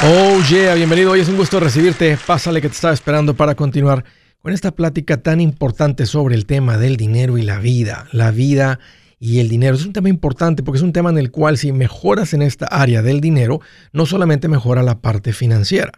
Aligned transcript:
Oh 0.00 0.40
yeah, 0.48 0.74
bienvenido. 0.74 1.10
Hoy 1.10 1.20
es 1.20 1.28
un 1.28 1.36
gusto 1.36 1.58
recibirte. 1.58 2.16
Pásale 2.24 2.60
que 2.60 2.68
te 2.68 2.74
estaba 2.74 2.94
esperando 2.94 3.34
para 3.34 3.56
continuar 3.56 4.04
con 4.38 4.52
esta 4.52 4.70
plática 4.70 5.16
tan 5.22 5.40
importante 5.40 6.06
sobre 6.06 6.36
el 6.36 6.46
tema 6.46 6.78
del 6.78 6.96
dinero 6.96 7.36
y 7.36 7.42
la 7.42 7.58
vida. 7.58 8.06
La 8.12 8.30
vida 8.30 8.78
y 9.18 9.40
el 9.40 9.48
dinero 9.48 9.74
es 9.74 9.84
un 9.84 9.92
tema 9.92 10.08
importante 10.08 10.62
porque 10.62 10.76
es 10.76 10.84
un 10.84 10.92
tema 10.92 11.10
en 11.10 11.18
el 11.18 11.32
cual 11.32 11.58
si 11.58 11.72
mejoras 11.72 12.32
en 12.32 12.42
esta 12.42 12.66
área 12.66 13.02
del 13.02 13.20
dinero, 13.20 13.60
no 13.92 14.06
solamente 14.06 14.46
mejora 14.46 14.84
la 14.84 15.00
parte 15.00 15.32
financiera. 15.32 15.90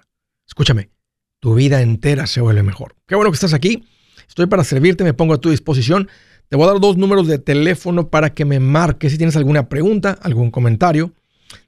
Escúchame, 0.48 0.89
tu 1.39 1.55
vida 1.55 1.82
entera 1.82 2.27
se 2.27 2.41
vuelve 2.41 2.62
mejor. 2.62 2.96
Qué 3.07 3.17
bueno 3.17 3.30
que 3.30 3.37
estás 3.37 3.53
aquí. 3.53 3.85
Estoy 4.27 4.46
para 4.46 4.64
servirte, 4.64 5.05
me 5.05 5.12
pongo 5.12 5.35
a 5.35 5.41
tu 5.43 5.51
disposición. 5.51 6.09
Te 6.48 6.57
voy 6.57 6.64
a 6.64 6.73
dar 6.73 6.80
dos 6.80 6.96
números 6.96 7.29
de 7.29 7.39
teléfono 7.39 8.09
para 8.09 8.32
que 8.32 8.46
me 8.46 8.61
marques 8.61 9.12
si 9.12 9.19
tienes 9.19 9.37
alguna 9.37 9.69
pregunta, 9.69 10.17
algún 10.23 10.51
comentario. 10.51 11.12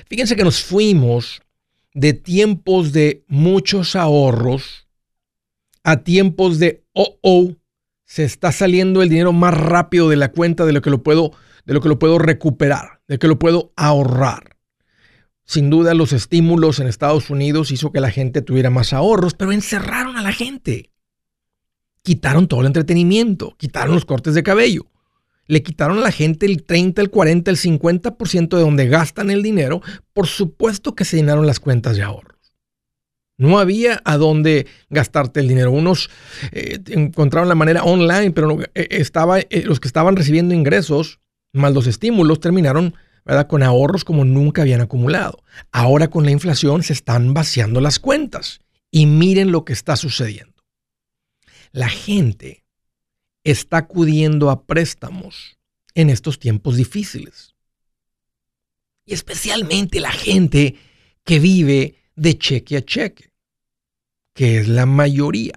Fíjense 0.08 0.36
que 0.36 0.45
nos 0.45 0.62
fuimos 0.62 1.42
de 1.92 2.12
tiempos 2.12 2.92
de 2.92 3.25
muchos 3.27 3.97
ahorros 3.97 4.86
a 5.83 6.05
tiempos 6.05 6.61
de, 6.61 6.84
oh, 6.92 7.19
oh, 7.20 7.56
se 8.05 8.23
está 8.23 8.53
saliendo 8.53 9.03
el 9.03 9.08
dinero 9.08 9.33
más 9.33 9.53
rápido 9.55 10.08
de 10.08 10.14
la 10.14 10.30
cuenta 10.30 10.64
de 10.64 10.73
lo 10.73 10.83
que 10.83 10.91
lo 10.91 11.03
puedo, 11.03 11.33
de 11.64 11.75
lo 11.75 11.80
que 11.80 11.89
lo 11.89 11.98
puedo 11.98 12.20
recuperar, 12.20 13.00
de 13.08 13.17
lo 13.17 13.19
que 13.19 13.28
lo 13.28 13.39
puedo 13.41 13.73
ahorrar. 13.75 14.56
Sin 15.45 15.69
duda 15.69 15.95
los 15.95 16.12
estímulos 16.12 16.78
en 16.78 16.86
Estados 16.86 17.28
Unidos 17.28 17.73
hizo 17.73 17.91
que 17.91 17.98
la 17.98 18.12
gente 18.12 18.41
tuviera 18.41 18.70
más 18.70 18.92
ahorros, 18.92 19.34
pero 19.34 19.50
encerraron 19.50 20.17
a 20.17 20.23
la 20.23 20.33
gente. 20.33 20.92
Quitaron 22.05 22.47
todo 22.47 22.61
el 22.61 22.67
entretenimiento, 22.67 23.56
quitaron 23.56 23.97
los 23.97 24.05
cortes 24.05 24.34
de 24.34 24.45
cabello, 24.45 24.92
le 25.47 25.62
quitaron 25.62 25.98
a 25.98 26.03
la 26.03 26.12
gente 26.12 26.47
el 26.47 26.62
30, 26.62 27.03
el 27.03 27.11
40, 27.11 27.51
el 27.51 27.57
50% 27.57 28.57
de 28.57 28.62
donde 28.62 28.89
gastan 28.89 29.31
el 29.31 29.43
dinero, 29.43 29.83
por 30.12 30.27
supuesto 30.27 30.95
que 30.95 31.05
se 31.05 31.17
llenaron 31.17 31.47
las 31.47 31.61
cuentas 31.61 31.97
de 31.97 32.03
ahorros. 32.03 32.33
No 33.39 33.59
había 33.59 34.01
a 34.05 34.19
dónde 34.19 34.67
gastarte 34.89 35.41
el 35.41 35.48
dinero. 35.48 35.73
Unos 35.73 36.11
eh, 36.53 36.79
encontraron 36.89 37.48
la 37.48 37.55
manera 37.55 37.83
online, 37.83 38.31
pero 38.31 38.61
eh, 38.63 38.89
estaba, 38.91 39.41
eh, 39.41 39.65
los 39.65 39.81
que 39.81 39.89
estaban 39.89 40.17
recibiendo 40.17 40.55
ingresos, 40.55 41.19
más 41.53 41.73
los 41.73 41.87
estímulos, 41.87 42.41
terminaron 42.41 42.95
¿verdad? 43.25 43.48
con 43.48 43.63
ahorros 43.63 44.05
como 44.05 44.25
nunca 44.25 44.63
habían 44.63 44.81
acumulado. 44.81 45.43
Ahora 45.73 46.09
con 46.09 46.25
la 46.25 46.31
inflación 46.31 46.83
se 46.83 46.93
están 46.93 47.35
vaciando 47.35 47.81
las 47.81 47.98
cuentas. 47.98 48.61
Y 48.91 49.07
miren 49.07 49.51
lo 49.51 49.65
que 49.65 49.73
está 49.73 49.97
sucediendo. 49.97 50.53
La 51.73 51.89
gente 51.89 52.61
está 53.45 53.79
acudiendo 53.79 54.51
a 54.51 54.65
préstamos 54.65 55.59
en 55.95 56.11
estos 56.11 56.39
tiempos 56.39 56.77
difíciles. 56.77 57.55
Y 59.05 59.15
especialmente 59.15 60.01
la 60.01 60.12
gente 60.12 60.77
que 61.25 61.39
vive 61.39 61.97
de 62.14 62.39
cheque 62.39 62.77
a 62.77 62.83
cheque, 62.83 63.33
que 64.33 64.58
es 64.58 64.69
la 64.69 64.86
mayoría. 64.86 65.55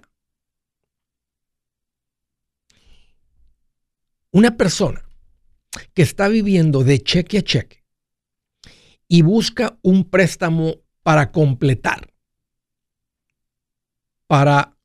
Una 4.30 4.56
persona 4.56 5.02
que 5.94 6.02
está 6.02 6.28
viviendo 6.28 6.82
de 6.82 7.02
cheque 7.02 7.38
a 7.38 7.42
cheque 7.42 7.84
y 9.08 9.22
busca 9.22 9.78
un 9.82 10.04
préstamo 10.04 10.76
para 11.02 11.30
completar, 11.30 12.12
para 14.26 14.75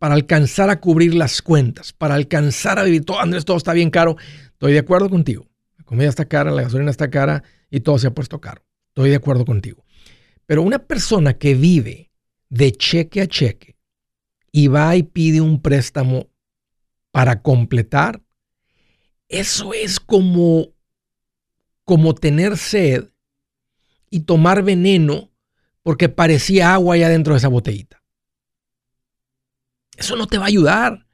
para 0.00 0.14
alcanzar 0.14 0.70
a 0.70 0.80
cubrir 0.80 1.14
las 1.14 1.42
cuentas, 1.42 1.92
para 1.92 2.14
alcanzar 2.14 2.78
a 2.78 2.84
vivir. 2.84 3.04
Todo, 3.04 3.20
Andrés, 3.20 3.44
todo 3.44 3.58
está 3.58 3.74
bien 3.74 3.90
caro. 3.90 4.16
Estoy 4.46 4.72
de 4.72 4.78
acuerdo 4.78 5.10
contigo. 5.10 5.46
La 5.76 5.84
comida 5.84 6.08
está 6.08 6.24
cara, 6.24 6.50
la 6.50 6.62
gasolina 6.62 6.90
está 6.90 7.10
cara 7.10 7.44
y 7.70 7.80
todo 7.80 7.98
se 7.98 8.06
ha 8.06 8.14
puesto 8.14 8.40
caro. 8.40 8.64
Estoy 8.88 9.10
de 9.10 9.16
acuerdo 9.16 9.44
contigo. 9.44 9.84
Pero 10.46 10.62
una 10.62 10.78
persona 10.78 11.34
que 11.34 11.54
vive 11.54 12.10
de 12.48 12.72
cheque 12.72 13.20
a 13.20 13.26
cheque 13.26 13.76
y 14.50 14.68
va 14.68 14.96
y 14.96 15.02
pide 15.02 15.42
un 15.42 15.60
préstamo 15.60 16.30
para 17.10 17.42
completar, 17.42 18.22
eso 19.28 19.74
es 19.74 20.00
como, 20.00 20.68
como 21.84 22.14
tener 22.14 22.56
sed 22.56 23.10
y 24.08 24.20
tomar 24.20 24.62
veneno 24.62 25.30
porque 25.82 26.08
parecía 26.08 26.72
agua 26.72 26.94
allá 26.94 27.10
dentro 27.10 27.34
de 27.34 27.38
esa 27.38 27.48
botellita. 27.48 27.99
Eso 30.00 30.16
no 30.16 30.26
te 30.26 30.38
va 30.38 30.44
a 30.44 30.48
ayudar. 30.48 31.06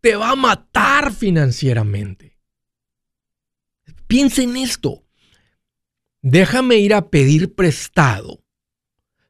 Te 0.00 0.16
va 0.16 0.30
a 0.30 0.36
matar 0.36 1.12
financieramente. 1.12 2.36
Piensa 4.06 4.42
en 4.42 4.56
esto. 4.56 5.04
Déjame 6.20 6.76
ir 6.78 6.94
a 6.94 7.08
pedir 7.10 7.54
prestado 7.54 8.44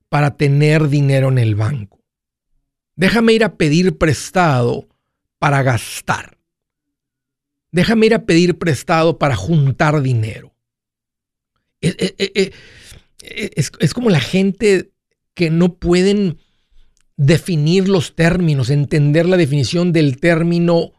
para 0.09 0.37
tener 0.37 0.89
dinero 0.89 1.29
en 1.29 1.39
el 1.39 1.55
banco. 1.55 2.03
Déjame 2.97 3.35
ir 3.35 3.45
a 3.45 3.57
pedir 3.57 3.99
prestado 3.99 4.89
para 5.39 5.63
gastar. 5.63 6.39
Déjame 7.71 8.07
ir 8.07 8.15
a 8.15 8.25
pedir 8.25 8.57
prestado 8.57 9.19
para 9.19 9.37
juntar 9.37 10.01
dinero. 10.01 10.55
Es, 11.81 12.53
es, 13.81 13.95
como 13.95 14.09
la 14.09 14.21
gente 14.21 14.93
que 15.35 15.51
no 15.51 15.75
pueden 15.75 16.39
definir 17.17 17.89
los 17.89 18.15
términos, 18.15 18.71
entender 18.71 19.27
la 19.27 19.37
definición 19.37 19.93
del 19.93 20.19
término 20.19 20.93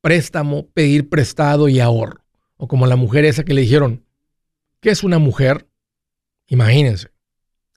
préstamo, 0.00 0.68
pedir 0.68 1.08
prestado 1.08 1.68
y 1.68 1.80
ahorro. 1.80 2.24
O 2.56 2.68
como 2.68 2.86
la 2.86 2.96
mujer 2.96 3.24
esa 3.24 3.44
que 3.44 3.54
le 3.54 3.62
dijeron, 3.62 4.04
¿qué 4.80 4.90
es 4.90 5.04
una 5.04 5.18
mujer? 5.18 5.68
Imagínense, 6.48 7.10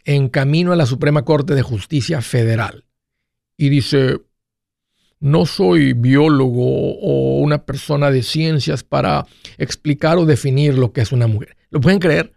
en 0.05 0.29
camino 0.29 0.71
a 0.71 0.75
la 0.75 0.85
Suprema 0.85 1.25
Corte 1.25 1.55
de 1.55 1.61
Justicia 1.61 2.21
Federal. 2.21 2.85
Y 3.57 3.69
dice, 3.69 4.19
no 5.19 5.45
soy 5.45 5.93
biólogo 5.93 6.97
o 6.99 7.39
una 7.39 7.65
persona 7.65 8.09
de 8.09 8.23
ciencias 8.23 8.83
para 8.83 9.27
explicar 9.57 10.17
o 10.17 10.25
definir 10.25 10.77
lo 10.77 10.93
que 10.93 11.01
es 11.01 11.11
una 11.11 11.27
mujer. 11.27 11.57
¿Lo 11.69 11.81
pueden 11.81 11.99
creer? 11.99 12.33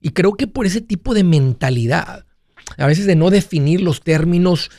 Y 0.00 0.10
creo 0.10 0.34
que 0.34 0.46
por 0.46 0.66
ese 0.66 0.80
tipo 0.80 1.14
de 1.14 1.24
mentalidad, 1.24 2.26
a 2.76 2.86
veces 2.86 3.06
de 3.06 3.16
no 3.16 3.30
definir 3.30 3.80
los 3.80 4.02
términos 4.02 4.70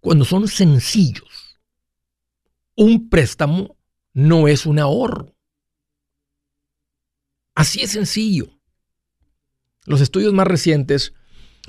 cuando 0.00 0.24
son 0.24 0.48
sencillos. 0.48 1.58
Un 2.76 3.08
préstamo 3.08 3.76
no 4.12 4.48
es 4.48 4.66
un 4.66 4.78
ahorro. 4.78 5.34
Así 7.54 7.80
es 7.80 7.92
sencillo. 7.92 8.50
Los 9.86 10.00
estudios 10.00 10.32
más 10.32 10.46
recientes 10.46 11.14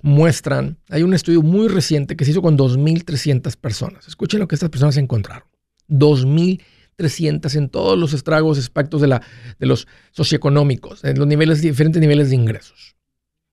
muestran, 0.01 0.79
hay 0.89 1.03
un 1.03 1.13
estudio 1.13 1.41
muy 1.41 1.67
reciente 1.67 2.15
que 2.15 2.25
se 2.25 2.31
hizo 2.31 2.41
con 2.41 2.57
2.300 2.57 3.55
personas. 3.57 4.07
Escuchen 4.07 4.39
lo 4.39 4.47
que 4.47 4.55
estas 4.55 4.69
personas 4.69 4.97
encontraron. 4.97 5.47
2.300 5.89 7.55
en 7.55 7.69
todos 7.69 7.97
los 7.97 8.13
estragos, 8.13 8.57
aspectos 8.57 9.01
de, 9.01 9.07
la, 9.07 9.21
de 9.59 9.65
los 9.65 9.87
socioeconómicos, 10.11 11.03
en 11.03 11.19
los 11.19 11.27
niveles, 11.27 11.61
diferentes 11.61 12.01
niveles 12.01 12.29
de 12.29 12.35
ingresos 12.35 12.95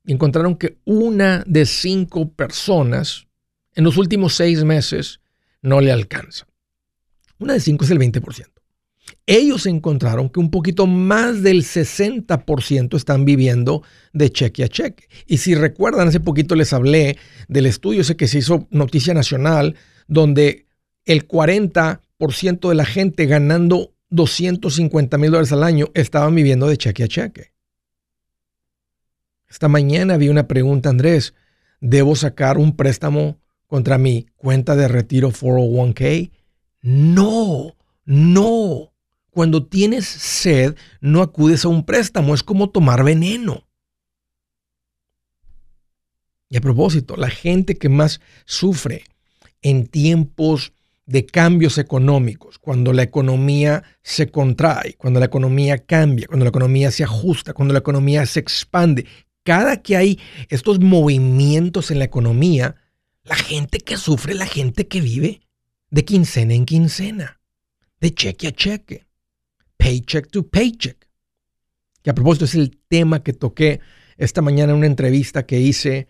encontraron 0.06 0.56
que 0.56 0.78
una 0.84 1.44
de 1.46 1.66
cinco 1.66 2.30
personas 2.30 3.26
en 3.74 3.84
los 3.84 3.96
últimos 3.96 4.34
seis 4.34 4.64
meses 4.64 5.20
no 5.62 5.80
le 5.80 5.92
alcanza. 5.92 6.46
Una 7.38 7.54
de 7.54 7.60
cinco 7.60 7.84
es 7.84 7.90
el 7.90 7.98
20%. 7.98 8.46
Ellos 9.26 9.66
encontraron 9.66 10.28
que 10.28 10.40
un 10.40 10.50
poquito 10.50 10.86
más 10.86 11.42
del 11.42 11.62
60% 11.62 12.96
están 12.96 13.24
viviendo 13.24 13.82
de 14.12 14.30
cheque 14.30 14.64
a 14.64 14.68
cheque. 14.68 15.08
Y 15.26 15.38
si 15.38 15.54
recuerdan, 15.54 16.08
hace 16.08 16.20
poquito 16.20 16.54
les 16.54 16.72
hablé 16.72 17.18
del 17.48 17.66
estudio 17.66 18.00
ese 18.00 18.16
que 18.16 18.28
se 18.28 18.38
hizo 18.38 18.66
noticia 18.70 19.14
nacional, 19.14 19.76
donde 20.08 20.66
el 21.04 21.26
40% 21.26 22.68
de 22.68 22.74
la 22.74 22.84
gente 22.84 23.26
ganando 23.26 23.94
250 24.10 25.18
mil 25.18 25.30
dólares 25.30 25.52
al 25.52 25.64
año 25.64 25.86
estaban 25.94 26.34
viviendo 26.34 26.66
de 26.66 26.76
cheque 26.76 27.04
a 27.04 27.08
cheque. 27.08 27.51
Esta 29.52 29.68
mañana 29.68 30.16
vi 30.16 30.30
una 30.30 30.48
pregunta, 30.48 30.88
Andrés, 30.88 31.34
¿debo 31.82 32.16
sacar 32.16 32.56
un 32.56 32.74
préstamo 32.74 33.38
contra 33.66 33.98
mi 33.98 34.26
cuenta 34.36 34.76
de 34.76 34.88
retiro 34.88 35.30
401k? 35.30 36.30
No, 36.80 37.76
no. 38.06 38.94
Cuando 39.28 39.66
tienes 39.66 40.06
sed, 40.06 40.74
no 41.02 41.20
acudes 41.20 41.66
a 41.66 41.68
un 41.68 41.84
préstamo, 41.84 42.34
es 42.34 42.42
como 42.42 42.70
tomar 42.70 43.04
veneno. 43.04 43.68
Y 46.48 46.56
a 46.56 46.62
propósito, 46.62 47.16
la 47.16 47.28
gente 47.28 47.76
que 47.76 47.90
más 47.90 48.22
sufre 48.46 49.04
en 49.60 49.86
tiempos 49.86 50.72
de 51.04 51.26
cambios 51.26 51.76
económicos, 51.76 52.58
cuando 52.58 52.94
la 52.94 53.02
economía 53.02 53.82
se 54.00 54.30
contrae, 54.30 54.94
cuando 54.94 55.20
la 55.20 55.26
economía 55.26 55.84
cambia, 55.84 56.26
cuando 56.26 56.46
la 56.46 56.50
economía 56.50 56.90
se 56.90 57.04
ajusta, 57.04 57.52
cuando 57.52 57.74
la 57.74 57.80
economía 57.80 58.24
se 58.24 58.40
expande, 58.40 59.04
cada 59.44 59.82
que 59.82 59.96
hay 59.96 60.20
estos 60.48 60.80
movimientos 60.80 61.90
en 61.90 61.98
la 61.98 62.04
economía, 62.04 62.76
la 63.24 63.36
gente 63.36 63.78
que 63.78 63.96
sufre, 63.96 64.34
la 64.34 64.46
gente 64.46 64.88
que 64.88 65.00
vive 65.00 65.40
de 65.90 66.04
quincena 66.04 66.54
en 66.54 66.64
quincena, 66.64 67.40
de 68.00 68.14
cheque 68.14 68.48
a 68.48 68.52
cheque, 68.52 69.06
paycheck 69.76 70.30
to 70.30 70.48
paycheck. 70.48 71.08
Que 72.02 72.10
a 72.10 72.14
propósito 72.14 72.46
es 72.46 72.54
el 72.54 72.78
tema 72.88 73.22
que 73.22 73.32
toqué 73.32 73.80
esta 74.16 74.42
mañana 74.42 74.72
en 74.72 74.78
una 74.78 74.86
entrevista 74.86 75.46
que 75.46 75.60
hice. 75.60 76.08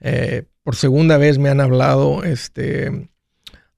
Eh, 0.00 0.44
por 0.62 0.76
segunda 0.76 1.16
vez 1.16 1.38
me 1.38 1.48
han 1.48 1.60
hablado 1.60 2.22
este, 2.24 3.10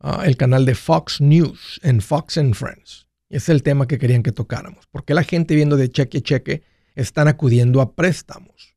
ah, 0.00 0.24
el 0.26 0.36
canal 0.36 0.66
de 0.66 0.74
Fox 0.74 1.20
News 1.20 1.80
en 1.82 2.00
Fox 2.00 2.36
and 2.36 2.54
Friends. 2.54 3.06
Es 3.30 3.48
el 3.48 3.62
tema 3.62 3.86
que 3.86 3.98
querían 3.98 4.22
que 4.22 4.32
tocáramos. 4.32 4.86
¿Por 4.88 5.04
qué 5.04 5.14
la 5.14 5.24
gente 5.24 5.54
viendo 5.54 5.76
de 5.76 5.90
cheque 5.90 6.18
a 6.18 6.22
cheque 6.22 6.62
están 6.94 7.28
acudiendo 7.28 7.80
a 7.80 7.94
préstamos? 7.94 8.73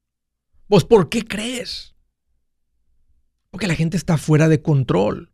Pues 0.68 0.84
¿por 0.84 1.10
qué 1.10 1.24
crees? 1.24 1.96
Porque 3.50 3.68
la 3.68 3.76
gente 3.76 3.98
está 3.98 4.18
fuera 4.18 4.50
de 4.50 4.62
control. 4.62 5.32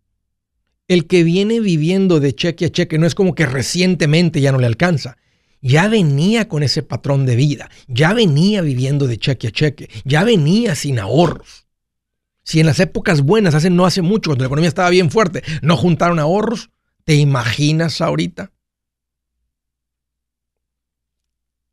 El 0.87 1.07
que 1.07 1.23
viene 1.23 1.59
viviendo 1.59 2.19
de 2.19 2.35
cheque 2.35 2.65
a 2.65 2.69
cheque 2.69 2.97
no 2.97 3.07
es 3.07 3.15
como 3.15 3.35
que 3.35 3.45
recientemente 3.45 4.41
ya 4.41 4.51
no 4.51 4.59
le 4.59 4.67
alcanza. 4.67 5.17
Ya 5.61 5.87
venía 5.87 6.47
con 6.49 6.61
ese 6.61 6.83
patrón 6.83 7.25
de 7.25 7.37
vida, 7.37 7.69
ya 7.87 8.13
venía 8.13 8.61
viviendo 8.61 9.07
de 9.07 9.17
cheque 9.17 9.47
a 9.47 9.51
cheque, 9.51 9.89
ya 10.03 10.25
venía 10.25 10.75
sin 10.75 10.99
ahorros. 10.99 11.67
Si 12.43 12.59
en 12.59 12.65
las 12.65 12.81
épocas 12.81 13.21
buenas, 13.21 13.55
hace, 13.55 13.69
no 13.69 13.85
hace 13.85 14.01
mucho, 14.01 14.29
cuando 14.29 14.43
la 14.43 14.47
economía 14.47 14.67
estaba 14.67 14.89
bien 14.89 15.09
fuerte, 15.09 15.41
no 15.61 15.77
juntaron 15.77 16.19
ahorros, 16.19 16.69
¿te 17.05 17.15
imaginas 17.15 18.01
ahorita? 18.01 18.51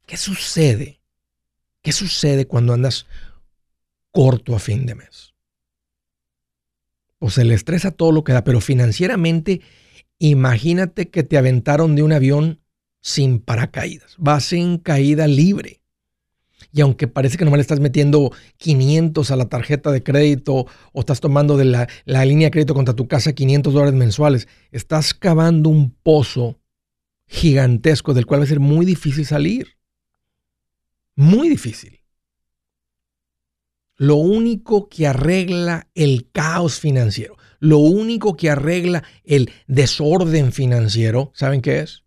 ¿Qué 0.07 0.17
sucede? 0.17 1.01
¿Qué 1.83 1.91
sucede 1.91 2.47
cuando 2.47 2.73
andas 2.75 3.07
corto 4.11 4.55
a 4.55 4.59
fin 4.59 4.87
de 4.87 4.95
mes? 4.95 5.31
o 7.21 7.31
se 7.31 7.45
le 7.45 7.55
estresa 7.55 7.93
todo 7.93 8.11
lo 8.11 8.25
que 8.25 8.33
da, 8.33 8.43
pero 8.43 8.61
financieramente, 8.61 9.61
imagínate 10.19 11.11
que 11.11 11.23
te 11.23 11.39
aventaron 11.39 11.95
de 11.95 12.03
un 12.03 12.13
avión 12.13 12.61
sin 13.01 13.39
paracaídas, 13.39 14.17
vas 14.19 14.53
en 14.53 14.79
caída 14.79 15.29
libre. 15.29 15.81
Y 16.73 16.83
aunque 16.83 17.09
parece 17.09 17.37
que 17.37 17.45
nomás 17.45 17.59
le 17.59 17.63
estás 17.63 17.81
metiendo 17.81 18.33
500 18.59 19.31
a 19.31 19.37
la 19.37 19.49
tarjeta 19.49 19.91
de 19.91 20.03
crédito 20.03 20.67
o 20.93 21.01
estás 21.01 21.21
tomando 21.21 21.57
de 21.57 21.65
la, 21.65 21.89
la 22.05 22.25
línea 22.25 22.47
de 22.47 22.51
crédito 22.51 22.75
contra 22.75 22.95
tu 22.95 23.09
casa 23.09 23.33
500 23.33 23.73
dólares 23.73 23.95
mensuales, 23.95 24.49
estás 24.71 25.15
cavando 25.15 25.69
un 25.69 25.91
pozo 25.91 26.61
gigantesco 27.27 28.13
del 28.13 28.27
cual 28.27 28.41
va 28.41 28.45
a 28.45 28.49
ser 28.49 28.61
muy 28.61 28.85
difícil 28.85 29.25
salir. 29.25 29.79
Muy 31.17 31.49
difícil. 31.49 32.00
Lo 34.01 34.17
único 34.17 34.89
que 34.89 35.07
arregla 35.07 35.91
el 35.95 36.31
caos 36.33 36.81
financiero, 36.81 37.37
lo 37.59 37.77
único 37.77 38.35
que 38.35 38.49
arregla 38.49 39.05
el 39.25 39.53
desorden 39.67 40.53
financiero, 40.53 41.33
¿saben 41.35 41.61
qué 41.61 41.81
es? 41.81 42.05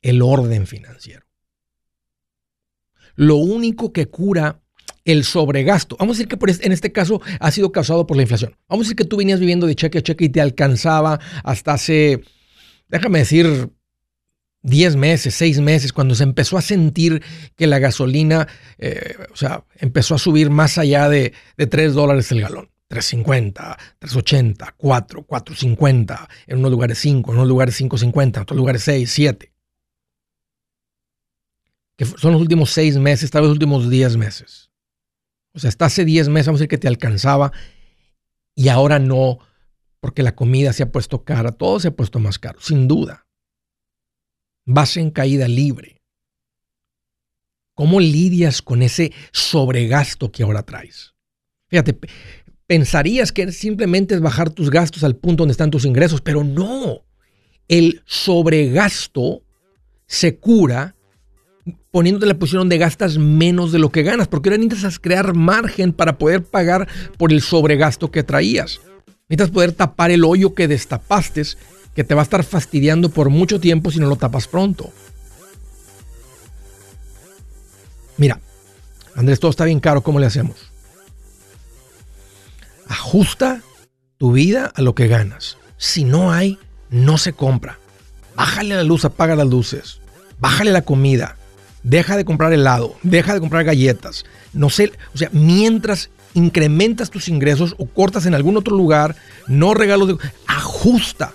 El 0.00 0.22
orden 0.22 0.66
financiero. 0.66 1.26
Lo 3.14 3.36
único 3.36 3.92
que 3.92 4.06
cura 4.06 4.62
el 5.04 5.24
sobregasto. 5.24 5.98
Vamos 5.98 6.16
a 6.16 6.22
decir 6.22 6.28
que 6.28 6.64
en 6.64 6.72
este 6.72 6.92
caso 6.92 7.20
ha 7.40 7.50
sido 7.50 7.70
causado 7.70 8.06
por 8.06 8.16
la 8.16 8.22
inflación. 8.22 8.56
Vamos 8.70 8.86
a 8.86 8.86
decir 8.86 8.96
que 8.96 9.04
tú 9.04 9.18
venías 9.18 9.40
viviendo 9.40 9.66
de 9.66 9.74
cheque 9.74 9.98
a 9.98 10.02
cheque 10.02 10.24
y 10.24 10.28
te 10.30 10.40
alcanzaba 10.40 11.20
hasta 11.44 11.74
hace, 11.74 12.22
déjame 12.88 13.18
decir, 13.18 13.68
10 14.62 14.96
meses, 14.96 15.34
6 15.34 15.60
meses, 15.60 15.92
cuando 15.92 16.14
se 16.14 16.24
empezó 16.24 16.58
a 16.58 16.62
sentir 16.62 17.22
que 17.56 17.66
la 17.66 17.78
gasolina, 17.78 18.48
eh, 18.78 19.16
o 19.32 19.36
sea, 19.36 19.64
empezó 19.76 20.14
a 20.14 20.18
subir 20.18 20.50
más 20.50 20.78
allá 20.78 21.08
de, 21.08 21.32
de 21.56 21.66
3 21.66 21.94
dólares 21.94 22.30
el 22.32 22.40
galón. 22.40 22.70
3.50, 22.90 23.76
3.80, 24.00 24.74
4, 24.78 25.26
4.50, 25.26 26.28
en 26.46 26.58
unos 26.58 26.70
lugares 26.70 26.98
5, 26.98 27.30
en 27.30 27.36
unos 27.36 27.48
lugares 27.48 27.78
5.50, 27.78 28.36
en 28.36 28.42
otros 28.42 28.56
lugares 28.56 28.82
6, 28.82 29.10
7. 29.10 29.52
Que 31.96 32.04
son 32.06 32.32
los 32.32 32.40
últimos 32.40 32.70
6 32.70 32.96
meses, 32.96 33.30
tal 33.30 33.42
vez 33.42 33.48
los 33.48 33.56
últimos 33.56 33.90
10 33.90 34.16
meses. 34.16 34.70
O 35.52 35.58
sea, 35.58 35.68
hasta 35.68 35.84
hace 35.84 36.06
10 36.06 36.30
meses, 36.30 36.46
vamos 36.46 36.60
a 36.60 36.62
decir 36.62 36.70
que 36.70 36.78
te 36.78 36.88
alcanzaba 36.88 37.52
y 38.54 38.68
ahora 38.68 38.98
no, 38.98 39.38
porque 40.00 40.22
la 40.22 40.34
comida 40.34 40.72
se 40.72 40.84
ha 40.84 40.90
puesto 40.90 41.24
cara, 41.24 41.52
todo 41.52 41.80
se 41.80 41.88
ha 41.88 41.96
puesto 41.96 42.20
más 42.20 42.38
caro, 42.38 42.58
sin 42.60 42.88
duda 42.88 43.27
vas 44.68 44.96
en 44.98 45.10
caída 45.10 45.48
libre. 45.48 46.02
¿Cómo 47.74 48.00
lidias 48.00 48.60
con 48.60 48.82
ese 48.82 49.12
sobregasto 49.32 50.30
que 50.30 50.42
ahora 50.42 50.62
traes? 50.62 51.14
Fíjate, 51.68 51.98
pensarías 52.66 53.32
que 53.32 53.50
simplemente 53.50 54.14
es 54.14 54.20
bajar 54.20 54.50
tus 54.50 54.70
gastos 54.70 55.04
al 55.04 55.16
punto 55.16 55.42
donde 55.42 55.52
están 55.52 55.70
tus 55.70 55.86
ingresos, 55.86 56.20
pero 56.20 56.44
no. 56.44 57.04
El 57.66 58.02
sobregasto 58.04 59.42
se 60.06 60.38
cura 60.38 60.96
poniéndote 61.90 62.26
la 62.26 62.38
posición 62.38 62.60
donde 62.60 62.78
gastas 62.78 63.16
menos 63.18 63.72
de 63.72 63.78
lo 63.78 63.90
que 63.90 64.02
ganas, 64.02 64.28
porque 64.28 64.50
ahora 64.50 64.62
necesitas 64.62 64.98
crear 64.98 65.34
margen 65.34 65.92
para 65.92 66.18
poder 66.18 66.42
pagar 66.44 66.88
por 67.16 67.32
el 67.32 67.40
sobregasto 67.40 68.10
que 68.10 68.22
traías. 68.22 68.80
Necesitas 69.28 69.50
poder 69.50 69.72
tapar 69.72 70.10
el 70.10 70.24
hoyo 70.24 70.54
que 70.54 70.68
destapaste 70.68 71.42
que 71.98 72.04
te 72.04 72.14
va 72.14 72.22
a 72.22 72.22
estar 72.22 72.44
fastidiando 72.44 73.08
por 73.08 73.28
mucho 73.28 73.58
tiempo 73.58 73.90
si 73.90 73.98
no 73.98 74.06
lo 74.06 74.14
tapas 74.14 74.46
pronto. 74.46 74.92
Mira, 78.16 78.38
Andrés, 79.16 79.40
todo 79.40 79.50
está 79.50 79.64
bien 79.64 79.80
caro, 79.80 80.04
¿cómo 80.04 80.20
le 80.20 80.26
hacemos? 80.26 80.70
Ajusta 82.86 83.62
tu 84.16 84.30
vida 84.30 84.72
a 84.76 84.80
lo 84.80 84.94
que 84.94 85.08
ganas. 85.08 85.56
Si 85.76 86.04
no 86.04 86.30
hay, 86.30 86.60
no 86.88 87.18
se 87.18 87.32
compra. 87.32 87.80
Bájale 88.36 88.76
la 88.76 88.84
luz, 88.84 89.04
apaga 89.04 89.34
las 89.34 89.48
luces. 89.48 90.00
Bájale 90.38 90.70
la 90.70 90.82
comida. 90.82 91.34
Deja 91.82 92.16
de 92.16 92.24
comprar 92.24 92.52
helado. 92.52 92.94
Deja 93.02 93.34
de 93.34 93.40
comprar 93.40 93.64
galletas. 93.64 94.24
No 94.52 94.70
sé, 94.70 94.92
o 95.12 95.18
sea, 95.18 95.30
mientras 95.32 96.10
incrementas 96.34 97.10
tus 97.10 97.26
ingresos 97.28 97.74
o 97.76 97.86
cortas 97.86 98.24
en 98.24 98.36
algún 98.36 98.56
otro 98.56 98.76
lugar, 98.76 99.16
no 99.48 99.74
regalos 99.74 100.06
de... 100.06 100.18
Ajusta 100.46 101.34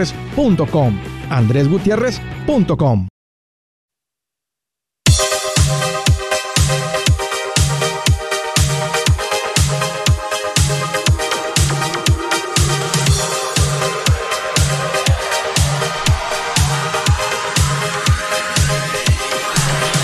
andresgutierrez.com. 0.01 0.97
andresgutierrez.com. 1.29 3.07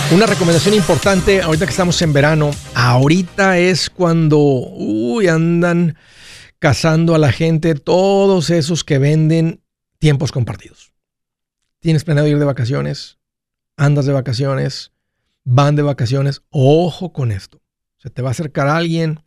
Una 0.09 0.25
recomendación 0.25 0.73
importante, 0.73 1.41
ahorita 1.41 1.65
que 1.65 1.71
estamos 1.71 2.01
en 2.01 2.13
verano, 2.13 2.51
ahorita 2.73 3.57
es 3.57 3.89
cuando 3.89 4.37
uy, 4.39 5.27
andan 5.27 5.97
cazando 6.59 7.13
a 7.13 7.17
la 7.17 7.31
gente 7.31 7.75
todos 7.75 8.49
esos 8.49 8.85
que 8.85 8.99
venden 8.99 9.61
tiempos 10.07 10.31
compartidos. 10.31 10.93
Tienes 11.79 12.05
planeado 12.05 12.29
ir 12.29 12.39
de 12.39 12.45
vacaciones, 12.45 13.17
andas 13.75 14.05
de 14.05 14.13
vacaciones, 14.13 14.93
van 15.43 15.75
de 15.75 15.81
vacaciones, 15.81 16.43
ojo 16.49 17.11
con 17.11 17.29
esto. 17.29 17.61
Se 17.97 18.09
te 18.09 18.21
va 18.21 18.29
a 18.29 18.31
acercar 18.31 18.69
alguien 18.69 19.19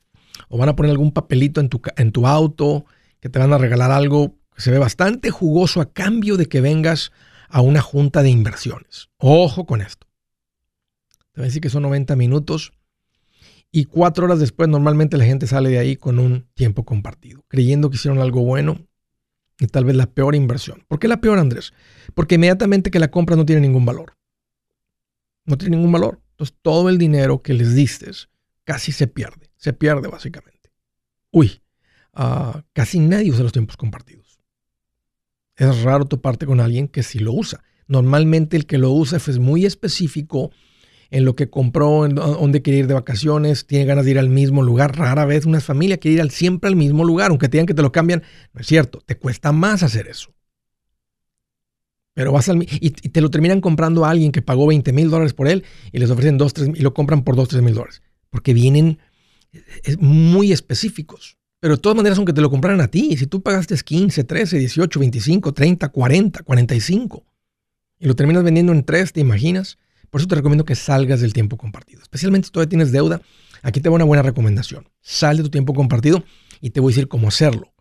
o 0.48 0.56
van 0.56 0.70
a 0.70 0.76
poner 0.76 0.90
algún 0.92 1.12
papelito 1.12 1.60
en 1.60 1.68
tu, 1.68 1.82
en 1.98 2.12
tu 2.12 2.26
auto 2.26 2.86
que 3.20 3.28
te 3.28 3.38
van 3.38 3.52
a 3.52 3.58
regalar 3.58 3.90
algo 3.90 4.38
que 4.54 4.62
se 4.62 4.70
ve 4.70 4.78
bastante 4.78 5.30
jugoso 5.30 5.82
a 5.82 5.92
cambio 5.92 6.38
de 6.38 6.46
que 6.46 6.62
vengas 6.62 7.12
a 7.50 7.60
una 7.60 7.82
junta 7.82 8.22
de 8.22 8.30
inversiones. 8.30 9.10
Ojo 9.18 9.66
con 9.66 9.82
esto. 9.82 10.06
Te 11.32 11.42
voy 11.42 11.44
a 11.44 11.48
decir 11.48 11.60
que 11.60 11.68
son 11.68 11.82
90 11.82 12.16
minutos 12.16 12.72
y 13.70 13.84
cuatro 13.84 14.24
horas 14.24 14.40
después 14.40 14.70
normalmente 14.70 15.18
la 15.18 15.26
gente 15.26 15.46
sale 15.46 15.68
de 15.68 15.78
ahí 15.78 15.96
con 15.96 16.18
un 16.18 16.48
tiempo 16.54 16.86
compartido, 16.86 17.44
creyendo 17.48 17.90
que 17.90 17.96
hicieron 17.96 18.20
algo 18.20 18.40
bueno 18.40 18.86
y 19.60 19.66
tal 19.66 19.84
vez 19.84 19.94
la 19.94 20.06
peor 20.06 20.34
inversión. 20.34 20.84
¿Por 20.88 20.98
qué 20.98 21.06
la 21.06 21.20
peor, 21.20 21.38
Andrés? 21.38 21.72
Porque 22.14 22.36
inmediatamente 22.36 22.90
que 22.90 22.98
la 22.98 23.10
compra 23.10 23.36
no 23.36 23.44
tiene 23.44 23.60
ningún 23.60 23.84
valor. 23.84 24.16
No 25.44 25.58
tiene 25.58 25.76
ningún 25.76 25.92
valor. 25.92 26.20
Entonces 26.32 26.56
todo 26.62 26.88
el 26.88 26.96
dinero 26.96 27.42
que 27.42 27.52
les 27.52 27.74
diste 27.74 28.10
casi 28.64 28.90
se 28.90 29.06
pierde. 29.06 29.50
Se 29.56 29.74
pierde 29.74 30.08
básicamente. 30.08 30.72
Uy, 31.30 31.60
uh, 32.14 32.60
casi 32.72 32.98
nadie 32.98 33.30
usa 33.30 33.42
los 33.42 33.52
tiempos 33.52 33.76
compartidos. 33.76 34.40
Es 35.56 35.82
raro 35.82 36.06
toparte 36.06 36.46
con 36.46 36.60
alguien 36.60 36.88
que 36.88 37.02
sí 37.02 37.18
lo 37.18 37.34
usa. 37.34 37.62
Normalmente 37.86 38.56
el 38.56 38.64
que 38.64 38.78
lo 38.78 38.90
usa 38.92 39.18
es 39.18 39.38
muy 39.38 39.66
específico 39.66 40.52
en 41.10 41.24
lo 41.24 41.34
que 41.34 41.50
compró, 41.50 42.06
en 42.06 42.14
dónde 42.14 42.62
quiere 42.62 42.80
ir 42.80 42.86
de 42.86 42.94
vacaciones, 42.94 43.66
tiene 43.66 43.84
ganas 43.84 44.04
de 44.04 44.12
ir 44.12 44.18
al 44.18 44.28
mismo 44.28 44.62
lugar. 44.62 44.96
Rara 44.96 45.24
vez 45.24 45.44
una 45.44 45.60
familia 45.60 45.98
quiere 45.98 46.22
ir 46.22 46.30
siempre 46.30 46.68
al 46.68 46.76
mismo 46.76 47.04
lugar, 47.04 47.30
aunque 47.30 47.48
te 47.48 47.56
digan 47.56 47.66
que 47.66 47.74
te 47.74 47.82
lo 47.82 47.92
cambian. 47.92 48.22
No 48.52 48.60
es 48.60 48.66
cierto, 48.66 49.02
te 49.04 49.16
cuesta 49.16 49.52
más 49.52 49.82
hacer 49.82 50.06
eso. 50.06 50.32
Pero 52.14 52.32
vas 52.32 52.48
al 52.48 52.62
y, 52.62 52.90
te 52.90 53.20
lo 53.20 53.30
terminan 53.30 53.60
comprando 53.60 54.04
a 54.04 54.10
alguien 54.10 54.30
que 54.32 54.42
pagó 54.42 54.66
20 54.66 54.92
mil 54.92 55.10
dólares 55.10 55.32
por 55.32 55.48
él 55.48 55.64
y 55.92 55.98
les 55.98 56.10
ofrecen 56.10 56.38
2, 56.38 56.54
3 56.54 56.70
y 56.74 56.82
lo 56.82 56.94
compran 56.94 57.24
por 57.24 57.34
2, 57.34 57.48
3 57.48 57.62
mil 57.62 57.74
dólares. 57.74 58.02
Porque 58.30 58.54
vienen 58.54 58.98
muy 59.98 60.52
específicos. 60.52 61.38
Pero 61.60 61.76
de 61.76 61.82
todas 61.82 61.96
maneras, 61.96 62.18
aunque 62.18 62.32
te 62.32 62.40
lo 62.40 62.50
compraran 62.50 62.80
a 62.80 62.88
ti, 62.88 63.16
si 63.16 63.26
tú 63.26 63.42
pagaste 63.42 63.76
15, 63.76 64.24
13, 64.24 64.58
18, 64.58 65.00
25, 65.00 65.52
30, 65.52 65.88
40, 65.88 66.42
45 66.42 67.26
y 67.98 68.06
lo 68.06 68.16
terminas 68.16 68.42
vendiendo 68.42 68.72
en 68.72 68.84
3, 68.84 69.12
¿te 69.12 69.20
imaginas? 69.20 69.78
Por 70.10 70.20
eso 70.20 70.28
te 70.28 70.34
recomiendo 70.34 70.64
que 70.64 70.74
salgas 70.74 71.20
del 71.20 71.32
tiempo 71.32 71.56
compartido. 71.56 72.02
Especialmente 72.02 72.46
si 72.46 72.52
todavía 72.52 72.68
tienes 72.68 72.92
deuda, 72.92 73.22
aquí 73.62 73.80
te 73.80 73.88
voy 73.88 73.96
una 73.96 74.04
buena 74.04 74.22
recomendación. 74.22 74.88
Sal 75.00 75.36
de 75.36 75.44
tu 75.44 75.50
tiempo 75.50 75.72
compartido 75.72 76.24
y 76.60 76.70
te 76.70 76.80
voy 76.80 76.92
a 76.92 76.94
decir 76.94 77.08
cómo 77.08 77.28
hacerlo. 77.28 77.72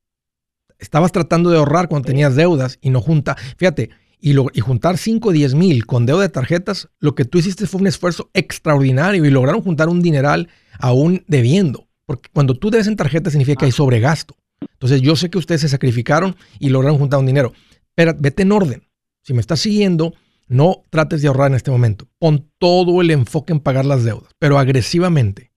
Estabas 0.78 1.12
tratando 1.12 1.50
de 1.50 1.59
ahorrar 1.59 1.88
cuando 1.88 2.07
tenías 2.07 2.37
deudas 2.37 2.78
y 2.81 2.90
no 2.90 3.00
junta. 3.00 3.37
Fíjate, 3.57 3.90
y, 4.21 4.33
lo, 4.33 4.47
y 4.52 4.61
juntar 4.61 4.99
5 4.99 5.28
o 5.28 5.33
10 5.33 5.55
mil 5.55 5.87
con 5.87 6.07
deuda 6.07 6.23
de 6.23 6.28
tarjetas, 6.28 6.88
lo 6.99 7.14
que 7.14 7.25
tú 7.25 7.38
hiciste 7.38 7.66
fue 7.66 7.81
un 7.81 7.87
esfuerzo 7.87 8.31
extraordinario 8.35 9.25
y 9.25 9.31
lograron 9.31 9.62
juntar 9.62 9.88
un 9.88 10.02
dineral 10.02 10.49
aún 10.78 11.25
debiendo. 11.28 11.87
Porque 12.07 12.28
cuando 12.33 12.55
tú 12.55 12.71
debes 12.71 12.87
en 12.87 12.97
tarjeta 12.97 13.31
significa 13.31 13.61
que 13.61 13.64
hay 13.66 13.71
ah. 13.71 13.75
sobregasto. 13.75 14.37
Entonces 14.73 15.02
yo 15.02 15.16
sé 15.16 15.31
que 15.31 15.38
ustedes 15.38 15.62
se 15.62 15.69
sacrificaron 15.69 16.37
y 16.59 16.69
lograron 16.69 16.99
juntar 16.99 17.21
un 17.21 17.26
dinero. 17.26 17.52
Pero 17.95 18.14
vete 18.19 18.43
en 18.43 18.52
orden. 18.52 18.83
Si 19.23 19.35
me 19.35 19.40
estás 19.40 19.61
siguiendo, 19.61 20.14
no 20.49 20.85
trates 20.91 21.23
de 21.23 21.29
ahorrar 21.29 21.50
en 21.50 21.57
este 21.57 21.71
momento. 21.71 22.07
Pon 22.19 22.50
todo 22.59 23.00
el 23.00 23.11
enfoque 23.11 23.53
en 23.53 23.61
pagar 23.61 23.85
las 23.85 24.05
deudas, 24.05 24.35
pero 24.38 24.59
agresivamente. 24.59 25.50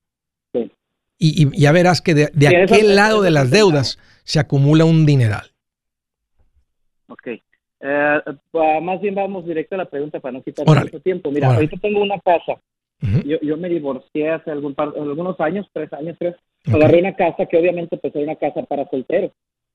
Y, 1.22 1.60
ya 1.60 1.74
verás 1.74 2.01
que 2.01 2.13
de, 2.13 2.48
aquel 2.48 2.96
lado 2.96 3.22
de 3.22 3.29
las 3.29 3.51
deudas 3.51 4.00
se 4.24 4.39
acumula 4.39 4.86
un 4.86 5.05
dineral. 5.05 5.51
Ok. 7.10 7.27
Eh, 7.81 8.22
más 8.81 9.01
bien 9.01 9.15
vamos 9.15 9.46
directo 9.46 9.75
a 9.75 9.79
la 9.79 9.89
pregunta 9.89 10.22
para 10.22 10.34
no 10.34 10.43
quitar 10.43 10.65
mucho 10.65 11.01
tiempo. 11.01 11.29
Mira, 11.29 11.53
ahorita 11.53 11.75
tengo 11.81 12.01
una 12.01 12.19
casa. 12.19 12.62
yo, 13.25 13.58
me 13.58 13.67
divorcié 13.67 14.29
hace 14.29 14.50
algún 14.50 14.74
algunos 14.77 15.38
años, 15.41 15.67
tres 15.74 15.91
años, 15.91 16.15
tres. 16.17 16.36
Agarré 16.67 17.00
una 17.00 17.15
casa 17.15 17.46
que 17.46 17.58
obviamente 17.58 17.98
pues 17.98 18.15
era 18.15 18.24
una 18.24 18.36
casa 18.38 18.63
para 18.63 18.89
solteros 18.89 19.31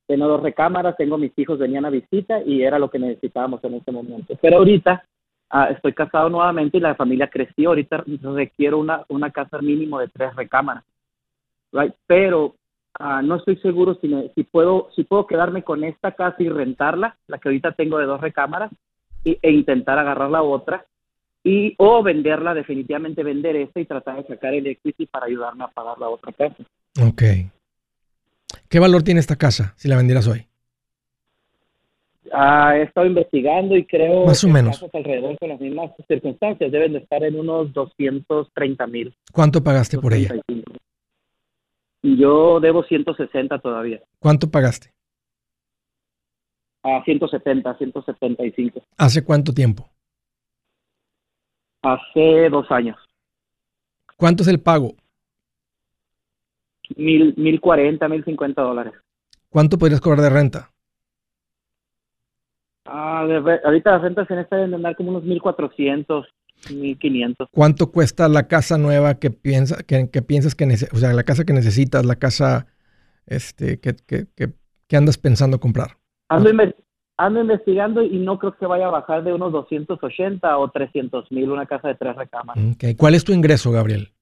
tengo 0.07 0.29
dos 0.29 0.43
recámaras, 0.43 0.97
tengo 0.97 1.19
mis 1.19 1.33
hijos, 1.39 1.59
venían 1.59 1.85
a 1.85 1.91
visita 1.91 2.41
y 2.45 2.63
era 2.63 2.79
lo 2.79 2.91
que 2.91 2.99
necesitábamos 2.99 3.63
en 3.65 3.75
ese 3.75 3.91
momento. 3.91 4.37
Pero 4.41 4.59
ahorita 4.59 5.05
ah, 5.51 5.69
estoy 5.71 5.93
casado 5.93 6.29
nuevamente 6.29 6.79
y 6.79 6.81
la 6.81 6.95
familia 6.95 7.29
creció, 7.29 7.71
ahorita 7.71 8.05
requiero 8.35 8.79
una, 8.79 9.05
una 9.09 9.31
casa 9.31 9.59
mínimo 9.61 9.99
de 9.99 10.09
tres 10.09 10.35
recámaras. 10.37 10.85
right? 11.73 11.95
Pero 12.07 12.55
ah, 12.99 13.23
no 13.23 13.37
estoy 13.37 13.57
seguro 13.57 13.95
si, 14.01 14.09
me- 14.09 14.29
si 14.35 14.45
puedo 14.45 14.89
si 14.95 15.05
puedo 15.05 15.27
quedarme 15.27 15.63
con 15.63 15.85
esta 15.85 16.13
casa 16.13 16.43
y 16.43 16.49
rentarla, 16.49 17.17
la 17.27 17.39
que 17.39 17.49
ahorita 17.49 17.73
tengo 17.73 17.99
de 17.99 18.07
dos 18.07 18.21
recámaras, 18.21 18.71
y- 19.25 19.39
e 19.41 19.51
intentar 19.51 19.99
agarrar 19.99 20.31
la 20.31 20.43
otra 20.43 20.85
y 21.43 21.75
o 21.79 22.03
venderla, 22.03 22.55
definitivamente 22.55 23.23
vender 23.23 23.57
esta 23.57 23.81
y 23.81 23.85
tratar 23.85 24.17
de 24.17 24.27
sacar 24.27 24.55
el 24.55 24.67
equity 24.67 25.07
para 25.07 25.27
ayudarme 25.27 25.65
a 25.65 25.69
pagar 25.69 25.99
la 25.99 26.09
otra 26.09 26.33
casa. 26.33 26.63
Ok. 27.03 27.23
¿Qué 28.69 28.79
valor 28.79 29.03
tiene 29.03 29.21
esta 29.21 29.37
casa 29.37 29.75
si 29.77 29.89
la 29.89 29.97
vendieras 29.97 30.27
hoy? 30.27 30.47
Ah, 32.33 32.77
he 32.77 32.83
estado 32.83 33.07
investigando 33.07 33.77
y 33.77 33.87
creo 33.87 34.27
Más 34.27 34.43
o 34.43 34.49
que 34.49 34.53
menos. 34.53 34.79
casas 34.81 34.95
alrededor 34.95 35.39
con 35.39 35.51
las 35.51 35.61
mismas 35.61 35.93
circunstancias 36.09 36.73
deben 36.73 36.93
de 36.95 36.99
estar 36.99 37.23
en 37.23 37.39
unos 37.39 37.73
230 37.73 38.87
mil. 38.89 39.15
¿Cuánto 39.33 39.63
pagaste 39.63 39.99
por 39.99 40.15
ella? 40.15 40.35
Yo 42.03 42.59
debo 42.61 42.83
160 42.83 43.59
todavía. 43.61 44.03
¿Cuánto 44.19 44.51
pagaste? 44.51 44.93
A 46.83 47.03
170, 47.05 47.79
175. 47.79 48.83
¿Hace 48.99 49.25
cuánto 49.25 49.53
tiempo? 49.55 49.89
Hace 51.83 52.49
dos 52.51 52.71
años. 52.71 52.97
¿Cuánto 54.17 54.43
es 54.43 54.49
el 54.49 54.61
pago? 54.61 54.95
Mil, 56.97 57.35
mil 57.37 57.61
cuarenta, 57.61 58.09
mil 58.09 58.25
cincuenta 58.25 58.63
dólares. 58.63 58.93
¿Cuánto 59.49 59.79
podrías 59.79 60.01
cobrar 60.01 60.21
de 60.21 60.31
renta? 60.31 60.71
Ah, 62.87 63.25
de 63.27 63.41
re- 63.41 63.61
ahorita 63.65 63.93
las 63.93 64.03
rentas 64.03 64.31
en 64.31 64.39
esta 64.39 64.57
deben 64.57 64.71
de 64.71 64.77
andar 64.77 64.97
como 64.97 65.11
unos 65.11 65.25
mil 65.25 65.41
cuatrocientos, 65.41 66.27
mil 66.71 66.99
quinientos. 66.99 67.49
¿Cuánto 67.51 67.91
cuesta 67.91 68.29
la 68.29 68.47
casa 68.47 68.77
nueva 68.79 69.15
que, 69.15 69.31
piensa, 69.31 69.83
que, 69.83 70.11
que 70.11 70.23
piensas 70.23 70.55
que 70.55 70.67
necesitas? 70.67 70.97
O 70.97 71.01
sea, 71.01 71.13
la 71.15 71.23
casa 71.25 71.45
que 71.45 71.53
necesitas, 71.55 72.05
la 72.05 72.17
casa 72.17 72.67
este, 73.27 73.81
que, 73.81 73.95
que, 73.97 74.27
que- 74.37 74.53
que 74.87 74.97
andas 74.99 75.17
pensando 75.17 75.59
comprar. 75.61 75.97
Ando, 76.29 76.51
inve- 76.51 76.75
ando 77.17 77.41
investigando 77.41 78.03
y 78.03 78.19
no 78.19 78.39
creo 78.39 78.55
que 78.55 78.67
vaya 78.67 78.87
a 78.89 78.91
bajar 78.91 79.25
de 79.25 79.33
unos 79.33 79.51
280 79.51 80.59
o 80.59 80.71
300 80.71 81.33
mil 81.33 81.51
una 81.51 81.65
casa 81.65 81.89
de 81.89 81.95
tres 81.95 82.17
recámaras. 82.17 82.63
Ok. 82.75 82.85
¿Cuál 82.99 83.15
es 83.15 83.25
tu 83.25 83.33
ingreso, 83.33 83.73
Gabriel? 83.73 84.13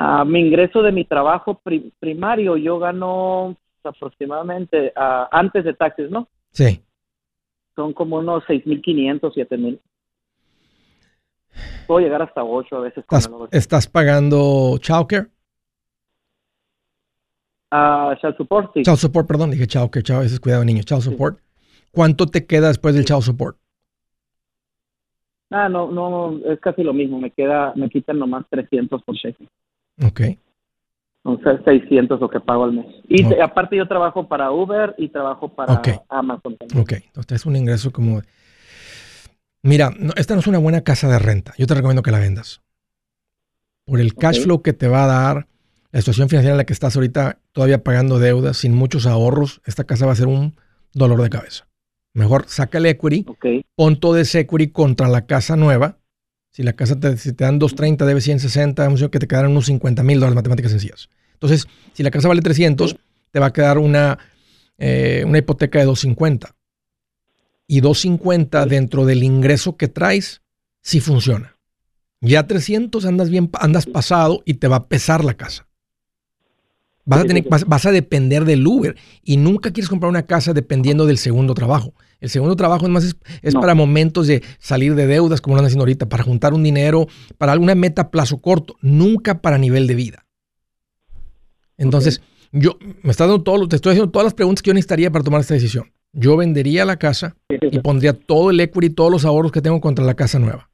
Ah, 0.00 0.24
mi 0.24 0.38
ingreso 0.38 0.80
de 0.80 0.92
mi 0.92 1.04
trabajo 1.04 1.54
pri- 1.60 1.92
primario, 1.98 2.56
yo 2.56 2.78
gano 2.78 3.56
aproximadamente, 3.82 4.92
antes 4.94 5.64
de 5.64 5.74
taxes, 5.74 6.08
¿no? 6.08 6.28
Sí. 6.52 6.80
Son 7.74 7.92
como 7.92 8.18
unos 8.18 8.44
6.500, 8.44 9.34
7.000. 9.34 9.80
Puedo 11.88 11.98
llegar 11.98 12.22
hasta 12.22 12.44
8 12.44 12.76
a 12.76 12.80
veces. 12.82 13.04
¿Estás, 13.50 13.88
pagando 13.88 14.78
childcare? 14.78 15.26
Ah, 17.72 18.16
child 18.20 18.36
support, 18.36 18.70
sí. 18.74 18.84
Child 18.84 18.98
support, 18.98 19.26
perdón, 19.26 19.50
dije 19.50 19.66
childcare, 19.66 20.04
child, 20.04 20.22
ese 20.22 20.34
es 20.34 20.40
cuidado 20.40 20.60
de 20.60 20.66
niños. 20.66 20.86
Child 20.86 21.02
support. 21.02 21.40
¿Cuánto 21.90 22.26
te 22.26 22.46
queda 22.46 22.68
después 22.68 22.94
del 22.94 23.04
child 23.04 23.22
support? 23.22 23.58
Ah, 25.50 25.68
no, 25.68 25.90
no, 25.90 26.38
es 26.44 26.60
casi 26.60 26.84
lo 26.84 26.92
mismo. 26.92 27.18
Me 27.18 27.32
queda, 27.32 27.72
me 27.74 27.88
quitan 27.90 28.20
nomás 28.20 28.44
300 28.48 29.02
por 29.02 29.16
cheque. 29.16 29.48
Ok. 30.04 30.20
O 31.24 31.36
sea, 31.38 31.60
600 31.64 32.20
lo 32.20 32.30
que 32.30 32.40
pago 32.40 32.64
al 32.64 32.72
mes. 32.72 32.86
Y 33.08 33.22
aparte 33.40 33.76
yo 33.76 33.86
trabajo 33.86 34.28
para 34.28 34.50
Uber 34.50 34.94
y 34.96 35.08
trabajo 35.08 35.48
para. 35.54 35.74
Amazon 36.08 36.56
también. 36.56 36.80
Ok. 36.80 36.92
Entonces 37.06 37.32
es 37.40 37.46
un 37.46 37.56
ingreso 37.56 37.92
como... 37.92 38.22
Mira, 39.62 39.90
no- 39.98 40.12
esta 40.16 40.34
no 40.34 40.40
es 40.40 40.46
una 40.46 40.58
buena 40.58 40.82
casa 40.82 41.08
de 41.08 41.18
renta. 41.18 41.52
Yo 41.58 41.66
te 41.66 41.74
recomiendo 41.74 42.02
que 42.02 42.10
la 42.12 42.20
vendas. 42.20 42.62
Por 43.84 44.00
el 44.00 44.14
cash 44.14 44.42
flow 44.44 44.62
que 44.62 44.72
te 44.72 44.86
va 44.88 45.04
a 45.04 45.06
dar, 45.06 45.48
la 45.90 46.00
situación 46.00 46.28
financiera 46.28 46.52
en 46.54 46.58
la 46.58 46.64
que 46.64 46.72
estás 46.72 46.94
ahorita 46.96 47.38
todavía 47.52 47.82
pagando 47.82 48.18
deudas, 48.18 48.56
sin 48.58 48.74
muchos 48.74 49.06
ahorros, 49.06 49.60
esta 49.66 49.84
casa 49.84 50.06
va 50.06 50.12
a 50.12 50.16
ser 50.16 50.28
un 50.28 50.54
dolor 50.92 51.20
de 51.22 51.30
cabeza. 51.30 51.66
Mejor 52.14 52.44
saca 52.48 52.78
el 52.78 52.86
equity, 52.86 53.24
pon 53.74 53.98
todo 53.98 54.16
ese 54.18 54.40
equity 54.40 54.68
contra 54.70 55.08
la 55.08 55.26
casa 55.26 55.56
nueva. 55.56 55.98
Si 56.58 56.64
la 56.64 56.72
casa 56.72 56.98
te, 56.98 57.16
si 57.18 57.32
te 57.34 57.44
dan 57.44 57.60
230, 57.60 58.04
debe 58.04 58.20
160, 58.20 58.82
vamos 58.82 59.00
que 59.12 59.20
te 59.20 59.28
quedaron 59.28 59.52
unos 59.52 59.66
50 59.66 60.02
mil 60.02 60.18
dólares, 60.18 60.34
matemáticas 60.34 60.72
sencillas. 60.72 61.08
Entonces, 61.34 61.68
si 61.92 62.02
la 62.02 62.10
casa 62.10 62.26
vale 62.26 62.42
300, 62.42 62.96
te 63.30 63.38
va 63.38 63.46
a 63.46 63.52
quedar 63.52 63.78
una, 63.78 64.18
eh, 64.76 65.22
una 65.24 65.38
hipoteca 65.38 65.78
de 65.78 65.84
250. 65.84 66.56
Y 67.68 67.80
250 67.80 68.66
dentro 68.66 69.06
del 69.06 69.22
ingreso 69.22 69.76
que 69.76 69.86
traes, 69.86 70.42
sí 70.82 70.98
funciona. 70.98 71.56
Ya 72.20 72.48
300 72.48 73.04
andas 73.04 73.30
bien, 73.30 73.48
andas 73.60 73.86
pasado 73.86 74.42
y 74.44 74.54
te 74.54 74.66
va 74.66 74.78
a 74.78 74.88
pesar 74.88 75.24
la 75.24 75.34
casa. 75.34 75.68
Vas 77.04 77.20
a, 77.20 77.24
tener, 77.24 77.48
vas, 77.48 77.66
vas 77.66 77.86
a 77.86 77.92
depender 77.92 78.44
del 78.44 78.66
Uber 78.66 78.96
y 79.22 79.36
nunca 79.36 79.70
quieres 79.70 79.88
comprar 79.88 80.10
una 80.10 80.26
casa 80.26 80.54
dependiendo 80.54 81.06
del 81.06 81.18
segundo 81.18 81.54
trabajo. 81.54 81.94
El 82.20 82.30
segundo 82.30 82.56
trabajo 82.56 82.84
es 82.84 82.90
más 82.90 83.04
es, 83.04 83.16
es 83.42 83.54
No. 83.54 83.60
para 83.60 83.74
momentos 83.74 84.26
de 84.26 84.42
salir 84.58 84.94
de 84.94 85.06
deudas, 85.06 85.40
como 85.40 85.54
lo 85.54 85.60
andan 85.60 85.68
haciendo 85.68 85.82
ahorita, 85.82 86.08
para 86.08 86.24
juntar 86.24 86.52
un 86.52 86.62
dinero, 86.62 87.06
para 87.36 87.52
alguna 87.52 87.74
meta 87.74 88.02
a 88.02 88.10
plazo 88.10 88.38
corto, 88.38 88.76
nunca 88.80 89.40
para 89.40 89.56
nivel 89.58 89.86
de 89.86 89.94
vida. 89.94 90.26
Entonces, 91.76 92.20
yo 92.50 92.76
me 93.02 93.10
estás 93.10 93.28
dando 93.28 93.42
todo, 93.42 93.68
te 93.68 93.76
estoy 93.76 93.92
haciendo 93.92 94.10
todas 94.10 94.24
las 94.24 94.34
preguntas 94.34 94.62
que 94.62 94.68
yo 94.68 94.74
necesitaría 94.74 95.10
para 95.10 95.24
tomar 95.24 95.40
esta 95.40 95.54
decisión. 95.54 95.92
Yo 96.12 96.36
vendería 96.36 96.84
la 96.84 96.96
casa 96.98 97.36
y 97.48 97.78
pondría 97.80 98.14
todo 98.14 98.50
el 98.50 98.58
equity, 98.60 98.90
todos 98.90 99.12
los 99.12 99.24
ahorros 99.24 99.52
que 99.52 99.60
tengo 99.62 99.80
contra 99.80 100.04
la 100.04 100.14
casa 100.14 100.38
nueva. 100.38 100.70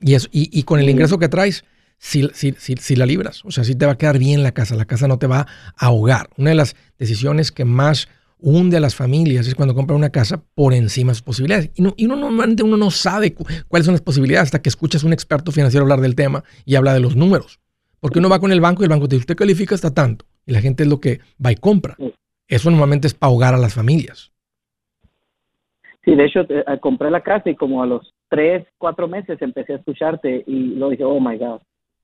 Y, 0.00 0.14
eso, 0.14 0.28
y, 0.32 0.48
y 0.58 0.62
con 0.62 0.80
el 0.80 0.88
ingreso 0.88 1.18
que 1.18 1.28
traes, 1.28 1.64
si, 1.98 2.28
si, 2.34 2.52
si, 2.58 2.74
si 2.76 2.96
la 2.96 3.06
libras. 3.06 3.44
O 3.44 3.50
sea, 3.50 3.64
si 3.64 3.74
te 3.74 3.86
va 3.86 3.92
a 3.92 3.98
quedar 3.98 4.18
bien 4.18 4.42
la 4.42 4.52
casa. 4.52 4.74
La 4.76 4.84
casa 4.84 5.08
no 5.08 5.18
te 5.18 5.26
va 5.26 5.46
a 5.76 5.86
ahogar. 5.86 6.30
Una 6.36 6.50
de 6.50 6.56
las 6.56 6.76
decisiones 6.98 7.52
que 7.52 7.64
más 7.64 8.08
hunde 8.44 8.76
a 8.76 8.80
las 8.80 8.94
familias 8.94 9.48
es 9.48 9.54
cuando 9.54 9.74
compran 9.74 9.96
una 9.96 10.10
casa 10.10 10.44
por 10.54 10.74
encima 10.74 11.12
de 11.12 11.14
sus 11.14 11.22
posibilidades. 11.22 11.70
Y, 11.74 11.82
no, 11.82 11.94
y 11.96 12.04
uno 12.04 12.16
normalmente 12.16 12.62
uno 12.62 12.76
no 12.76 12.90
sabe 12.90 13.32
cu- 13.32 13.46
cuáles 13.68 13.86
son 13.86 13.94
las 13.94 14.02
posibilidades 14.02 14.48
hasta 14.48 14.60
que 14.62 14.68
escuchas 14.68 15.02
a 15.02 15.06
un 15.06 15.14
experto 15.14 15.50
financiero 15.50 15.82
hablar 15.84 16.00
del 16.00 16.14
tema 16.14 16.44
y 16.66 16.74
habla 16.74 16.92
de 16.92 17.00
los 17.00 17.16
números. 17.16 17.58
Porque 18.00 18.18
uno 18.18 18.28
va 18.28 18.38
con 18.38 18.52
el 18.52 18.60
banco 18.60 18.82
y 18.82 18.84
el 18.84 18.90
banco 18.90 19.08
te 19.08 19.16
dice, 19.16 19.22
usted 19.22 19.36
califica 19.36 19.74
hasta 19.74 19.94
tanto. 19.94 20.26
Y 20.46 20.52
la 20.52 20.60
gente 20.60 20.82
es 20.82 20.88
lo 20.90 21.00
que 21.00 21.20
va 21.44 21.52
y 21.52 21.56
compra. 21.56 21.96
Eso 22.46 22.70
normalmente 22.70 23.06
es 23.06 23.14
para 23.14 23.30
ahogar 23.30 23.54
a 23.54 23.58
las 23.58 23.72
familias. 23.72 24.30
Sí, 26.04 26.14
de 26.14 26.26
hecho, 26.26 26.40
eh, 26.40 26.64
eh, 26.66 26.78
compré 26.80 27.10
la 27.10 27.22
casa 27.22 27.48
y 27.48 27.56
como 27.56 27.82
a 27.82 27.86
los 27.86 28.12
tres, 28.28 28.66
cuatro 28.76 29.08
meses 29.08 29.40
empecé 29.40 29.72
a 29.72 29.76
escucharte 29.76 30.44
y 30.46 30.74
lo 30.74 30.90
dije, 30.90 31.04
oh 31.04 31.18
my 31.18 31.38
God. 31.38 31.60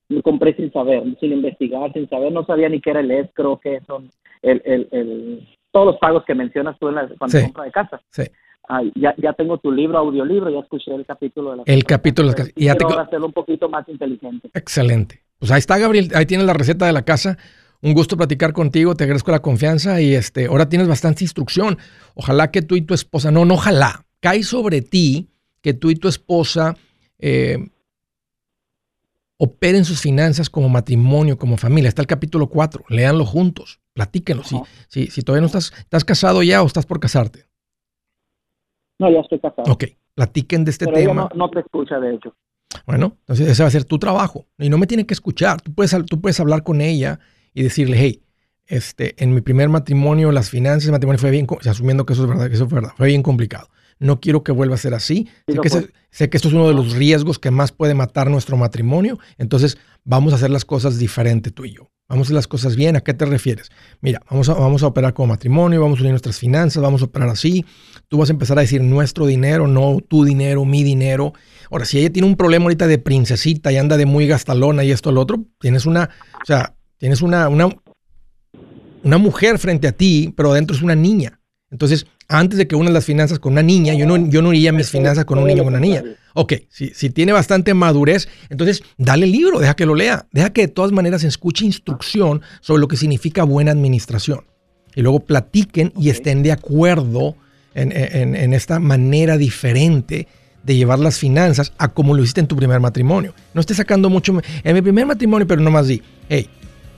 Lo 0.09 0.21
compré 0.23 0.55
sin 0.55 0.73
saber, 0.73 1.03
sin 1.19 1.31
investigar, 1.31 1.93
sin 1.93 2.09
saber, 2.09 2.31
no 2.33 2.43
sabía 2.45 2.67
ni 2.67 2.81
qué 2.81 2.89
era 2.89 2.99
el 2.99 3.11
escro, 3.11 3.59
qué 3.63 3.79
son 3.85 4.09
el, 4.41 4.61
el, 4.65 4.87
el, 4.91 5.47
todos 5.71 5.85
los 5.87 5.97
pagos 5.97 6.23
que 6.25 6.35
mencionas 6.35 6.77
tú 6.79 6.89
en 6.89 6.95
la, 6.95 7.07
cuando 7.17 7.37
Sí. 7.37 7.43
compra 7.43 7.63
de 7.65 7.71
casa. 7.71 8.01
Sí. 8.09 8.23
Ah, 8.69 8.81
ya, 8.95 9.13
ya 9.17 9.33
tengo 9.33 9.57
tu 9.57 9.71
libro, 9.71 9.97
audiolibro, 9.97 10.49
ya 10.49 10.59
escuché 10.59 10.93
el 10.93 11.05
capítulo 11.05 11.51
de 11.51 11.57
la 11.57 11.63
El 11.65 11.83
capítulo 11.83 12.27
de 12.27 12.31
las 12.31 12.35
casas. 12.35 12.53
Y 12.55 12.65
ya 12.65 12.73
hacerlo 12.73 13.25
un 13.25 13.33
poquito 13.33 13.67
más 13.69 13.87
inteligente. 13.89 14.49
Excelente. 14.53 15.23
Pues 15.39 15.51
ahí 15.51 15.59
está, 15.59 15.77
Gabriel. 15.77 16.09
Ahí 16.13 16.25
tienes 16.25 16.45
la 16.45 16.53
receta 16.53 16.85
de 16.85 16.93
la 16.93 17.01
casa. 17.03 17.37
Un 17.81 17.93
gusto 17.93 18.15
platicar 18.15 18.53
contigo. 18.53 18.95
Te 18.95 19.03
agradezco 19.03 19.31
la 19.31 19.41
confianza 19.41 19.99
y 19.99 20.13
este, 20.13 20.45
ahora 20.45 20.69
tienes 20.69 20.87
bastante 20.87 21.23
instrucción. 21.23 21.77
Ojalá 22.15 22.51
que 22.51 22.61
tú 22.61 22.75
y 22.75 22.81
tu 22.83 22.93
esposa, 22.93 23.31
no, 23.31 23.43
no, 23.43 23.55
ojalá. 23.55 24.05
Cae 24.19 24.43
sobre 24.43 24.81
ti 24.81 25.27
que 25.61 25.73
tú 25.73 25.89
y 25.89 25.95
tu 25.95 26.07
esposa 26.07 26.77
eh, 27.19 27.57
operen 29.37 29.83
sus 29.83 29.99
finanzas 29.99 30.49
como 30.49 30.69
matrimonio, 30.69 31.37
como 31.37 31.57
familia. 31.57 31.89
Está 31.89 32.03
el 32.03 32.07
capítulo 32.07 32.47
4. 32.47 32.85
Léanlo 32.89 33.25
juntos. 33.25 33.80
Platíquenlo. 33.93 34.43
Si, 34.43 34.57
si, 34.87 35.07
si 35.07 35.21
todavía 35.21 35.41
no 35.41 35.47
estás, 35.47 35.73
estás 35.77 36.05
casado 36.05 36.43
ya 36.43 36.63
o 36.63 36.67
estás 36.67 36.85
por 36.85 36.99
casarte. 36.99 37.45
No, 38.99 39.11
ya 39.11 39.19
estoy 39.19 39.39
casado. 39.39 39.71
Ok. 39.71 39.85
Platiquen 40.13 40.65
de 40.65 40.71
este 40.71 40.85
pero 40.85 40.97
ella 40.97 41.07
tema. 41.07 41.29
no, 41.33 41.47
no 41.47 41.49
te 41.49 41.59
escucha, 41.59 41.99
de 41.99 42.15
hecho. 42.15 42.35
Bueno, 42.85 43.17
entonces 43.19 43.47
ese 43.47 43.63
va 43.63 43.67
a 43.67 43.71
ser 43.71 43.85
tu 43.85 43.99
trabajo. 43.99 44.47
Y 44.57 44.69
no 44.69 44.77
me 44.77 44.87
tiene 44.87 45.05
que 45.05 45.13
escuchar. 45.13 45.61
Tú 45.61 45.73
puedes, 45.73 45.95
tú 46.05 46.21
puedes 46.21 46.39
hablar 46.39 46.63
con 46.63 46.81
ella 46.81 47.19
y 47.53 47.63
decirle, 47.63 47.97
hey, 47.99 48.23
este, 48.65 49.21
en 49.21 49.33
mi 49.33 49.41
primer 49.41 49.69
matrimonio, 49.69 50.31
las 50.31 50.49
finanzas 50.49 50.83
del 50.83 50.93
matrimonio 50.93 51.19
fue 51.19 51.31
bien, 51.31 51.47
asumiendo 51.67 52.05
que 52.05 52.13
eso 52.13 52.23
es 52.23 52.29
verdad, 52.29 52.47
que 52.47 52.55
eso 52.55 52.67
fue 52.67 52.79
verdad, 52.79 52.93
fue 52.95 53.07
bien 53.07 53.23
complicado. 53.23 53.67
No 53.99 54.19
quiero 54.19 54.43
que 54.43 54.51
vuelva 54.51 54.75
a 54.75 54.77
ser 54.77 54.93
así. 54.93 55.27
Sí 55.47 55.55
sé, 55.55 55.59
que 55.61 55.69
sé 56.09 56.29
que 56.29 56.37
esto 56.37 56.47
es 56.47 56.53
uno 56.53 56.67
de 56.67 56.73
los 56.73 56.93
riesgos 56.93 57.37
que 57.37 57.51
más 57.51 57.71
puede 57.71 57.93
matar 57.93 58.31
nuestro 58.31 58.57
matrimonio. 58.57 59.19
Entonces, 59.37 59.77
vamos 60.03 60.33
a 60.33 60.37
hacer 60.37 60.49
las 60.49 60.65
cosas 60.65 60.97
diferente 60.97 61.51
tú 61.51 61.65
y 61.65 61.73
yo. 61.73 61.91
Vamos 62.11 62.25
a 62.25 62.27
hacer 62.27 62.35
las 62.35 62.47
cosas 62.47 62.75
bien. 62.75 62.97
¿A 62.97 62.99
qué 62.99 63.13
te 63.13 63.25
refieres? 63.25 63.69
Mira, 64.01 64.21
vamos 64.29 64.49
a, 64.49 64.53
vamos 64.53 64.83
a 64.83 64.87
operar 64.87 65.13
como 65.13 65.27
matrimonio, 65.27 65.79
vamos 65.79 65.99
a 65.99 66.01
unir 66.01 66.11
nuestras 66.11 66.37
finanzas, 66.37 66.83
vamos 66.83 67.01
a 67.01 67.05
operar 67.05 67.29
así. 67.29 67.65
Tú 68.09 68.17
vas 68.17 68.29
a 68.29 68.33
empezar 68.33 68.57
a 68.57 68.61
decir 68.61 68.81
nuestro 68.81 69.25
dinero, 69.25 69.65
no 69.65 69.97
tu 70.05 70.25
dinero, 70.25 70.65
mi 70.65 70.83
dinero. 70.83 71.31
Ahora, 71.71 71.85
si 71.85 71.99
ella 71.99 72.11
tiene 72.11 72.27
un 72.27 72.35
problema 72.35 72.63
ahorita 72.63 72.85
de 72.85 72.97
princesita 72.97 73.71
y 73.71 73.77
anda 73.77 73.95
de 73.95 74.05
muy 74.05 74.27
gastalona 74.27 74.83
y 74.83 74.91
esto, 74.91 75.13
lo 75.13 75.21
otro, 75.21 75.45
tienes 75.61 75.85
una, 75.85 76.09
o 76.41 76.45
sea, 76.45 76.75
tienes 76.97 77.21
una, 77.21 77.47
una, 77.47 77.69
una 79.03 79.17
mujer 79.17 79.57
frente 79.57 79.87
a 79.87 79.93
ti, 79.93 80.33
pero 80.35 80.51
adentro 80.51 80.75
es 80.75 80.81
una 80.81 80.95
niña. 80.95 81.39
Entonces, 81.69 82.07
antes 82.27 82.57
de 82.57 82.67
que 82.67 82.75
unas 82.75 82.91
las 82.91 83.05
finanzas 83.05 83.39
con 83.39 83.53
una 83.53 83.63
niña, 83.63 83.93
yo 83.93 84.05
no, 84.05 84.17
yo 84.17 84.41
no 84.41 84.51
iría 84.51 84.73
mis 84.73 84.89
finanzas 84.89 85.23
con 85.23 85.39
un 85.39 85.47
niño 85.47 85.63
o 85.63 85.67
una 85.67 85.79
niña. 85.79 86.03
Ok, 86.33 86.53
si, 86.69 86.89
si 86.89 87.09
tiene 87.09 87.31
bastante 87.33 87.73
madurez, 87.73 88.27
entonces 88.49 88.83
dale 88.97 89.25
el 89.25 89.31
libro, 89.31 89.59
deja 89.59 89.75
que 89.75 89.85
lo 89.85 89.95
lea. 89.95 90.27
Deja 90.31 90.51
que 90.51 90.61
de 90.61 90.67
todas 90.69 90.91
maneras 90.91 91.23
escuche 91.23 91.65
instrucción 91.65 92.41
sobre 92.61 92.81
lo 92.81 92.87
que 92.87 92.97
significa 92.97 93.43
buena 93.43 93.71
administración. 93.71 94.45
Y 94.95 95.01
luego 95.01 95.21
platiquen 95.21 95.93
y 95.97 96.09
estén 96.09 96.43
de 96.43 96.51
acuerdo 96.51 97.35
en, 97.73 97.91
en- 97.93 98.35
en 98.35 98.53
esta 98.53 98.79
manera 98.79 99.37
diferente 99.37 100.27
de 100.63 100.75
llevar 100.75 100.99
las 100.99 101.17
finanzas 101.17 101.73
a 101.77 101.87
como 101.93 102.13
lo 102.13 102.21
hiciste 102.21 102.39
en 102.41 102.47
tu 102.47 102.55
primer 102.55 102.79
matrimonio. 102.79 103.33
No 103.53 103.61
estés 103.61 103.77
sacando 103.77 104.09
mucho. 104.09 104.39
En 104.63 104.73
mi 104.75 104.81
primer 104.81 105.05
matrimonio, 105.05 105.47
pero 105.47 105.61
no 105.61 105.71
más 105.71 105.87
di, 105.87 106.01
hey, 106.29 106.47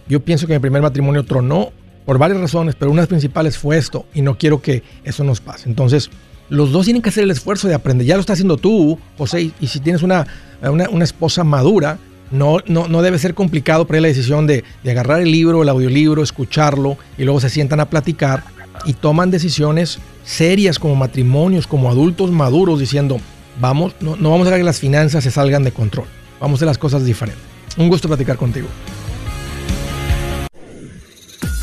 yo 0.10 0.20
pienso 0.20 0.48
que 0.48 0.54
mi 0.54 0.60
primer 0.60 0.82
matrimonio 0.82 1.24
tronó 1.24 1.72
por 2.06 2.18
varias 2.18 2.42
razones, 2.42 2.76
pero 2.76 2.92
una 2.92 3.02
de 3.02 3.04
las 3.04 3.10
principales 3.10 3.58
fue 3.58 3.78
esto 3.78 4.06
y 4.14 4.22
no 4.22 4.38
quiero 4.38 4.62
que 4.62 4.84
eso 5.06 5.24
nos 5.24 5.40
pase. 5.40 5.70
Entonces, 5.70 6.10
los 6.50 6.72
dos 6.72 6.86
tienen 6.86 7.02
que 7.02 7.10
hacer 7.10 7.24
el 7.24 7.32
esfuerzo 7.32 7.68
de 7.68 7.74
aprender. 7.74 8.06
Ya 8.06 8.16
lo 8.16 8.22
está 8.22 8.34
haciendo 8.34 8.58
tú, 8.58 9.00
José, 9.18 9.42
y, 9.42 9.54
y 9.60 9.68
si 9.68 9.80
tienes 9.80 10.04
una, 10.04 10.28
una, 10.62 11.04
esposa 11.04 11.44
madura, 11.44 11.98
no, 12.32 12.58
no, 12.68 12.88
no 12.88 13.02
debe 13.02 13.20
ser 13.20 13.34
complicado 13.34 13.86
para 13.86 14.02
la 14.02 14.08
decisión 14.08 14.48
de, 14.48 14.64
de 14.84 14.92
agarrar 14.92 15.22
el 15.22 15.32
libro, 15.32 15.64
el 15.64 15.70
audiolibro, 15.70 16.24
escucharlo 16.24 16.98
y 17.18 17.24
luego 17.24 17.40
se 17.40 17.50
sientan 17.50 17.80
a 17.80 17.90
platicar 17.90 18.44
y 18.86 18.94
toman 18.94 19.32
decisiones 19.32 20.00
serias 20.24 20.80
como 20.80 20.96
matrimonios, 20.96 21.68
como 21.68 21.90
adultos 21.90 22.32
maduros, 22.32 22.80
diciendo, 22.80 23.20
vamos, 23.60 23.94
no, 24.00 24.16
no 24.16 24.32
vamos 24.32 24.48
a 24.48 24.50
dejar 24.50 24.60
que 24.60 24.66
las 24.66 24.80
finanzas 24.80 25.24
se 25.24 25.32
salgan 25.32 25.64
de 25.64 25.72
control. 25.72 26.08
Vamos 26.40 26.56
a 26.56 26.60
hacer 26.60 26.68
las 26.68 26.78
cosas 26.78 27.06
diferentes. 27.06 27.44
Un 27.78 27.90
gusto 27.90 28.08
platicar 28.08 28.38
contigo. 28.38 28.68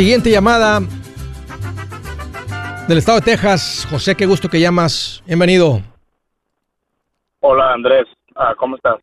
Siguiente 0.00 0.30
llamada 0.30 0.80
del 2.88 2.96
estado 2.96 3.18
de 3.18 3.24
Texas. 3.26 3.86
José, 3.90 4.14
qué 4.16 4.24
gusto 4.24 4.48
que 4.48 4.58
llamas. 4.58 5.22
Bienvenido. 5.26 5.82
Hola 7.40 7.74
Andrés, 7.74 8.06
Ah, 8.34 8.54
¿cómo 8.56 8.76
estás? 8.76 8.96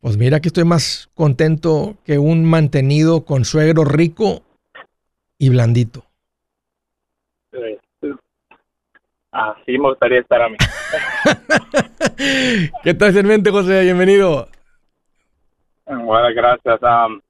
Pues 0.00 0.16
mira 0.16 0.38
que 0.38 0.46
estoy 0.46 0.62
más 0.62 1.10
contento 1.16 1.96
que 2.04 2.18
un 2.20 2.48
mantenido 2.48 3.24
con 3.24 3.44
suegro 3.44 3.84
rico 3.84 4.42
y 5.38 5.48
blandito. 5.48 6.04
Así 9.32 9.76
me 9.76 9.88
gustaría 9.88 10.20
estar 10.20 10.40
a 10.40 10.48
mí. 10.48 10.56
¿Qué 12.84 12.94
tal 12.94 13.16
en 13.16 13.26
mente, 13.26 13.50
José? 13.50 13.82
Bienvenido. 13.82 14.46
Bueno, 15.84 16.28
gracias. 16.32 16.80
Am, 16.84 17.20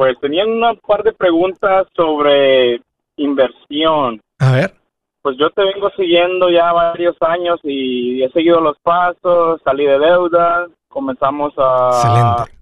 pues 0.00 0.18
tenía 0.18 0.46
una 0.46 0.72
par 0.72 1.02
de 1.02 1.12
preguntas 1.12 1.86
sobre 1.94 2.80
inversión. 3.16 4.18
A 4.38 4.50
ver. 4.50 4.72
Pues 5.20 5.36
yo 5.38 5.50
te 5.50 5.62
vengo 5.62 5.90
siguiendo 5.90 6.48
ya 6.48 6.72
varios 6.72 7.16
años 7.20 7.60
y 7.64 8.22
he 8.22 8.30
seguido 8.30 8.62
los 8.62 8.78
pasos, 8.78 9.60
salí 9.62 9.84
de 9.84 9.98
deuda, 9.98 10.68
comenzamos 10.88 11.52
a... 11.58 11.90
Excelente. 11.92 12.58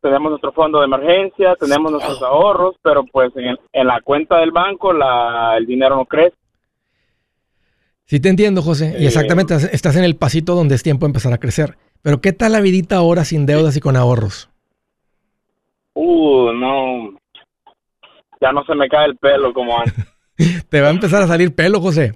Tenemos 0.00 0.30
nuestro 0.30 0.52
fondo 0.52 0.78
de 0.78 0.84
emergencia, 0.84 1.56
tenemos 1.56 1.90
nuestros 1.90 2.22
ahorros, 2.22 2.76
pero 2.82 3.04
pues 3.04 3.32
en, 3.34 3.58
en 3.72 3.86
la 3.88 4.00
cuenta 4.02 4.38
del 4.38 4.52
banco 4.52 4.92
la, 4.92 5.56
el 5.56 5.66
dinero 5.66 5.96
no 5.96 6.04
crece. 6.04 6.36
Sí 8.04 8.20
te 8.20 8.28
entiendo, 8.28 8.62
José. 8.62 8.94
Y 8.96 9.02
Eh, 9.02 9.06
exactamente, 9.08 9.56
estás 9.72 9.96
en 9.96 10.04
el 10.04 10.14
pasito 10.14 10.54
donde 10.54 10.76
es 10.76 10.84
tiempo 10.84 11.04
de 11.04 11.08
empezar 11.08 11.32
a 11.32 11.38
crecer. 11.38 11.78
Pero 12.02 12.20
¿qué 12.20 12.32
tal 12.32 12.52
la 12.52 12.60
vidita 12.60 12.94
ahora 12.94 13.24
sin 13.24 13.44
deudas 13.44 13.76
y 13.76 13.80
con 13.80 13.96
ahorros? 13.96 14.50
Uh, 15.98 16.52
no. 16.52 17.18
Ya 18.40 18.52
no 18.52 18.62
se 18.64 18.74
me 18.74 18.86
cae 18.88 19.06
el 19.06 19.16
pelo 19.16 19.52
como 19.54 19.78
antes. 19.80 19.94
Te 20.68 20.80
va 20.82 20.88
a 20.88 20.90
empezar 20.90 21.22
a 21.22 21.26
salir 21.26 21.54
pelo, 21.54 21.80
José. 21.80 22.12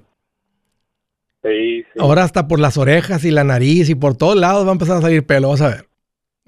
Sí, 1.43 1.81
sí. 1.81 1.99
Ahora 1.99 2.23
hasta 2.23 2.47
por 2.47 2.59
las 2.59 2.77
orejas 2.77 3.25
y 3.25 3.31
la 3.31 3.43
nariz 3.43 3.89
y 3.89 3.95
por 3.95 4.15
todos 4.15 4.35
lados 4.35 4.65
va 4.65 4.69
a 4.69 4.73
empezar 4.73 4.97
a 4.97 5.01
salir 5.01 5.25
pelo, 5.25 5.49
vas 5.49 5.61
a 5.61 5.69
ver. 5.69 5.87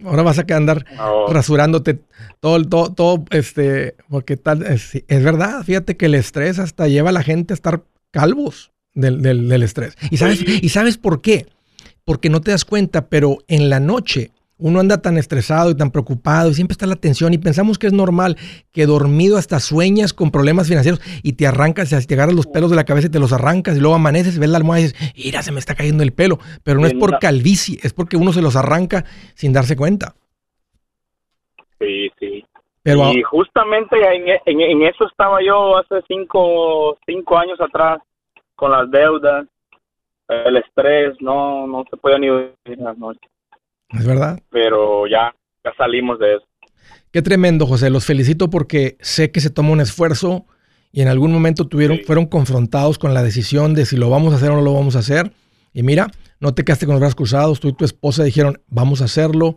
Ahora 0.05 0.21
vas 0.21 0.37
a 0.37 0.45
andar 0.55 0.85
Oh, 0.99 1.27
rasurándote 1.33 1.99
todo, 2.39 2.63
todo, 2.67 2.93
todo, 2.93 3.25
este, 3.31 3.95
porque 4.09 4.37
tal, 4.37 4.63
es, 4.67 4.93
es 5.07 5.23
verdad, 5.23 5.63
fíjate 5.63 5.97
que 5.97 6.05
el 6.07 6.15
estrés 6.15 6.59
hasta 6.59 6.87
lleva 6.87 7.09
a 7.09 7.13
la 7.13 7.23
gente 7.23 7.53
a 7.53 7.55
estar 7.55 7.83
calvos 8.11 8.71
del, 8.93 9.21
del- 9.23 9.47
del 9.49 9.63
estrés. 9.63 9.95
¿Y 10.11 10.17
sabes, 10.17 10.39
Sí. 10.39 10.59
¿Y 10.61 10.69
sabes 10.69 10.97
por 10.97 11.21
qué? 11.21 11.47
Porque 12.05 12.29
no 12.29 12.41
te 12.41 12.51
das 12.51 12.65
cuenta, 12.65 13.07
pero 13.07 13.37
en 13.47 13.69
la 13.71 13.79
noche 13.79 14.29
uno 14.63 14.79
anda 14.79 15.01
tan 15.01 15.17
estresado 15.17 15.71
y 15.71 15.75
tan 15.75 15.91
preocupado 15.91 16.49
y 16.49 16.53
siempre 16.53 16.71
está 16.73 16.87
la 16.87 16.95
tensión 16.95 17.33
y 17.33 17.37
pensamos 17.37 17.77
que 17.77 17.87
es 17.87 17.93
normal 17.93 18.37
que 18.71 18.85
dormido 18.85 19.37
hasta 19.37 19.59
sueñas 19.59 20.13
con 20.13 20.31
problemas 20.31 20.67
financieros 20.69 21.01
y 21.21 21.33
te 21.33 21.45
arrancas, 21.47 21.91
y 21.91 22.07
te 22.07 22.13
agarras 22.13 22.33
los 22.35 22.47
pelos 22.47 22.69
de 22.69 22.77
la 22.77 22.85
cabeza 22.85 23.07
y 23.07 23.11
te 23.11 23.19
los 23.19 23.33
arrancas 23.33 23.75
y 23.75 23.81
luego 23.81 23.95
amaneces, 23.95 24.39
ves 24.39 24.49
la 24.49 24.57
almohada 24.57 24.79
y 24.79 24.83
dices, 24.85 25.13
mira, 25.17 25.43
se 25.43 25.51
me 25.51 25.59
está 25.59 25.75
cayendo 25.75 26.01
el 26.01 26.13
pelo. 26.13 26.39
Pero 26.63 26.79
no 26.79 26.87
es 26.87 26.93
por 26.93 27.19
calvicie, 27.19 27.77
es 27.83 27.93
porque 27.93 28.15
uno 28.15 28.31
se 28.31 28.41
los 28.41 28.55
arranca 28.55 29.03
sin 29.35 29.51
darse 29.53 29.75
cuenta. 29.75 30.15
sí, 31.79 32.09
sí. 32.19 32.45
Pero 32.83 33.13
y 33.13 33.21
justamente 33.23 33.95
en, 34.15 34.27
en- 34.45 34.61
en 34.61 34.81
eso 34.83 35.05
estaba 35.07 35.39
yo 35.45 35.77
hace 35.77 35.95
cinco, 36.07 36.97
cinco 37.05 37.37
años 37.37 37.59
atrás, 37.61 37.99
con 38.55 38.71
las 38.71 38.89
deudas, 38.91 39.45
el 40.27 40.57
estrés, 40.57 41.15
no, 41.21 41.67
no 41.67 41.83
se 41.89 41.97
podía 41.97 42.17
ni 42.17 42.27
dormir 42.27 42.55
en 42.65 42.83
las 42.83 42.97
noches. 42.97 43.29
Es 43.99 44.05
verdad. 44.05 44.39
Pero 44.51 45.07
ya, 45.07 45.33
ya 45.63 45.71
salimos 45.77 46.19
de 46.19 46.35
eso. 46.35 46.45
Qué 47.11 47.21
tremendo, 47.21 47.65
José. 47.67 47.89
Los 47.89 48.05
felicito 48.05 48.49
porque 48.49 48.97
sé 49.01 49.31
que 49.31 49.39
se 49.39 49.49
toma 49.49 49.69
un 49.71 49.81
esfuerzo 49.81 50.45
y 50.91 51.01
en 51.01 51.07
algún 51.07 51.31
momento 51.31 51.67
tuvieron, 51.67 51.97
Sí. 51.97 52.03
fueron 52.03 52.25
confrontados 52.25 52.97
con 52.97 53.13
la 53.13 53.23
decisión 53.23 53.73
de 53.73 53.85
si 53.85 53.97
lo 53.97 54.09
vamos 54.09 54.33
a 54.33 54.37
hacer 54.37 54.51
o 54.51 54.55
no 54.55 54.61
lo 54.61 54.73
vamos 54.73 54.95
a 54.95 54.99
hacer. 54.99 55.31
Y 55.73 55.83
mira, 55.83 56.11
no 56.39 56.53
te 56.53 56.63
quedaste 56.63 56.85
con 56.85 56.93
los 56.93 56.99
brazos 56.99 57.15
cruzados. 57.15 57.59
Tú 57.59 57.69
y 57.69 57.73
tu 57.73 57.85
esposa 57.85 58.23
dijeron, 58.23 58.61
vamos 58.67 59.01
a 59.01 59.05
hacerlo. 59.05 59.55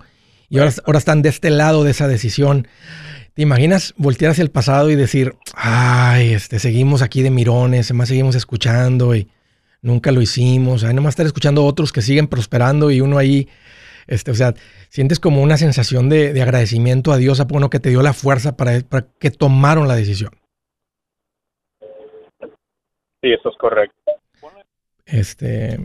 Y 0.49 0.59
ahora, 0.59 0.73
ahora 0.87 0.99
están 0.99 1.23
de 1.23 1.29
este 1.31 1.51
lado 1.51 1.83
de 1.85 1.91
esa 1.91 2.09
decisión. 2.09 2.69
¿Te 3.35 3.43
imaginas 3.43 3.93
voltear 3.99 4.31
hacia 4.33 4.43
el 4.43 4.51
pasado 4.51 4.91
y 4.91 4.95
decir, 4.95 5.35
ay, 5.55 6.33
este, 6.33 6.59
seguimos 6.59 7.03
aquí 7.03 7.23
de 7.23 7.31
mirones, 7.31 7.93
más 7.93 8.09
seguimos 8.09 8.35
escuchando 8.35 9.15
y 9.15 9.29
nunca 9.83 10.11
lo 10.13 10.23
hicimos? 10.23 10.85
Ay, 10.85 10.95
nomás 10.95 11.13
estar 11.13 11.27
escuchando 11.27 11.61
a 11.63 11.65
otros 11.65 11.93
que 11.93 12.01
siguen 12.01 12.29
prosperando 12.29 12.91
y 12.91 13.01
uno 13.03 13.19
ahí, 13.19 13.49
este, 14.07 14.31
o 14.31 14.35
sea, 14.35 14.55
sientes 14.89 15.21
como 15.21 15.43
una 15.43 15.57
sensación 15.57 16.09
de, 16.09 16.33
de 16.33 16.43
agradecimiento 16.43 17.13
a 17.13 17.17
Dios, 17.17 17.41
a 17.41 17.47
uno 17.51 17.71
que 17.71 17.81
te 17.81 17.91
dio 17.91 18.03
la 18.03 18.13
fuerza 18.13 18.57
para, 18.57 18.81
para 18.81 19.07
que 19.19 19.31
tomaron 19.31 19.89
la 19.89 19.97
decisión. 19.97 20.31
Sí, 23.23 23.33
eso 23.33 23.49
es 23.49 23.57
correcto. 23.59 23.97
Este, 25.05 25.79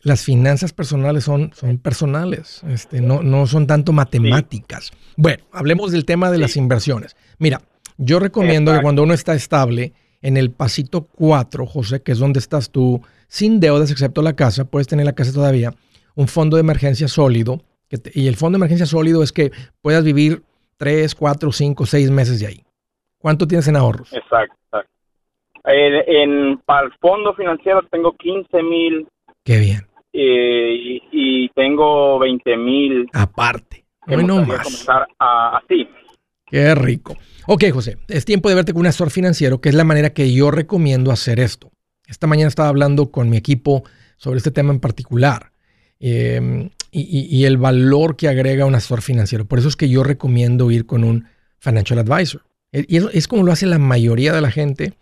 las 0.00 0.22
finanzas 0.22 0.72
personales 0.72 1.24
son, 1.24 1.52
son 1.54 1.78
personales, 1.78 2.62
este, 2.68 3.00
no, 3.00 3.22
no 3.22 3.46
son 3.46 3.66
tanto 3.66 3.92
matemáticas. 3.92 4.92
Bueno, 5.16 5.44
hablemos 5.52 5.92
del 5.92 6.04
tema 6.04 6.30
de 6.30 6.38
las 6.38 6.56
inversiones. 6.56 7.16
Mira, 7.38 7.62
yo 7.96 8.18
recomiendo 8.18 8.72
que 8.72 8.82
cuando 8.82 9.02
uno 9.02 9.14
está 9.14 9.34
estable, 9.34 9.92
en 10.20 10.36
el 10.38 10.50
pasito 10.50 11.02
4, 11.06 11.66
José, 11.66 12.02
que 12.02 12.12
es 12.12 12.18
donde 12.18 12.38
estás 12.38 12.70
tú, 12.70 13.02
sin 13.28 13.60
deudas 13.60 13.90
excepto 13.90 14.22
la 14.22 14.34
casa, 14.34 14.64
puedes 14.64 14.88
tener 14.88 15.04
la 15.04 15.14
casa 15.14 15.32
todavía, 15.32 15.74
un 16.14 16.28
fondo 16.28 16.56
de 16.56 16.60
emergencia 16.60 17.08
sólido. 17.08 17.60
y 18.14 18.26
el 18.26 18.36
fondo 18.36 18.56
de 18.56 18.60
emergencia 18.60 18.86
sólido 18.86 19.22
es 19.22 19.32
que 19.32 19.52
puedas 19.82 20.04
vivir 20.04 20.42
3, 20.76 21.14
4, 21.14 21.52
5, 21.52 21.86
6 21.86 22.10
meses 22.10 22.40
de 22.40 22.46
ahí. 22.46 22.64
¿Cuánto 23.18 23.46
tienes 23.46 23.68
en 23.68 23.76
ahorros? 23.76 24.12
Exacto. 24.12 24.54
En, 25.66 26.58
para 26.58 26.86
el 26.86 26.92
fondo 27.00 27.34
financiero 27.34 27.82
tengo 27.90 28.14
15 28.16 28.62
mil. 28.62 29.08
Qué 29.42 29.58
bien. 29.58 29.86
Eh, 30.12 31.00
y, 31.10 31.48
tengo 31.54 32.18
20 32.18 32.56
mil. 32.56 33.08
Aparte. 33.12 33.84
No 34.06 34.44
más. 34.44 34.64
comenzar 34.64 35.06
así. 35.18 35.88
Qué 36.46 36.74
rico. 36.74 37.16
Ok, 37.46 37.64
José, 37.72 37.96
es 38.08 38.26
tiempo 38.26 38.50
de 38.50 38.56
verte 38.56 38.72
con 38.72 38.80
un 38.80 38.86
asesor 38.88 39.10
financiero, 39.10 39.60
que 39.60 39.70
es 39.70 39.74
la 39.74 39.84
manera 39.84 40.10
que 40.10 40.32
yo 40.32 40.50
recomiendo 40.50 41.10
hacer 41.10 41.40
esto. 41.40 41.70
Esta 42.06 42.26
mañana 42.26 42.48
estaba 42.48 42.68
hablando 42.68 43.10
con 43.10 43.30
mi 43.30 43.38
equipo 43.38 43.84
sobre 44.18 44.38
este 44.38 44.50
tema 44.50 44.72
en 44.72 44.80
particular 44.80 45.53
em, 46.06 46.70
y, 46.90 47.44
el 47.44 47.56
valor 47.56 48.16
que 48.16 48.28
agrega 48.28 48.66
un 48.66 48.74
asesor 48.74 49.02
financiero. 49.02 49.46
Por 49.46 49.58
eso 49.58 49.68
es 49.68 49.76
que 49.76 49.88
yo 49.88 50.04
recomiendo 50.04 50.70
ir 50.70 50.86
con 50.86 51.02
un 51.02 51.26
financial 51.58 51.98
advisor. 51.98 52.42
E, 52.72 52.84
y 52.88 52.98
eso 52.98 53.10
es 53.12 53.26
como 53.26 53.42
lo 53.42 53.52
hace 53.52 53.66
la 53.66 53.78
mayoría 53.78 54.32
de 54.32 54.40
la 54.40 54.50
gente. 54.50 54.92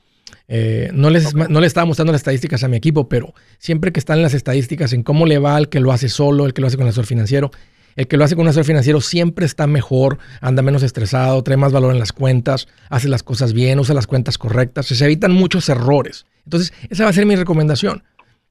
Eh, 0.49 0.91
no, 0.95 1.11
les, 1.11 1.35
no 1.35 1.61
le 1.61 1.67
estaba 1.67 1.85
mostrando 1.85 2.12
las 2.12 2.21
estadísticas 2.21 2.65
a 2.65 2.69
mi 2.69 2.77
equipo, 2.77 3.09
pero 3.09 3.35
siempre 3.59 3.93
que 3.93 4.01
están 4.01 4.23
las 4.23 4.33
estadísticas 4.33 4.93
en 4.93 5.03
cómo 5.03 5.27
le 5.27 5.38
va 5.38 5.57
al 5.57 5.69
que 5.69 5.81
lo 5.81 5.93
hace 5.93 6.09
solo, 6.09 6.47
el 6.47 6.55
que 6.55 6.61
lo 6.61 6.69
hace 6.69 6.77
con 6.77 6.85
el 6.85 6.91
asesor 6.91 7.07
financiero, 7.07 7.51
el 7.97 8.07
que 8.07 8.17
lo 8.17 8.25
hace 8.25 8.35
con 8.35 8.43
un 8.43 8.49
asesor 8.49 8.65
financiero 8.65 9.01
siempre 9.01 9.45
está 9.45 9.67
mejor, 9.67 10.19
anda 10.41 10.62
menos 10.62 10.83
estresado, 10.83 11.43
trae 11.43 11.57
más 11.57 11.73
valor 11.73 11.93
en 11.93 11.99
las 11.99 12.12
cuentas, 12.12 12.69
hace 12.88 13.09
las 13.09 13.23
cosas 13.23 13.53
bien, 13.53 13.79
usa 13.79 13.95
las 13.95 14.07
cuentas 14.07 14.38
correctas, 14.38 14.87
se 14.87 15.05
evitan 15.05 15.33
muchos 15.33 15.69
errores. 15.69 16.27
Entonces, 16.45 16.73
esa 16.88 17.05
va 17.05 17.11
a 17.11 17.12
ser 17.12 17.27
mi 17.27 17.37
recomendación, 17.37 18.03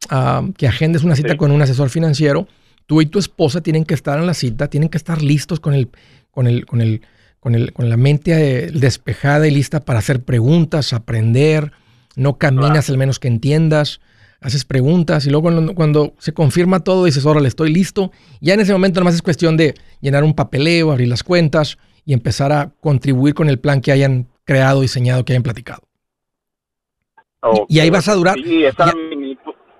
ah, 0.09 0.43
que 0.57 0.67
agendes 0.67 1.03
una 1.03 1.15
cita 1.15 1.37
con 1.37 1.51
un 1.51 1.61
asesor 1.61 1.89
financiero. 1.89 2.47
Tú 2.85 3.01
y 3.01 3.05
tu 3.05 3.19
esposa 3.19 3.61
tienen 3.61 3.85
que 3.85 3.93
estar 3.93 4.19
en 4.19 4.25
la 4.25 4.33
cita, 4.33 4.69
tienen 4.69 4.89
que 4.89 4.97
estar 4.97 5.21
listos 5.21 5.59
con 5.59 5.73
el, 5.73 5.89
con 6.31 6.47
el, 6.47 6.65
con 6.65 6.81
el, 6.81 7.01
con, 7.39 7.55
el, 7.55 7.73
con 7.73 7.89
la 7.89 7.97
mente 7.97 8.31
eh, 8.33 8.71
despejada 8.71 9.47
y 9.47 9.51
lista 9.51 9.79
para 9.79 9.99
hacer 9.99 10.23
preguntas, 10.23 10.93
aprender. 10.93 11.71
No 12.15 12.37
caminas 12.37 12.89
al 12.89 12.97
menos 12.97 13.19
que 13.19 13.29
entiendas 13.29 14.01
haces 14.41 14.65
preguntas 14.65 15.25
y 15.25 15.29
luego 15.29 15.49
cuando, 15.75 16.15
se 16.17 16.33
confirma 16.33 16.79
todo 16.81 17.05
dices, 17.05 17.25
órale, 17.25 17.47
estoy 17.47 17.71
listo. 17.71 18.11
Ya 18.41 18.55
en 18.55 18.59
ese 18.59 18.73
momento 18.73 18.99
nomás 18.99 19.15
es 19.15 19.21
cuestión 19.21 19.55
de 19.55 19.75
llenar 20.01 20.23
un 20.23 20.33
papeleo, 20.33 20.91
abrir 20.91 21.07
las 21.07 21.23
cuentas 21.23 21.77
y 22.05 22.13
empezar 22.13 22.51
a 22.51 22.71
contribuir 22.81 23.35
con 23.35 23.47
el 23.47 23.59
plan 23.59 23.81
que 23.81 23.91
hayan 23.91 24.27
creado, 24.43 24.81
diseñado, 24.81 25.23
que 25.23 25.33
hayan 25.33 25.43
platicado. 25.43 25.83
Y 27.69 27.79
ahí 27.79 27.89
vas 27.89 28.07
a 28.07 28.15
durar. 28.15 28.35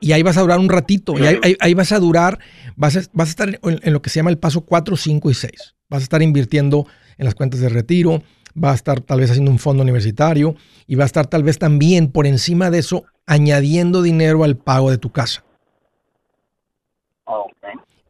Y, 0.01 0.11
ahí 0.11 0.23
vas 0.23 0.37
a 0.37 0.41
durar 0.41 0.59
un 0.59 0.69
ratito. 0.69 1.13
Y 1.17 1.55
ahí, 1.59 1.73
vas 1.73 1.91
a 1.91 1.99
durar, 1.99 2.39
vas 2.75 2.97
a, 2.97 3.01
vas 3.13 3.29
a 3.29 3.31
estar 3.31 3.59
en, 3.61 3.93
lo 3.93 4.01
que 4.01 4.09
se 4.09 4.17
llama 4.17 4.31
el 4.31 4.37
paso 4.37 4.61
4, 4.61 4.97
5 4.97 5.29
y 5.29 5.33
6. 5.33 5.75
Vas 5.89 6.01
a 6.01 6.03
estar 6.03 6.21
invirtiendo 6.21 6.87
en 7.17 7.25
las 7.25 7.35
cuentas 7.35 7.59
de 7.59 7.69
retiro, 7.69 8.23
va 8.61 8.71
a 8.71 8.75
estar 8.75 8.99
tal 9.01 9.19
vez 9.19 9.29
haciendo 9.29 9.51
un 9.51 9.59
fondo 9.59 9.83
universitario 9.83 10.55
y 10.87 10.95
va 10.95 11.03
a 11.03 11.05
estar 11.05 11.27
tal 11.27 11.43
vez 11.43 11.59
también 11.59 12.11
por 12.11 12.27
encima 12.27 12.69
de 12.69 12.79
eso 12.79 13.05
añadiendo 13.25 14.01
dinero 14.01 14.43
al 14.43 14.57
pago 14.57 14.91
de 14.91 14.97
tu 14.97 15.11
casa. 15.11 15.43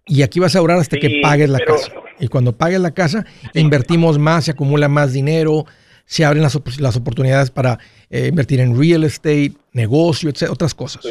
Y 0.08 0.24
aquí 0.24 0.40
vas 0.40 0.56
a 0.56 0.60
durar 0.60 0.80
hasta 0.80 0.98
que 0.98 1.22
pagues 1.22 1.50
la 1.50 1.60
casa. 1.60 1.92
Y 2.20 2.28
cuando 2.28 2.58
pagues 2.58 2.80
la 2.80 2.92
casa, 2.92 3.26
invertimos 3.54 4.18
más, 4.18 4.46
se 4.46 4.52
acumula 4.52 4.88
más 4.88 5.14
dinero, 5.14 5.66
se 6.06 6.26
abren 6.26 6.44
las, 6.44 6.60
las 6.80 6.96
oportunidades 6.96 7.52
para 7.52 7.80
eh, 8.10 8.28
invertir 8.28 8.60
en 8.60 8.78
real 8.78 9.04
estate, 9.04 9.54
negocio, 9.74 10.30
etc., 10.30 10.50
otras 10.50 10.74
cosas. 10.76 11.06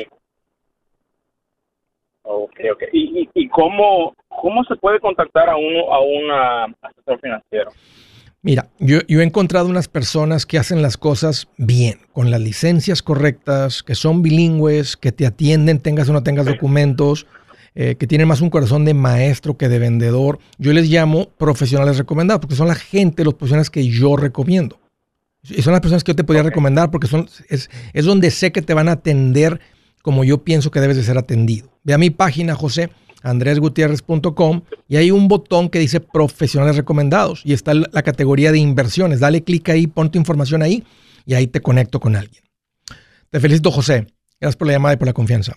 Ok, 2.60 2.72
ok. 2.72 2.82
¿Y, 2.92 3.28
y, 3.34 3.48
cómo, 3.48 4.14
cómo 4.28 4.64
se 4.64 4.76
puede 4.76 5.00
contactar 5.00 5.48
a 5.48 5.56
uno 5.56 5.92
a 5.92 6.00
un 6.00 6.30
asesor 6.82 7.20
financiero? 7.20 7.70
Mira, 8.42 8.68
yo, 8.78 9.00
he 9.06 9.22
encontrado 9.22 9.68
unas 9.68 9.88
personas 9.88 10.46
que 10.46 10.58
hacen 10.58 10.80
las 10.80 10.96
cosas 10.96 11.48
bien, 11.58 11.98
con 12.12 12.30
las 12.30 12.40
licencias 12.40 13.02
correctas, 13.02 13.82
que 13.82 13.94
son 13.94 14.22
bilingües, 14.22 14.96
que 14.96 15.12
te 15.12 15.26
atienden, 15.26 15.78
tengas 15.78 16.08
o 16.08 16.14
no 16.14 16.22
tengas 16.22 16.46
documentos, 16.46 17.26
eh, 17.74 17.96
que 17.96 18.06
tienen 18.06 18.28
más 18.28 18.40
un 18.40 18.48
corazón 18.48 18.86
de 18.86 18.94
maestro 18.94 19.58
que 19.58 19.68
de 19.68 19.78
vendedor. 19.78 20.38
Yo 20.56 20.72
les 20.72 20.88
llamo 20.88 21.28
profesionales 21.36 21.98
recomendados, 21.98 22.40
porque 22.40 22.56
son 22.56 22.68
la 22.68 22.74
gente, 22.76 23.24
los 23.24 23.34
profesionales 23.34 23.68
que 23.68 23.86
yo 23.86 24.16
recomiendo. 24.16 24.78
Y 25.42 25.60
son 25.60 25.72
las 25.72 25.80
personas 25.80 26.02
que 26.02 26.12
yo 26.12 26.16
te 26.16 26.24
podría 26.24 26.42
recomendar 26.42 26.90
porque 26.90 27.06
son, 27.08 27.28
es, 27.48 27.70
es 27.92 28.04
donde 28.04 28.30
sé 28.30 28.52
que 28.52 28.62
te 28.62 28.74
van 28.74 28.88
a 28.88 28.92
atender 28.92 29.60
como 30.02 30.24
yo 30.24 30.44
pienso 30.44 30.70
que 30.70 30.80
debes 30.80 30.96
de 30.96 31.02
ser 31.02 31.18
atendido. 31.18 31.70
Ve 31.82 31.94
a 31.94 31.98
mi 31.98 32.10
página, 32.10 32.54
José, 32.54 32.90
andresgutierrez.com 33.22 34.62
y 34.88 34.96
hay 34.96 35.10
un 35.10 35.28
botón 35.28 35.68
que 35.68 35.78
dice 35.78 36.00
profesionales 36.00 36.76
recomendados 36.76 37.42
y 37.44 37.52
está 37.52 37.74
la 37.74 38.02
categoría 38.02 38.52
de 38.52 38.58
inversiones. 38.58 39.20
Dale 39.20 39.42
clic 39.42 39.68
ahí, 39.68 39.86
pon 39.86 40.10
tu 40.10 40.18
información 40.18 40.62
ahí 40.62 40.84
y 41.26 41.34
ahí 41.34 41.46
te 41.46 41.60
conecto 41.60 42.00
con 42.00 42.16
alguien. 42.16 42.42
Te 43.30 43.40
felicito, 43.40 43.70
José. 43.70 44.06
Gracias 44.40 44.56
por 44.56 44.66
la 44.66 44.72
llamada 44.72 44.94
y 44.94 44.96
por 44.96 45.06
la 45.06 45.12
confianza. 45.12 45.54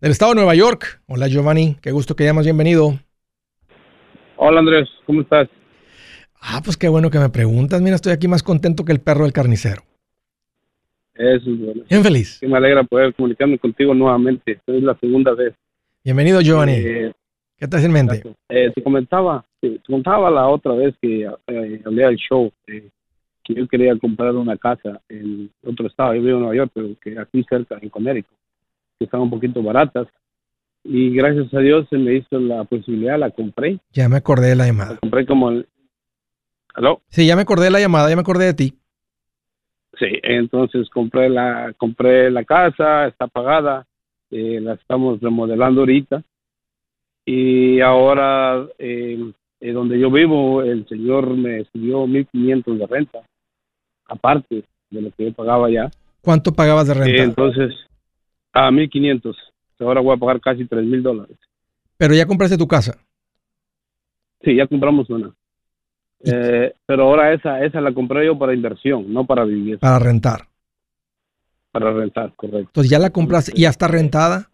Del 0.00 0.12
estado 0.12 0.32
de 0.32 0.36
Nueva 0.36 0.54
York. 0.54 1.02
Hola, 1.06 1.28
Giovanni. 1.28 1.76
Qué 1.82 1.90
gusto 1.90 2.14
que 2.14 2.24
llamas. 2.24 2.44
Bienvenido. 2.44 2.98
Hola, 4.36 4.60
Andrés. 4.60 4.88
¿Cómo 5.06 5.22
estás? 5.22 5.48
Ah, 6.40 6.60
pues 6.64 6.76
qué 6.76 6.88
bueno 6.88 7.10
que 7.10 7.18
me 7.18 7.28
preguntas. 7.28 7.80
Mira, 7.80 7.96
estoy 7.96 8.12
aquí 8.12 8.28
más 8.28 8.42
contento 8.42 8.84
que 8.84 8.92
el 8.92 9.00
perro 9.00 9.24
del 9.24 9.32
carnicero. 9.32 9.82
Eso 11.14 11.50
es 11.50 11.58
bueno. 11.58 11.82
Bien 11.88 12.02
feliz. 12.02 12.40
me 12.42 12.56
alegra 12.56 12.84
poder 12.84 13.14
comunicarme 13.14 13.58
contigo 13.58 13.94
nuevamente. 13.94 14.60
es 14.66 14.82
la 14.82 14.96
segunda 14.98 15.32
vez. 15.34 15.54
Bienvenido, 16.04 16.40
Giovanni. 16.40 16.72
Eh, 16.72 17.12
¿Qué 17.56 17.68
te 17.68 17.76
hace 17.76 17.86
en 17.86 17.92
mente? 17.92 18.22
Eh, 18.48 18.72
te 18.74 18.82
comentaba, 18.82 19.44
te 19.60 19.78
comentaba 19.86 20.30
la 20.30 20.48
otra 20.48 20.72
vez 20.72 20.94
que 21.00 21.30
eh, 21.46 21.82
hablé 21.84 22.04
al 22.04 22.16
show 22.16 22.50
que 22.66 22.90
yo 23.54 23.68
quería 23.68 23.96
comprar 23.98 24.34
una 24.34 24.56
casa 24.56 25.00
en 25.08 25.50
otro 25.64 25.86
estado. 25.86 26.14
Yo 26.14 26.22
vivo 26.22 26.36
en 26.38 26.40
Nueva 26.40 26.56
York, 26.56 26.70
pero 26.74 26.88
que 27.00 27.18
aquí 27.18 27.44
cerca, 27.48 27.78
en 27.80 27.88
Connecticut, 27.88 28.36
que 28.98 29.04
están 29.04 29.20
un 29.20 29.30
poquito 29.30 29.62
baratas. 29.62 30.08
Y 30.84 31.14
gracias 31.14 31.52
a 31.54 31.60
Dios 31.60 31.86
se 31.88 31.96
me 31.96 32.14
hizo 32.14 32.38
la 32.40 32.64
posibilidad, 32.64 33.18
la 33.18 33.30
compré. 33.30 33.78
Ya 33.92 34.08
me 34.08 34.16
acordé 34.16 34.48
de 34.48 34.56
la 34.56 34.66
llamada. 34.66 34.92
La 34.94 34.98
compré 34.98 35.26
como... 35.26 35.50
El... 35.50 35.68
¿Aló? 36.74 37.02
Sí, 37.08 37.26
ya 37.26 37.36
me 37.36 37.42
acordé 37.42 37.66
de 37.66 37.70
la 37.70 37.80
llamada, 37.80 38.08
ya 38.08 38.16
me 38.16 38.22
acordé 38.22 38.46
de 38.46 38.54
ti. 38.54 38.78
Sí, 40.02 40.18
entonces 40.24 40.90
compré 40.90 41.28
la, 41.28 41.72
compré 41.76 42.28
la 42.28 42.42
casa, 42.42 43.06
está 43.06 43.28
pagada 43.28 43.86
eh, 44.32 44.60
la 44.60 44.72
estamos 44.74 45.20
remodelando 45.20 45.82
ahorita. 45.82 46.24
Y 47.24 47.80
ahora, 47.80 48.66
eh, 48.78 49.32
eh, 49.60 49.72
donde 49.72 50.00
yo 50.00 50.10
vivo, 50.10 50.62
el 50.62 50.88
señor 50.88 51.36
me 51.36 51.64
subió 51.66 52.04
1.500 52.08 52.78
de 52.78 52.86
renta, 52.88 53.20
aparte 54.06 54.64
de 54.90 55.02
lo 55.02 55.12
que 55.12 55.26
yo 55.26 55.32
pagaba 55.34 55.70
ya. 55.70 55.88
¿Cuánto 56.20 56.52
pagabas 56.52 56.88
de 56.88 56.94
renta? 56.94 57.22
entonces, 57.22 57.72
a 58.52 58.72
1.500. 58.72 59.36
Ahora 59.78 60.00
voy 60.00 60.16
a 60.16 60.18
pagar 60.18 60.40
casi 60.40 60.64
3.000 60.64 61.02
dólares. 61.02 61.38
¿Pero 61.96 62.14
ya 62.14 62.26
compraste 62.26 62.58
tu 62.58 62.66
casa? 62.66 62.98
Sí, 64.42 64.56
ya 64.56 64.66
compramos 64.66 65.08
una. 65.10 65.32
Pero 66.86 67.02
ahora 67.04 67.32
esa, 67.32 67.64
esa 67.64 67.80
la 67.80 67.92
compré 67.92 68.26
yo 68.26 68.38
para 68.38 68.54
inversión, 68.54 69.12
no 69.12 69.24
para 69.24 69.44
vivir. 69.44 69.78
Para 69.78 69.98
rentar 69.98 70.46
para 71.72 71.90
rentar, 71.90 72.32
correcto. 72.36 72.68
Entonces 72.68 72.90
ya 72.90 72.98
la 72.98 73.10
compras 73.10 73.50
y 73.52 73.62
ya 73.62 73.70
está 73.70 73.88
rentada. 73.88 74.50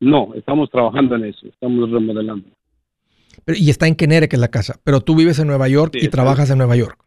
No, 0.00 0.32
estamos 0.34 0.70
trabajando 0.70 1.14
en 1.16 1.26
eso, 1.26 1.46
estamos 1.46 1.90
remodelando. 1.90 2.48
Pero, 3.44 3.58
y 3.58 3.70
está 3.70 3.86
en 3.86 3.94
Kenere, 3.94 4.28
que 4.28 4.36
es 4.36 4.40
la 4.40 4.48
casa, 4.48 4.80
pero 4.82 5.00
tú 5.00 5.14
vives 5.14 5.38
en 5.38 5.46
Nueva 5.46 5.68
York 5.68 5.94
y 5.94 6.08
trabajas 6.08 6.50
en 6.50 6.58
Nueva 6.58 6.76
York. 6.76 6.98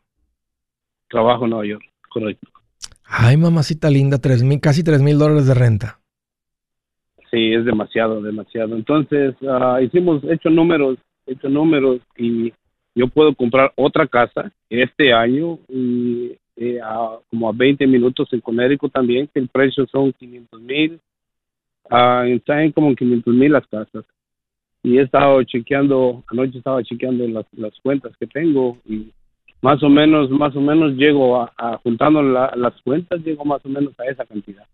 Trabajo 1.10 1.46
en 1.46 1.50
Nueva 1.50 1.66
York, 1.66 1.84
correcto. 2.10 2.48
Ay, 3.04 3.36
mamacita 3.36 3.90
linda, 3.90 4.20
tres 4.20 4.44
mil, 4.44 4.62
casi 4.62 4.84
tres 4.84 5.02
mil 5.02 5.18
dólares 5.18 5.48
de 5.48 5.54
renta. 5.54 6.00
Sí, 7.30 7.54
es 7.54 7.66
demasiado, 7.66 8.22
demasiado. 8.22 8.76
Entonces, 8.76 9.36
uh, 9.42 9.80
hicimos, 9.82 10.22
hecho 10.26 10.50
números, 10.50 10.98
hecho 11.26 11.50
números 11.50 12.02
y 12.18 12.54
yo 12.96 13.08
puedo 13.08 13.34
comprar 13.36 13.72
otra 13.76 14.08
casa 14.08 14.52
este 14.70 15.14
año 15.14 15.60
y 15.68 16.38
eh, 16.58 16.80
a, 16.84 17.18
como 17.30 17.50
a 17.50 17.54
20 17.54 17.88
minutos 17.88 18.32
en 18.34 18.42
Connecticut 18.42 18.92
también, 18.92 19.28
que 19.34 19.40
el 19.40 19.48
precio 19.48 19.88
son 19.88 20.14
500 20.14 20.62
mil, 20.62 21.00
uh, 21.90 22.24
están 22.26 22.72
como 22.72 22.90
en 22.90 22.96
500 22.96 23.34
mil 23.34 23.52
las 23.52 23.66
casas. 23.68 24.06
Y 24.84 24.98
he 24.98 25.02
estado 25.02 25.42
chequeando, 25.44 26.24
anoche 26.28 26.58
estaba 26.58 26.84
chequeando 26.84 27.28
las, 27.28 27.46
las 27.54 27.74
cuentas 27.82 28.14
que 28.20 28.28
tengo 28.28 28.78
y 28.86 29.12
más 29.62 29.82
o 29.84 29.90
menos, 29.90 30.30
más 30.32 30.56
o 30.56 30.62
menos 30.62 30.94
llego 30.94 31.40
a, 31.40 31.80
juntando 31.84 32.22
las 32.24 32.74
cuentas, 32.84 33.22
llego 33.24 33.46
más 33.46 33.64
o 33.64 33.70
menos 33.70 33.94
a 34.00 34.06
esa 34.06 34.26
cantidad, 34.26 34.66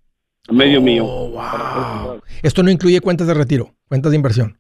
a 0.48 0.54
medio 0.54 0.82
mío. 0.82 1.06
Oh, 1.06 2.22
Esto 2.42 2.64
no 2.64 2.72
incluye 2.72 3.02
cuentas 3.02 3.28
de 3.28 3.34
retiro, 3.34 3.74
cuentas 3.90 4.12
de 4.12 4.16
inversión. 4.16 4.58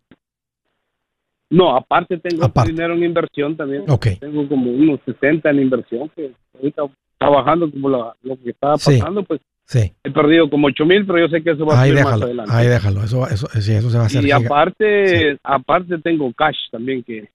No, 1.49 1.75
aparte 1.75 2.17
tengo 2.17 2.51
dinero 2.65 2.93
en 2.93 3.03
inversión 3.03 3.55
también. 3.55 3.85
Tengo 4.19 4.47
como 4.49 4.71
unos 4.71 4.99
60 5.05 5.49
en 5.49 5.59
inversión 5.61 6.09
que 6.15 6.31
ahorita 6.55 6.83
trabajando 7.17 7.71
como 7.71 7.89
lo, 7.89 8.13
lo 8.23 8.37
que 8.37 8.49
estaba 8.51 8.77
Sí. 8.77 8.97
pasando, 8.99 9.23
pues 9.23 9.39
Sí. 9.65 9.91
he 10.03 10.11
perdido 10.11 10.49
como 10.49 10.67
8 10.67 10.85
mil, 10.85 11.05
pero 11.05 11.19
yo 11.19 11.27
sé 11.29 11.41
que 11.43 11.51
eso 11.51 11.65
va 11.65 11.81
a 11.81 11.85
subir 11.85 12.03
más 12.03 12.21
adelante. 12.21 12.53
ahí 12.53 12.67
déjalo. 12.67 13.03
Eso, 13.03 13.27
eso, 13.27 13.47
sí, 13.59 13.73
eso 13.73 13.89
se 13.89 13.97
va 13.97 14.03
a 14.03 14.05
hacer. 14.07 14.23
y 14.23 14.27
giga- 14.27 14.45
aparte, 14.45 15.37
aparte 15.43 15.97
tengo 15.99 16.31
cash 16.33 16.55
también 16.71 17.03
que, 17.03 17.27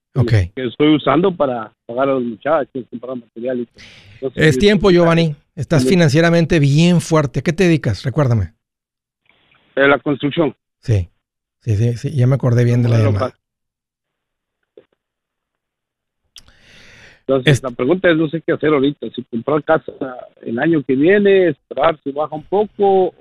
que 0.55 0.67
estoy 0.67 0.95
usando 0.95 1.35
para 1.35 1.71
pagar 1.85 2.09
a 2.09 2.13
los 2.13 2.23
muchachos, 2.23 2.85
comprar 2.89 3.17
material 3.17 3.59
y 3.61 3.65
todo. 3.65 3.83
Entonces, 4.15 4.47
Es 4.47 4.57
tiempo, 4.59 4.89
Giovanni. 4.91 5.35
Estás 5.55 5.87
financieramente 5.87 6.59
bien 6.59 6.99
fuerte. 7.01 7.39
¿A 7.39 7.43
qué 7.43 7.53
te 7.53 7.65
dedicas? 7.65 8.03
Recuérdame. 8.03 8.53
eh, 9.75 9.87
la 9.87 9.97
construcción. 9.99 10.55
Sí. 10.79 11.09
Sí, 11.61 11.75
sí, 11.75 11.97
sí. 11.97 12.15
Ya 12.15 12.27
me 12.27 12.35
acordé 12.35 12.63
bien 12.63 12.83
de 12.83 12.89
la 12.89 12.99
llamada. 12.99 13.33
Entonces, 17.25 17.53
Es- 17.53 17.63
la 17.63 17.71
pregunta 17.71 18.09
es, 18.09 18.17
no 18.17 18.27
sé 18.29 18.41
qué 18.41 18.51
hacer 18.53 18.73
ahorita, 18.73 19.07
si 19.15 19.23
comprar 19.23 19.63
casa 19.63 19.91
el 20.41 20.59
año 20.59 20.83
que 20.83 20.95
viene, 20.95 21.49
esperar 21.49 21.97
si 22.03 22.11
baja 22.11 22.35
un 22.35 22.43
poco, 22.43 23.07
o 23.07 23.13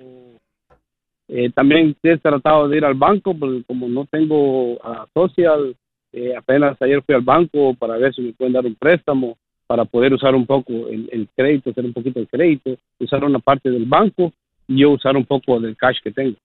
eh, 1.29 1.51
también 1.51 1.97
he 2.03 2.19
tratado 2.19 2.69
de 2.69 2.79
ir 2.79 2.85
al 2.85 2.95
banco, 2.95 3.35
porque 3.38 3.62
como 3.65 3.88
no 3.88 4.05
tengo 4.07 4.79
ah, 4.83 5.07
social, 5.15 5.77
eh, 6.12 6.35
apenas 6.37 6.81
ayer 6.83 7.03
fui 7.03 7.15
al 7.15 7.23
banco 7.23 7.75
para 7.75 7.97
ver 7.97 8.12
si 8.12 8.23
me 8.23 8.33
pueden 8.33 8.53
dar 8.53 8.67
un 8.67 8.75
préstamo, 8.75 9.38
para 9.67 9.85
poder 9.85 10.12
usar 10.12 10.35
un 10.35 10.45
poco 10.47 10.73
el, 10.88 11.09
el 11.12 11.29
crédito, 11.35 11.71
hacer 11.71 11.85
un 11.85 11.93
poquito 11.95 12.21
de 12.21 12.27
crédito, 12.27 12.77
usar 12.99 13.25
una 13.25 13.38
parte 13.38 13.71
del 13.71 13.87
banco 13.87 14.33
y 14.69 14.81
yo 14.81 14.91
usar 14.91 15.17
un 15.17 15.25
poco 15.25 15.59
del 15.61 15.77
cash 15.77 15.99
que 16.03 16.11
tengo. 16.11 16.37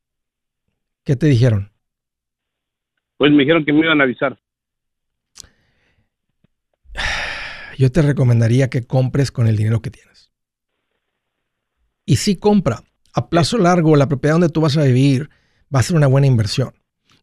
¿Qué 1.03 1.15
te 1.15 1.25
dijeron? 1.27 1.69
Pues 3.17 3.31
me 3.31 3.39
dijeron 3.39 3.65
que 3.65 3.73
me 3.73 3.79
iban 3.79 3.99
a 3.99 4.03
avisar. 4.03 4.37
Yo 7.77 7.91
te 7.91 8.01
recomendaría 8.01 8.69
que 8.69 8.85
compres 8.85 9.31
con 9.31 9.47
el 9.47 9.55
dinero 9.55 9.81
que 9.81 9.91
tienes. 9.91 10.31
Y 12.05 12.17
si 12.17 12.35
compra, 12.37 12.83
a 13.13 13.29
plazo 13.29 13.57
largo, 13.57 13.95
la 13.95 14.07
propiedad 14.07 14.35
donde 14.35 14.49
tú 14.49 14.61
vas 14.61 14.77
a 14.77 14.83
vivir 14.83 15.29
va 15.73 15.79
a 15.79 15.83
ser 15.83 15.95
una 15.95 16.07
buena 16.07 16.27
inversión. 16.27 16.73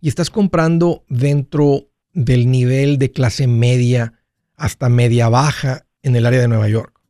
Y 0.01 0.09
estás 0.09 0.31
comprando 0.31 1.05
dentro 1.09 1.89
del 2.13 2.51
nivel 2.51 2.99
de 2.99 3.11
clase 3.11 3.47
media 3.47 4.13
hasta 4.57 4.89
media 4.89 5.29
baja 5.29 5.87
en 6.03 6.15
el 6.17 6.27
área 6.27 6.41
de 6.41 6.49
Nueva 6.49 6.69
York. 6.69 7.01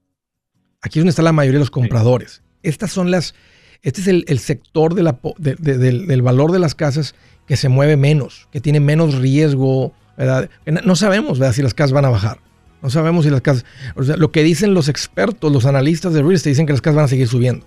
Aquí 0.80 0.98
es 0.98 1.02
donde 1.02 1.10
está 1.10 1.22
la 1.22 1.32
mayoría 1.32 1.58
de 1.58 1.64
los 1.64 1.70
compradores. 1.70 2.42
Estas 2.62 2.92
son 2.92 3.10
las, 3.10 3.34
este 3.82 4.00
es 4.00 4.06
el, 4.06 4.24
el 4.28 4.38
sector 4.38 4.94
de 4.94 5.02
la 5.02 5.18
po- 5.18 5.34
de- 5.38 5.56
de- 5.56 5.76
del, 5.78 6.06
del 6.06 6.22
valor 6.22 6.52
de 6.52 6.58
las 6.60 6.74
casas 6.74 7.14
que 7.46 7.56
se 7.56 7.68
mueve 7.68 7.96
menos, 7.96 8.48
que 8.52 8.60
tiene 8.60 8.80
menos 8.80 9.16
riesgo, 9.16 9.92
no- 10.16 10.80
No 10.84 10.96
sabemos 10.96 11.38
¿verdad? 11.38 11.54
si 11.54 11.62
las 11.62 11.74
casas 11.74 11.92
van 11.92 12.04
a 12.04 12.10
bajar. 12.10 12.38
No 12.84 12.90
sabemos 12.90 13.24
si 13.24 13.30
las 13.30 13.40
casas, 13.40 13.64
o 13.96 14.02
sea, 14.02 14.18
lo 14.18 14.30
que 14.30 14.42
dicen 14.42 14.74
los 14.74 14.90
expertos, 14.90 15.50
los 15.50 15.64
analistas 15.64 16.12
de 16.12 16.20
real 16.20 16.34
estate 16.34 16.50
dicen 16.50 16.66
que 16.66 16.74
las 16.74 16.82
casas 16.82 16.96
van 16.96 17.04
a 17.06 17.08
seguir 17.08 17.26
subiendo. 17.26 17.66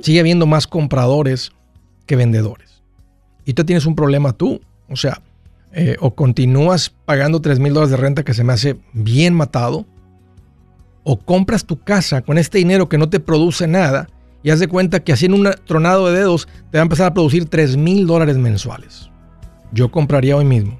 Sigue 0.00 0.18
habiendo 0.18 0.46
más 0.46 0.66
compradores 0.66 1.52
que 2.06 2.16
vendedores. 2.16 2.82
Y 3.44 3.52
tú 3.52 3.64
tienes 3.64 3.86
un 3.86 3.94
problema 3.94 4.32
tú. 4.32 4.60
O 4.88 4.96
sea, 4.96 5.22
eh, 5.72 5.96
o 6.00 6.12
continúas 6.16 6.90
pagando 7.04 7.40
3 7.40 7.60
mil 7.60 7.72
dólares 7.72 7.92
de 7.92 7.98
renta 7.98 8.24
que 8.24 8.34
se 8.34 8.42
me 8.42 8.52
hace 8.52 8.80
bien 8.94 9.32
matado, 9.34 9.86
o 11.04 11.16
compras 11.16 11.64
tu 11.64 11.78
casa 11.78 12.22
con 12.22 12.36
este 12.36 12.58
dinero 12.58 12.88
que 12.88 12.98
no 12.98 13.10
te 13.10 13.20
produce 13.20 13.68
nada 13.68 14.08
y 14.42 14.50
haz 14.50 14.58
de 14.58 14.66
cuenta 14.66 15.04
que 15.04 15.12
así 15.12 15.26
en 15.26 15.34
un 15.34 15.48
tronado 15.66 16.08
de 16.08 16.18
dedos 16.18 16.48
te 16.72 16.78
va 16.78 16.82
a 16.82 16.82
empezar 16.82 17.06
a 17.06 17.14
producir 17.14 17.44
3 17.44 17.76
mil 17.76 18.08
dólares 18.08 18.38
mensuales. 18.38 19.08
Yo 19.70 19.92
compraría 19.92 20.36
hoy 20.36 20.44
mismo. 20.44 20.79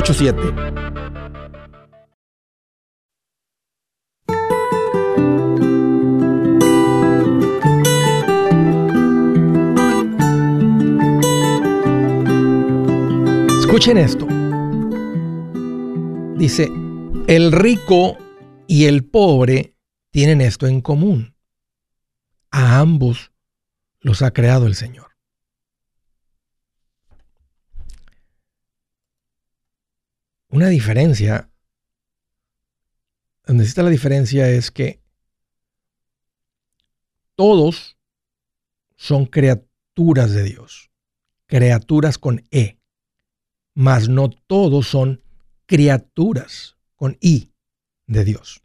8887 0.01 0.41
844 0.41 0.41
748 0.41 0.71
8887 0.71 0.81
Escuchen 13.71 13.97
esto. 13.97 14.27
Dice, 16.37 16.69
el 17.27 17.51
rico 17.51 18.17
y 18.67 18.85
el 18.85 19.05
pobre 19.05 19.75
tienen 20.09 20.41
esto 20.41 20.67
en 20.67 20.81
común. 20.81 21.35
A 22.51 22.79
ambos 22.79 23.31
los 24.01 24.23
ha 24.23 24.31
creado 24.31 24.67
el 24.67 24.75
Señor. 24.75 25.10
Una 30.51 30.67
diferencia, 30.67 31.49
donde 33.45 33.63
está 33.63 33.81
la 33.81 33.89
diferencia 33.89 34.47
es 34.49 34.69
que 34.69 35.01
todos 37.35 37.97
son 38.95 39.25
criaturas 39.25 40.31
de 40.31 40.43
Dios, 40.43 40.91
criaturas 41.47 42.17
con 42.17 42.43
E 42.51 42.81
mas 43.73 44.09
no 44.09 44.29
todos 44.29 44.87
son 44.87 45.23
criaturas 45.65 46.77
con 46.95 47.17
I 47.21 47.53
de 48.07 48.23
Dios. 48.25 48.61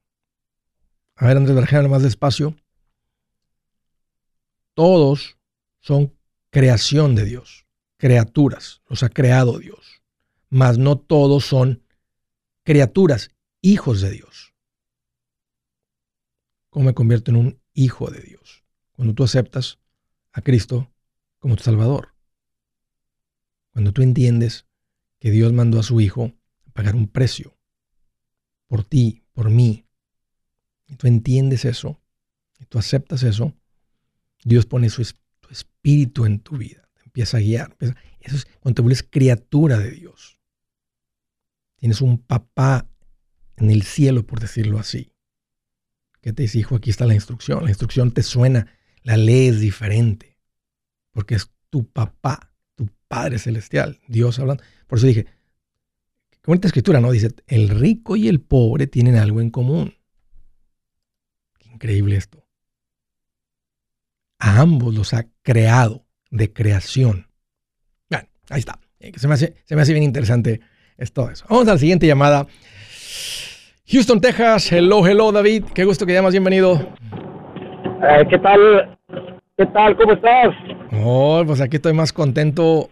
A 1.14 1.26
ver, 1.26 1.36
Andrés 1.36 1.56
Berjano, 1.56 1.88
más 1.88 2.02
despacio. 2.02 2.56
Todos 4.74 5.38
son 5.80 6.14
creación 6.50 7.14
de 7.14 7.24
Dios, 7.24 7.66
criaturas, 7.96 8.82
los 8.88 9.02
ha 9.02 9.08
creado 9.08 9.58
Dios, 9.58 10.02
mas 10.48 10.78
no 10.78 10.98
todos 10.98 11.44
son 11.44 11.82
criaturas, 12.62 13.30
hijos 13.60 14.00
de 14.00 14.10
Dios. 14.10 14.54
¿Cómo 16.70 16.86
me 16.86 16.94
convierto 16.94 17.30
en 17.30 17.36
un 17.36 17.60
hijo 17.72 18.10
de 18.10 18.20
Dios? 18.20 18.64
Cuando 18.92 19.14
tú 19.14 19.24
aceptas 19.24 19.78
a 20.32 20.42
Cristo 20.42 20.92
como 21.38 21.56
tu 21.56 21.62
Salvador. 21.62 22.14
Cuando 23.70 23.92
tú 23.92 24.02
entiendes 24.02 24.66
que 25.18 25.30
Dios 25.30 25.52
mandó 25.52 25.78
a 25.78 25.82
su 25.82 26.00
Hijo 26.00 26.32
a 26.66 26.70
pagar 26.72 26.94
un 26.94 27.08
precio 27.08 27.56
por 28.66 28.84
ti, 28.84 29.22
por 29.32 29.50
mí. 29.50 29.86
Y 30.86 30.96
tú 30.96 31.06
entiendes 31.06 31.64
eso, 31.64 32.00
y 32.58 32.66
tú 32.66 32.78
aceptas 32.78 33.22
eso, 33.22 33.54
Dios 34.44 34.66
pone 34.66 34.88
su, 34.90 35.02
tu 35.40 35.48
espíritu 35.50 36.26
en 36.26 36.40
tu 36.40 36.56
vida, 36.56 36.88
te 36.94 37.02
empieza 37.04 37.38
a 37.38 37.40
guiar. 37.40 37.76
eso 37.80 38.36
es 38.36 38.46
cuando 38.60 38.76
te 38.76 38.82
vuelves 38.82 39.02
criatura 39.02 39.78
de 39.78 39.90
Dios. 39.90 40.35
Tienes 41.76 42.00
un 42.00 42.18
papá 42.18 42.88
en 43.56 43.70
el 43.70 43.82
cielo, 43.82 44.26
por 44.26 44.40
decirlo 44.40 44.78
así. 44.78 45.12
¿Qué 46.20 46.32
te 46.32 46.42
dice, 46.42 46.58
hijo? 46.58 46.76
Aquí 46.76 46.90
está 46.90 47.06
la 47.06 47.14
instrucción. 47.14 47.64
La 47.64 47.70
instrucción 47.70 48.10
te 48.10 48.22
suena, 48.22 48.66
la 49.02 49.16
ley 49.16 49.48
es 49.48 49.60
diferente, 49.60 50.36
porque 51.12 51.36
es 51.36 51.50
tu 51.70 51.88
papá, 51.88 52.52
tu 52.74 52.88
Padre 53.08 53.38
Celestial, 53.38 54.00
Dios 54.08 54.38
hablando. 54.38 54.62
Por 54.86 54.98
eso 54.98 55.06
dije, 55.06 55.24
qué 55.24 56.40
bonita 56.46 56.68
escritura, 56.68 57.00
¿no? 57.00 57.12
Dice, 57.12 57.34
el 57.46 57.68
rico 57.68 58.16
y 58.16 58.28
el 58.28 58.40
pobre 58.40 58.86
tienen 58.86 59.16
algo 59.16 59.40
en 59.40 59.50
común. 59.50 59.94
Qué 61.58 61.68
increíble 61.68 62.16
esto. 62.16 62.44
A 64.38 64.60
ambos 64.60 64.94
los 64.94 65.14
ha 65.14 65.28
creado 65.42 66.06
de 66.30 66.52
creación. 66.52 67.28
Bueno, 68.10 68.28
ahí 68.50 68.60
está. 68.60 68.80
Eh, 68.98 69.12
Se 69.16 69.28
me 69.28 69.34
hace, 69.34 69.54
se 69.64 69.76
me 69.76 69.82
hace 69.82 69.92
bien 69.92 70.04
interesante 70.04 70.60
es 70.98 71.12
todo 71.12 71.30
eso. 71.30 71.44
Vamos 71.48 71.68
a 71.68 71.72
la 71.72 71.78
siguiente 71.78 72.06
llamada. 72.06 72.46
Houston, 73.88 74.20
Texas. 74.20 74.72
Hello, 74.72 75.06
hello, 75.06 75.30
David. 75.32 75.64
Qué 75.74 75.84
gusto 75.84 76.06
que 76.06 76.12
llamas. 76.12 76.32
Bienvenido. 76.32 76.74
Eh, 78.02 78.26
¿Qué 78.28 78.38
tal? 78.38 78.98
¿Qué 79.56 79.66
tal? 79.66 79.96
¿Cómo 79.96 80.12
estás? 80.12 80.54
Oh, 81.04 81.42
pues 81.46 81.60
aquí 81.60 81.76
estoy 81.76 81.92
más 81.92 82.12
contento 82.12 82.90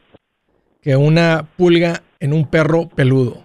que 0.80 0.96
una 0.96 1.44
pulga 1.56 2.02
en 2.20 2.32
un 2.32 2.46
perro 2.46 2.88
peludo. 2.94 3.42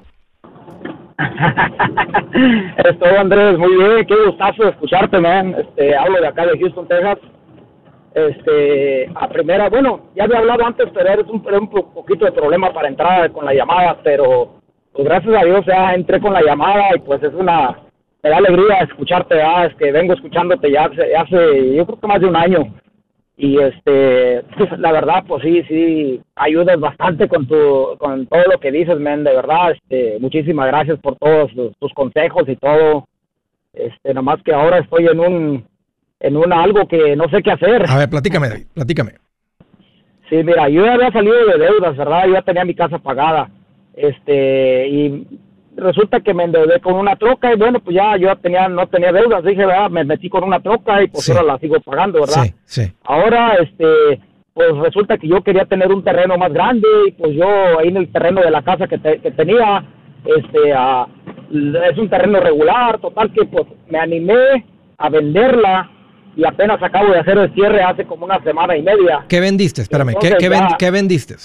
Estoy 2.78 3.16
Andrés, 3.18 3.58
muy 3.58 3.76
bien, 3.76 4.06
qué 4.06 4.16
gustazo 4.26 4.70
escucharte, 4.70 5.20
man. 5.20 5.56
Este, 5.58 5.96
hablo 5.96 6.22
de 6.22 6.28
acá 6.28 6.46
de 6.46 6.58
Houston, 6.60 6.88
Texas. 6.88 7.18
Este, 8.14 9.10
a 9.16 9.28
primera, 9.30 9.70
bueno, 9.70 10.10
ya 10.16 10.24
había 10.24 10.40
hablado 10.40 10.66
antes, 10.66 10.88
pero 10.94 11.10
eres 11.10 11.28
un, 11.28 11.42
poquito 11.42 12.26
de 12.26 12.32
problema 12.32 12.74
para 12.74 12.88
entrar 12.88 13.32
con 13.32 13.46
la 13.46 13.54
llamada, 13.54 14.00
pero 14.04 14.60
pues 14.92 15.06
gracias 15.06 15.36
a 15.36 15.46
Dios 15.46 15.66
ya 15.66 15.94
entré 15.94 16.20
con 16.20 16.34
la 16.34 16.42
llamada 16.42 16.96
y 16.96 17.00
pues 17.00 17.22
es 17.22 17.34
una, 17.34 17.80
me 18.24 18.30
da 18.30 18.38
alegría 18.38 18.80
escucharte, 18.80 19.36
ya, 19.38 19.66
es 19.66 19.76
que 19.76 19.92
vengo 19.92 20.14
escuchándote 20.14 20.72
ya 20.72 20.86
hace, 20.86 21.16
hace, 21.16 21.76
yo 21.76 21.86
creo 21.86 22.00
que 22.00 22.08
más 22.08 22.20
de 22.20 22.28
un 22.28 22.36
año. 22.36 22.74
Y 23.38 23.58
este 23.58 24.44
pues, 24.58 24.78
la 24.80 24.92
verdad 24.92 25.24
pues 25.26 25.42
sí 25.42 25.64
sí 25.70 26.22
ayudas 26.36 26.78
bastante 26.78 27.30
con 27.30 27.48
tu 27.48 27.96
con 27.98 28.28
todo 28.28 28.44
lo 28.52 28.60
que 28.60 28.70
dices 28.70 29.00
men 29.00 29.24
de 29.24 29.34
verdad 29.34 29.72
este 29.72 30.20
muchísimas 30.20 30.68
gracias 30.68 31.00
por 31.00 31.16
todos 31.16 31.50
tus, 31.80 31.94
consejos 31.94 32.44
y 32.50 32.58
todo. 32.58 33.08
Este 33.72 34.14
nomás 34.14 34.44
que 34.44 34.54
ahora 34.54 34.80
estoy 34.80 35.08
en 35.08 35.22
un 35.22 35.69
en 36.20 36.38
un 36.38 36.52
algo 36.54 36.88
que 36.88 37.16
no 37.16 37.30
sé 37.30 37.42
qué 37.42 37.52
hacer 37.52 37.86
a 37.88 37.98
ver 37.98 38.10
platícame 38.10 38.50
David 38.50 38.68
platícame 38.74 39.12
sí 40.30 40.44
mira 40.44 40.70
yo 40.70 40.86
ya 40.86 40.94
había 40.94 41.12
salido 41.12 41.36
de 41.46 41.58
deudas 41.58 41.96
verdad 41.96 42.26
yo 42.28 42.34
ya 42.34 42.42
tenía 42.42 42.66
mi 42.66 42.76
casa 42.76 43.00
pagada 43.00 43.50
este 43.96 44.88
y 44.88 45.28
resulta 45.80 46.20
que 46.20 46.34
me 46.34 46.44
endeudé 46.44 46.80
con 46.80 46.96
una 46.96 47.16
troca 47.16 47.54
y 47.54 47.58
bueno, 47.58 47.80
pues 47.80 47.96
ya 47.96 48.18
yo 48.18 48.36
tenía, 48.38 48.68
no 48.68 48.88
tenía 48.88 49.12
deudas, 49.12 49.44
dije, 49.44 49.66
¿verdad? 49.66 49.90
me 49.90 50.04
metí 50.04 50.30
con 50.30 50.44
una 50.44 50.60
troca 50.60 51.02
y 51.02 51.08
pues 51.08 51.30
ahora 51.30 51.44
la 51.44 51.60
sigo 51.60 51.80
pagando, 51.80 52.22
¿verdad? 52.22 52.44
Sí, 52.44 52.54
sí. 52.66 52.94
Ahora, 53.04 53.56
este, 53.56 54.20
pues 54.54 54.76
resulta 54.78 55.18
que 55.18 55.28
yo 55.28 55.42
quería 55.42 55.66
tener 55.66 55.92
un 55.92 56.04
terreno 56.04 56.38
más 56.38 56.52
grande 56.54 56.88
y 57.08 57.12
pues 57.12 57.34
yo 57.34 57.48
ahí 57.80 57.88
en 57.88 57.98
el 57.98 58.12
terreno 58.12 58.42
de 58.42 58.52
la 58.52 58.62
casa 58.62 58.88
que, 58.88 59.00
que 59.00 59.32
tenía, 59.32 59.84
este, 60.26 60.72
es 61.90 61.98
un 61.98 62.10
terreno 62.10 62.40
regular, 62.40 63.00
total 63.00 63.32
que 63.34 63.46
pues 63.46 63.66
me 63.90 64.00
animé 64.00 64.66
a 64.98 65.10
venderla 65.10 65.90
y 66.36 66.46
apenas 66.46 66.82
acabo 66.82 67.12
de 67.12 67.20
hacer 67.20 67.38
el 67.38 67.54
cierre 67.54 67.82
hace 67.82 68.06
como 68.06 68.26
una 68.26 68.42
semana 68.44 68.76
y 68.78 68.82
media. 68.82 69.26
¿Qué 69.28 69.40
vendiste? 69.40 69.82
Espérame, 69.82 70.16
¿qué, 70.20 70.36
qué, 70.40 70.50
¿qué 70.78 70.92
vendiste? 70.92 71.36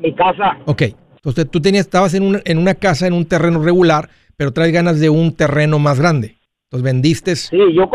Mi 0.00 0.12
casa. 0.14 0.58
Ok, 0.66 0.82
entonces 1.16 1.50
tú 1.50 1.60
tenías, 1.60 1.86
estabas 1.86 2.14
en 2.14 2.24
una, 2.24 2.40
en 2.44 2.58
una 2.58 2.74
casa, 2.74 3.06
en 3.06 3.12
un 3.12 3.26
terreno 3.26 3.62
regular, 3.62 4.08
pero 4.36 4.52
traes 4.52 4.72
ganas 4.72 5.00
de 5.00 5.10
un 5.10 5.36
terreno 5.36 5.78
más 5.78 6.00
grande. 6.00 6.36
Entonces 6.64 6.84
vendiste 6.84 7.36
sí, 7.36 7.58
yo, 7.74 7.90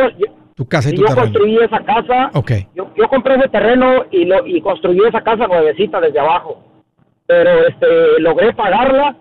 tu 0.55 0.67
casa 0.67 0.89
y 0.89 0.93
tu 0.93 1.01
yo 1.01 1.07
terreno. 1.07 1.23
construí 1.23 1.57
esa 1.57 1.83
casa. 1.83 2.31
Okay. 2.33 2.67
Yo, 2.75 2.91
yo, 2.95 3.07
compré 3.09 3.35
ese 3.35 3.49
terreno 3.49 4.05
y, 4.11 4.25
lo, 4.25 4.45
y 4.45 4.61
construí 4.61 4.99
esa 5.07 5.21
casa 5.21 5.47
nuevecita 5.47 5.99
desde 5.99 6.19
abajo. 6.19 6.63
Pero 7.25 7.67
este 7.67 8.19
logré 8.19 8.53
pagarla 8.53 9.15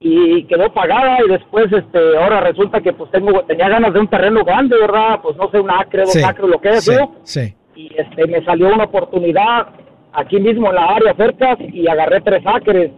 y 0.00 0.44
quedó 0.44 0.72
pagada 0.72 1.18
y 1.26 1.28
después 1.28 1.72
este 1.72 1.98
ahora 2.16 2.40
resulta 2.40 2.80
que 2.80 2.92
pues 2.92 3.10
tengo 3.10 3.42
tenía 3.44 3.68
ganas 3.68 3.92
de 3.92 4.00
un 4.00 4.08
terreno 4.08 4.44
grande, 4.44 4.76
¿verdad? 4.78 5.20
Pues 5.22 5.36
no 5.36 5.50
sé, 5.50 5.58
un 5.58 5.70
acre, 5.70 6.02
dos 6.02 6.24
acres, 6.24 6.48
lo 6.48 6.60
que 6.60 6.68
es, 6.68 6.84
sí, 6.84 6.94
sí. 7.24 7.54
Y 7.74 7.90
este 7.96 8.26
me 8.26 8.44
salió 8.44 8.72
una 8.72 8.84
oportunidad 8.84 9.68
aquí 10.12 10.38
mismo 10.38 10.68
en 10.68 10.76
la 10.76 10.86
área 10.94 11.14
cerca 11.14 11.56
y 11.60 11.88
agarré 11.88 12.20
tres 12.20 12.42
acres 12.46 12.92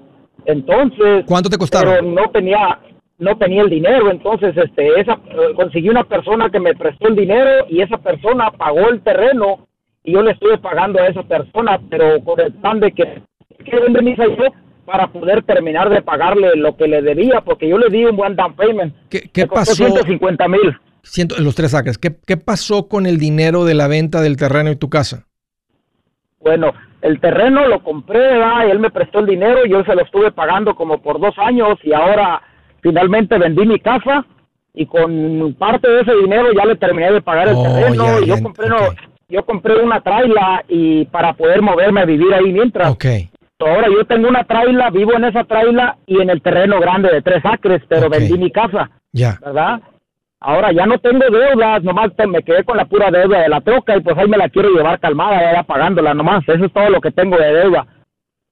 entonces, 0.44 1.24
¿cuánto 1.26 1.48
te 1.48 1.58
costaron? 1.58 1.94
Pero 1.94 2.06
no 2.06 2.30
tenía 2.30 2.78
no 3.18 3.36
tenía 3.36 3.62
el 3.62 3.70
dinero, 3.70 4.10
entonces 4.10 4.56
este 4.56 5.00
esa 5.00 5.18
conseguí 5.54 5.88
una 5.88 6.04
persona 6.04 6.50
que 6.50 6.60
me 6.60 6.74
prestó 6.74 7.08
el 7.08 7.16
dinero 7.16 7.66
y 7.68 7.80
esa 7.82 7.98
persona 7.98 8.50
pagó 8.50 8.88
el 8.88 9.02
terreno 9.02 9.66
y 10.04 10.12
yo 10.12 10.22
le 10.22 10.32
estuve 10.32 10.56
pagando 10.58 11.00
a 11.00 11.06
esa 11.06 11.22
persona, 11.22 11.78
pero 11.90 12.22
con 12.24 12.40
el 12.40 12.52
plan 12.54 12.80
de 12.80 12.92
que 12.92 13.22
que 13.64 13.78
vender 13.78 14.02
mi 14.02 14.16
yo 14.16 14.26
para 14.90 15.06
poder 15.06 15.44
terminar 15.44 15.88
de 15.88 16.02
pagarle 16.02 16.56
lo 16.56 16.76
que 16.76 16.88
le 16.88 17.00
debía, 17.00 17.42
porque 17.42 17.68
yo 17.68 17.78
le 17.78 17.88
di 17.90 18.04
un 18.04 18.16
buen 18.16 18.34
down 18.34 18.54
payment. 18.56 18.92
¿Qué, 19.08 19.30
qué 19.32 19.46
pasó? 19.46 19.72
150 19.74 20.48
mil. 20.48 20.76
Los 21.38 21.54
tres 21.54 21.74
acres. 21.74 21.96
¿Qué, 21.96 22.16
¿Qué 22.26 22.36
pasó 22.36 22.88
con 22.88 23.06
el 23.06 23.16
dinero 23.18 23.64
de 23.64 23.74
la 23.74 23.86
venta 23.86 24.20
del 24.20 24.36
terreno 24.36 24.68
y 24.72 24.74
tu 24.76 24.90
casa? 24.90 25.26
Bueno, 26.40 26.72
el 27.02 27.20
terreno 27.20 27.68
lo 27.68 27.84
compré, 27.84 28.36
y 28.66 28.70
él 28.70 28.80
me 28.80 28.90
prestó 28.90 29.20
el 29.20 29.26
dinero, 29.26 29.64
yo 29.64 29.84
se 29.84 29.94
lo 29.94 30.02
estuve 30.02 30.32
pagando 30.32 30.74
como 30.74 31.00
por 31.00 31.20
dos 31.20 31.34
años 31.38 31.78
y 31.84 31.92
ahora 31.92 32.42
finalmente 32.82 33.38
vendí 33.38 33.64
mi 33.66 33.78
casa 33.78 34.26
y 34.74 34.86
con 34.86 35.54
parte 35.56 35.88
de 35.88 36.00
ese 36.00 36.16
dinero 36.16 36.48
ya 36.52 36.64
le 36.64 36.74
terminé 36.74 37.12
de 37.12 37.20
pagar 37.22 37.46
el 37.48 37.54
Oh, 37.56 37.62
terreno. 37.62 38.04
ya, 38.18 38.20
y 38.24 38.26
yo 38.26 38.42
compré, 38.42 38.68
no- 38.68 38.76
ok. 38.88 38.94
yo 39.28 39.44
compré 39.44 39.76
una 39.84 40.00
traila 40.00 40.64
y 40.68 41.04
para 41.06 41.32
poder 41.34 41.62
moverme 41.62 42.00
a 42.00 42.04
vivir 42.06 42.34
ahí 42.34 42.52
mientras. 42.52 42.90
Ok. 42.90 43.04
Ahora 43.60 43.88
yo 43.88 44.04
tengo 44.06 44.28
una 44.28 44.44
traila, 44.44 44.90
vivo 44.90 45.12
en 45.14 45.24
esa 45.24 45.44
traila 45.44 45.96
y 46.06 46.20
en 46.20 46.30
el 46.30 46.40
terreno 46.42 46.80
grande 46.80 47.10
de 47.10 47.22
tres 47.22 47.44
acres, 47.44 47.82
pero 47.88 48.08
vendí 48.08 48.38
mi 48.38 48.50
casa, 48.50 48.90
Ya. 49.12 49.38
¿verdad? 49.44 49.80
Ahora 50.42 50.72
ya 50.72 50.86
no 50.86 50.98
tengo 50.98 51.24
deudas, 51.30 51.82
nomás 51.82 52.16
te- 52.16 52.26
me 52.26 52.42
quedé 52.42 52.64
con 52.64 52.78
la 52.78 52.86
pura 52.86 53.10
deuda 53.10 53.40
de 53.42 53.48
la 53.50 53.60
troca 53.60 53.94
y 53.96 54.00
pues 54.00 54.16
ahí 54.16 54.26
me 54.26 54.38
la 54.38 54.48
quiero 54.48 54.70
llevar 54.70 54.98
calmada, 54.98 55.52
ya 55.52 55.62
pagándola 55.62 56.14
nomás, 56.14 56.42
eso 56.48 56.64
es 56.64 56.72
todo 56.72 56.88
lo 56.88 57.00
que 57.02 57.10
tengo 57.10 57.36
de 57.36 57.52
deuda. 57.52 57.86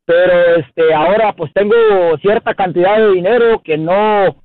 Pero 0.05 0.57
este 0.57 0.93
ahora 0.93 1.33
pues 1.33 1.51
tengo 1.55 1.75
cierta 2.21 2.55
cantidad 2.55 2.99
de 2.99 3.13
dinero 3.13 3.63
que 3.65 3.79
no 3.79 4.37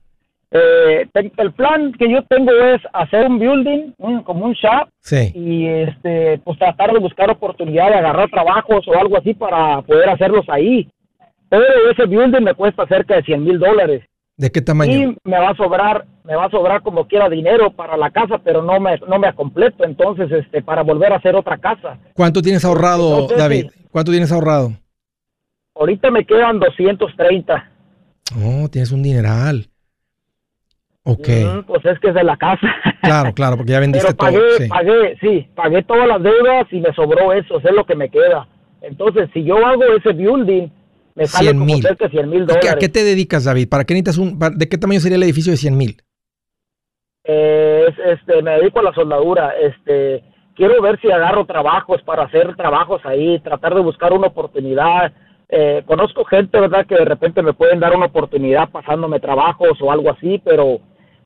eh, 0.56 1.08
el 1.38 1.52
plan 1.54 1.92
que 1.94 2.10
yo 2.12 2.24
tengo 2.26 2.52
es 2.52 2.80
hacer 2.94 3.26
un 3.28 3.40
building, 3.40 3.92
un- 3.98 4.22
como 4.24 4.46
un 4.46 4.54
shop 4.54 4.88
Sí. 5.00 5.32
y 5.34 5.68
este 5.68 6.40
pues 6.44 6.60
tratar 6.60 6.94
de 6.94 7.00
buscar 7.00 7.30
oportunidad 7.32 7.90
de 7.90 7.96
agarrar 7.96 8.30
trabajos 8.30 8.88
o 8.88 8.98
algo 9.00 9.18
así 9.18 9.34
para 9.34 9.82
poder 9.82 10.10
hacerlos 10.10 10.46
ahí. 10.50 10.88
Pero 11.50 11.64
ese 11.92 12.06
building 12.06 12.44
me 12.44 12.54
cuesta 12.54 12.86
cerca 12.88 13.16
de 13.16 13.24
100 13.24 13.44
mil 13.44 13.60
dólares 13.60 14.04
¿De 14.38 14.52
qué 14.52 14.62
tamaño? 14.62 14.92
y 14.94 15.18
me 15.24 15.38
va 15.40 15.50
a 15.50 15.56
sobrar 15.56 16.06
me 16.24 16.36
va 16.36 16.46
a 16.46 16.50
sobrar 16.50 16.82
como 16.82 17.06
quiera 17.08 17.30
dinero 17.30 17.72
para 17.72 17.98
la 17.98 18.10
casa 18.12 18.40
pero 18.44 18.62
no 18.64 18.80
me 18.80 18.98
no 19.08 19.20
me 19.20 19.34
completo 19.36 19.84
entonces 19.84 20.32
este 20.32 20.62
para 20.64 20.82
volver 20.82 21.14
a 21.14 21.18
hacer 21.18 21.36
otra 21.36 21.58
casa 21.58 21.98
¿Cuánto 22.16 22.42
tienes 22.42 22.64
ahorrado, 22.66 23.28
David? 23.38 23.68
¿Cuánto 23.92 24.12
tienes 24.12 24.32
ahorrado? 24.32 24.72
ahorita 25.76 26.10
me 26.12 26.26
quedan 26.26 26.60
230 26.60 27.70
Oh, 28.44 28.68
tienes 28.70 28.92
un 28.92 29.04
dineral. 29.04 29.68
Ok. 31.06 31.28
Mm, 31.28 31.60
pues 31.68 31.84
es 31.86 32.00
que 32.00 32.08
es 32.10 32.14
de 32.14 32.24
la 32.24 32.38
casa 32.38 32.68
Claro, 33.02 33.34
claro, 33.34 33.58
porque 33.58 33.74
ya 33.74 33.80
vendiste 33.82 34.08
pero 34.08 34.18
pagué 34.18 34.38
todo. 34.38 34.58
Sí. 34.58 34.68
pagué 34.70 35.18
sí 35.20 35.48
pagué 35.56 35.84
todas 35.84 36.08
las 36.08 36.24
deudas 36.24 36.66
y 36.72 36.80
me 36.80 36.94
sobró 36.94 37.34
eso 37.34 37.60
eso 37.60 37.68
es 37.70 37.76
lo 37.76 37.86
que 37.86 37.96
me 37.96 38.10
queda 38.10 38.48
entonces 38.82 39.30
si 39.34 39.44
yo 39.44 39.58
hago 39.66 39.84
ese 39.98 40.14
building 40.14 40.70
me 41.16 41.28
sale 41.28 41.50
100 41.50 41.60
como 41.60 41.78
cerca 41.78 42.06
de 42.06 42.12
100 42.12 42.30
mil 42.30 42.44
¿A 42.44 42.46
qué, 42.48 42.54
dólares 42.54 42.72
a 42.72 42.76
qué 42.80 42.90
te 42.90 43.04
dedicas, 43.04 43.44
David? 43.44 43.68
¿Para 43.70 43.84
qué 43.84 43.94
necesitas 43.94 44.18
un, 44.18 44.40
¿De 44.58 44.68
qué 44.70 44.78
tamaño 44.80 45.00
sería 45.00 45.18
el 45.18 45.24
edificio 45.24 45.52
de 45.52 45.58
100 45.58 45.78
mil? 45.78 45.98
Eh, 47.24 47.86
es- 47.90 48.20
este, 48.20 48.42
me 48.42 48.52
dedico 48.58 48.80
a 48.80 48.84
la 48.84 48.94
soldadura. 48.94 49.54
Este, 49.62 50.24
quiero 50.56 50.82
ver 50.82 51.00
si 51.02 51.12
agarro 51.12 51.46
trabajos 51.46 52.02
para 52.04 52.24
hacer 52.24 52.56
trabajos 52.56 53.02
ahí, 53.06 53.40
tratar 53.42 53.76
de 53.76 53.82
buscar 53.82 54.12
una 54.14 54.28
oportunidad. 54.28 55.14
Eh, 55.50 55.84
conozco 55.86 56.26
gente, 56.26 56.60
¿verdad?, 56.60 56.86
que 56.88 56.96
de 56.96 57.06
repente 57.06 57.42
me 57.44 57.54
pueden 57.54 57.80
dar 57.80 57.96
una 57.96 58.08
oportunidad 58.08 58.70
pasándome 58.70 59.20
trabajos 59.20 59.78
o 59.82 59.92
algo 59.92 60.10
así, 60.12 60.42
pero 60.44 60.80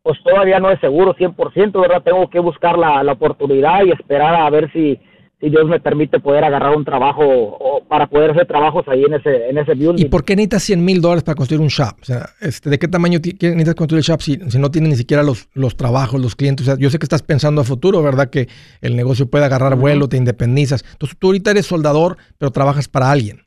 pues 0.08 0.24
todavía 0.24 0.58
no 0.62 0.72
es 0.72 0.80
seguro 0.80 1.14
100%, 1.16 1.82
¿verdad? 1.82 2.02
Tengo 2.02 2.30
que 2.30 2.40
buscar 2.40 2.78
la, 2.78 3.04
la 3.04 3.12
oportunidad 3.12 3.84
y 3.84 3.92
esperar 3.92 4.36
a 4.36 4.50
ver 4.50 4.72
si, 4.72 4.98
si 5.38 5.50
Dios 5.50 5.66
me 5.66 5.82
permite 5.82 6.22
poder 6.22 6.46
agarrar 6.46 6.78
un 6.78 6.86
trabajo 6.86 7.26
o 7.26 7.84
para 7.86 8.08
poder 8.08 8.32
hacer 8.32 8.48
trabajos 8.48 8.88
ahí 8.88 9.04
en 9.04 9.16
ese, 9.16 9.50
en 9.50 9.58
ese 9.58 9.74
building. 9.74 10.06
¿Y 10.06 10.08
por 10.08 10.24
qué 10.24 10.38
necesitas 10.38 10.64
100 10.64 10.86
mil 10.86 11.02
dólares 11.02 11.26
para 11.26 11.36
construir 11.36 11.60
un 11.60 11.68
shop? 11.68 11.98
O 12.02 12.06
sea, 12.06 12.30
este, 12.40 12.70
¿de 12.70 12.80
qué 12.80 12.88
tamaño 12.88 13.20
necesitas 13.20 13.76
construir 13.76 14.00
el 14.00 14.06
shop 14.06 14.22
si, 14.22 14.38
si 14.50 14.58
no 14.58 14.72
tienes 14.72 14.92
ni 14.92 14.96
siquiera 14.96 15.24
los, 15.24 15.50
los 15.54 15.76
trabajos, 15.76 16.22
los 16.22 16.38
clientes? 16.38 16.66
O 16.66 16.72
sea, 16.72 16.80
yo 16.80 16.90
sé 16.90 17.00
que 17.00 17.06
estás 17.06 17.22
pensando 17.22 17.60
a 17.60 17.66
futuro, 17.66 18.02
¿verdad? 18.02 18.30
Que 18.30 18.48
el 18.80 18.96
negocio 18.96 19.30
puede 19.30 19.44
agarrar 19.44 19.76
vuelo, 19.76 20.08
te 20.08 20.16
independizas. 20.16 20.86
Entonces, 20.90 21.18
tú 21.20 21.28
ahorita 21.28 21.52
eres 21.52 21.66
soldador, 21.66 22.16
pero 22.38 22.52
trabajas 22.52 22.88
para 22.88 23.12
alguien. 23.12 23.42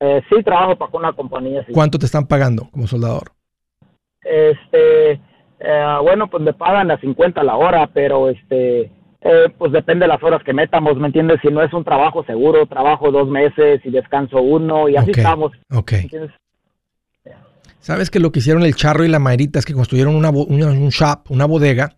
Eh, 0.00 0.20
sí, 0.28 0.42
trabajo 0.42 0.76
para 0.76 0.90
una 0.92 1.12
compañía. 1.14 1.64
Sí. 1.64 1.72
¿Cuánto 1.72 1.98
te 1.98 2.04
están 2.04 2.26
pagando 2.26 2.68
como 2.70 2.86
soldador? 2.86 3.32
Este, 4.28 5.18
eh, 5.60 5.96
bueno, 6.02 6.28
pues 6.28 6.42
me 6.42 6.52
pagan 6.52 6.90
a 6.90 6.98
50 6.98 7.42
la 7.42 7.56
hora, 7.56 7.88
pero 7.92 8.28
este, 8.28 8.90
eh, 9.20 9.48
pues 9.56 9.72
depende 9.72 10.04
de 10.04 10.08
las 10.08 10.22
horas 10.22 10.42
que 10.44 10.52
metamos, 10.52 10.96
¿me 10.96 11.08
entiendes? 11.08 11.40
Si 11.42 11.48
no 11.48 11.62
es 11.62 11.72
un 11.72 11.84
trabajo 11.84 12.24
seguro, 12.24 12.66
trabajo 12.66 13.10
dos 13.10 13.28
meses 13.28 13.80
y 13.84 13.90
descanso 13.90 14.40
uno 14.40 14.88
y 14.88 14.96
así 14.96 15.10
estamos. 15.10 15.52
Ok. 15.72 15.92
¿Sabes 17.80 18.10
que 18.10 18.20
lo 18.20 18.30
que 18.30 18.40
hicieron 18.40 18.64
el 18.64 18.74
Charro 18.74 19.04
y 19.04 19.08
la 19.08 19.18
Mayrita 19.18 19.58
es 19.58 19.64
que 19.64 19.72
construyeron 19.72 20.14
una, 20.14 20.30
un 20.30 20.88
shop, 20.90 21.30
una 21.30 21.46
bodega, 21.46 21.96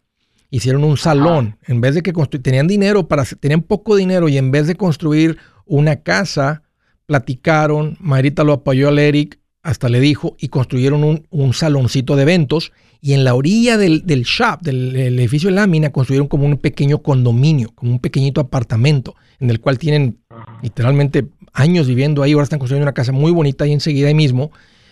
hicieron 0.49 0.85
un 0.85 0.97
salón. 0.97 1.57
En 1.67 1.81
vez 1.81 1.95
de 1.95 2.03
que 2.03 2.13
tenían 2.39 2.69
dinero 2.69 3.09
para 3.09 3.25
tenían 3.25 3.63
poco 3.63 3.97
dinero 3.97 4.29
y 4.29 4.39
en 4.39 4.51
vez 4.51 4.67
de 4.67 4.77
construir 4.77 5.39
una 5.67 5.97
casa, 6.03 6.63
platicaron, 7.07 7.97
Mayrita 7.99 8.45
lo 8.45 8.53
apoyó 8.53 8.89
al 8.89 8.99
Eric 8.99 9.40
hasta 9.63 9.89
le 9.89 10.01
dijo, 10.01 10.37
y 10.39 10.49
construyeron 10.49 11.05
un, 11.05 11.27
un 11.31 11.55
saloncito 11.55 12.17
de 12.17 12.23
eventos. 12.23 12.73
Y 13.03 13.15
en 13.15 13.25
la 13.25 13.35
orilla 13.35 13.79
del, 13.79 14.05
del 14.07 14.25
shop, 14.25 14.61
del, 14.61 14.93
del 14.93 15.19
edificio 15.19 15.49
de 15.49 15.57
lámina, 15.57 15.91
construyeron 15.91 16.29
como 16.29 16.45
un 16.45 16.59
pequeño 16.59 16.99
condominio, 17.03 17.71
como 17.75 17.93
un 17.93 17.99
pequeñito 17.99 18.41
apartamento, 18.41 19.15
en 19.39 19.51
el 19.51 19.61
cual 19.61 19.79
tienen 19.79 20.19
literalmente 20.63 21.27
años 21.53 21.87
viviendo 21.87 22.23
ahí. 22.23 22.33
Ahora 22.33 22.45
están 22.45 22.59
construyendo 22.59 22.85
una 22.85 22.95
casa 22.95 23.13
muy 23.13 23.33
bonita 23.33 23.65
ahí 23.65 23.73
enseguida 23.73 24.09
ahí 24.09 24.15
mismo. 24.15 24.51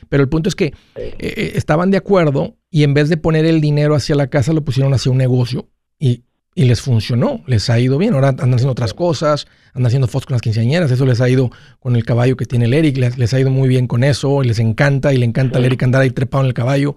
Pero 0.08 0.22
el 0.22 0.28
punto 0.28 0.48
es 0.48 0.54
que 0.54 0.66
eh, 0.66 1.14
eh, 1.18 1.52
estaban 1.54 1.90
de 1.90 1.98
acuerdo 1.98 2.56
y 2.70 2.82
en 2.82 2.94
vez 2.94 3.08
de 3.08 3.16
poner 3.16 3.44
el 3.44 3.60
dinero 3.60 3.94
hacia 3.94 4.14
la 4.14 4.28
casa, 4.28 4.52
lo 4.52 4.64
pusieron 4.64 4.94
hacia 4.94 5.12
un 5.12 5.18
negocio 5.18 5.68
y, 5.98 6.24
y 6.59 6.64
les 6.64 6.82
funcionó, 6.82 7.40
les 7.46 7.70
ha 7.70 7.78
ido 7.78 7.98
bien. 7.98 8.14
Ahora 8.14 8.30
andan 8.30 8.54
haciendo 8.54 8.72
otras 8.72 8.92
cosas, 8.92 9.46
andan 9.74 9.86
haciendo 9.86 10.09
fotos 10.09 10.26
con 10.26 10.34
las 10.34 10.42
quinceañeras, 10.42 10.90
eso 10.90 11.06
les 11.06 11.20
ha 11.20 11.28
ido 11.28 11.50
con 11.78 11.94
el 11.94 12.04
caballo 12.04 12.36
que 12.36 12.46
tiene 12.46 12.64
el 12.64 12.74
Eric, 12.74 12.96
les, 12.96 13.16
les 13.16 13.32
ha 13.32 13.38
ido 13.38 13.48
muy 13.48 13.68
bien 13.68 13.86
con 13.86 14.02
eso, 14.02 14.42
les 14.42 14.59
encanta 14.59 15.12
y 15.12 15.18
le 15.18 15.24
encanta 15.24 15.59
al 15.59 15.64
Eric 15.66 15.84
andar 15.84 16.02
ahí 16.02 16.11
trepado 16.11 16.42
en 16.42 16.48
el 16.48 16.54
caballo, 16.54 16.96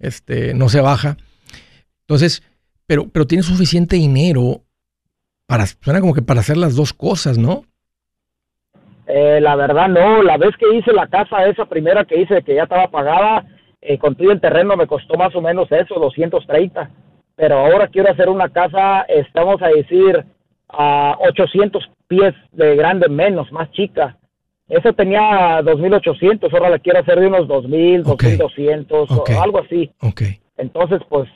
este, 0.00 0.52
no 0.52 0.68
se 0.68 0.82
baja. 0.82 1.16
Entonces, 2.02 2.42
pero, 2.86 3.08
pero 3.08 3.26
tiene 3.26 3.42
suficiente 3.42 3.96
dinero 3.96 4.64
para, 5.46 5.64
suena 5.64 6.02
como 6.02 6.12
que 6.12 6.20
para 6.20 6.40
hacer 6.40 6.58
las 6.58 6.76
dos 6.76 6.92
cosas, 6.92 7.38
¿no? 7.38 7.64
Eh, 9.06 9.40
la 9.40 9.56
verdad 9.56 9.88
no, 9.88 10.22
la 10.22 10.36
vez 10.36 10.54
que 10.58 10.76
hice 10.76 10.92
la 10.92 11.06
casa 11.06 11.46
esa 11.46 11.64
primera 11.64 12.04
que 12.04 12.20
hice 12.20 12.42
que 12.42 12.54
ya 12.54 12.64
estaba 12.64 12.90
pagada, 12.90 13.46
eh, 13.80 13.98
el 14.18 14.40
terreno 14.42 14.76
me 14.76 14.86
costó 14.86 15.16
más 15.16 15.34
o 15.34 15.40
menos 15.40 15.72
eso, 15.72 15.94
230. 15.94 16.90
Pero 17.40 17.58
ahora 17.58 17.88
quiero 17.88 18.12
hacer 18.12 18.28
una 18.28 18.50
casa, 18.50 19.00
estamos 19.08 19.62
a 19.62 19.68
decir, 19.68 20.26
a 20.68 21.16
800 21.20 21.82
pies 22.06 22.34
de 22.52 22.76
grande 22.76 23.08
menos, 23.08 23.50
más 23.50 23.70
chica. 23.72 24.18
Esa 24.68 24.92
tenía 24.92 25.62
2.800, 25.62 26.52
ahora 26.52 26.68
la 26.68 26.78
quiero 26.78 27.00
hacer 27.00 27.18
de 27.18 27.26
unos 27.28 27.48
2.000, 27.48 28.02
Ok. 28.04 28.22
2.200, 28.24 29.06
Ok. 29.08 29.30
o 29.30 29.42
algo 29.42 29.60
así. 29.60 29.90
Ok. 30.02 30.22
Entonces, 30.58 31.00
pues, 31.08 31.30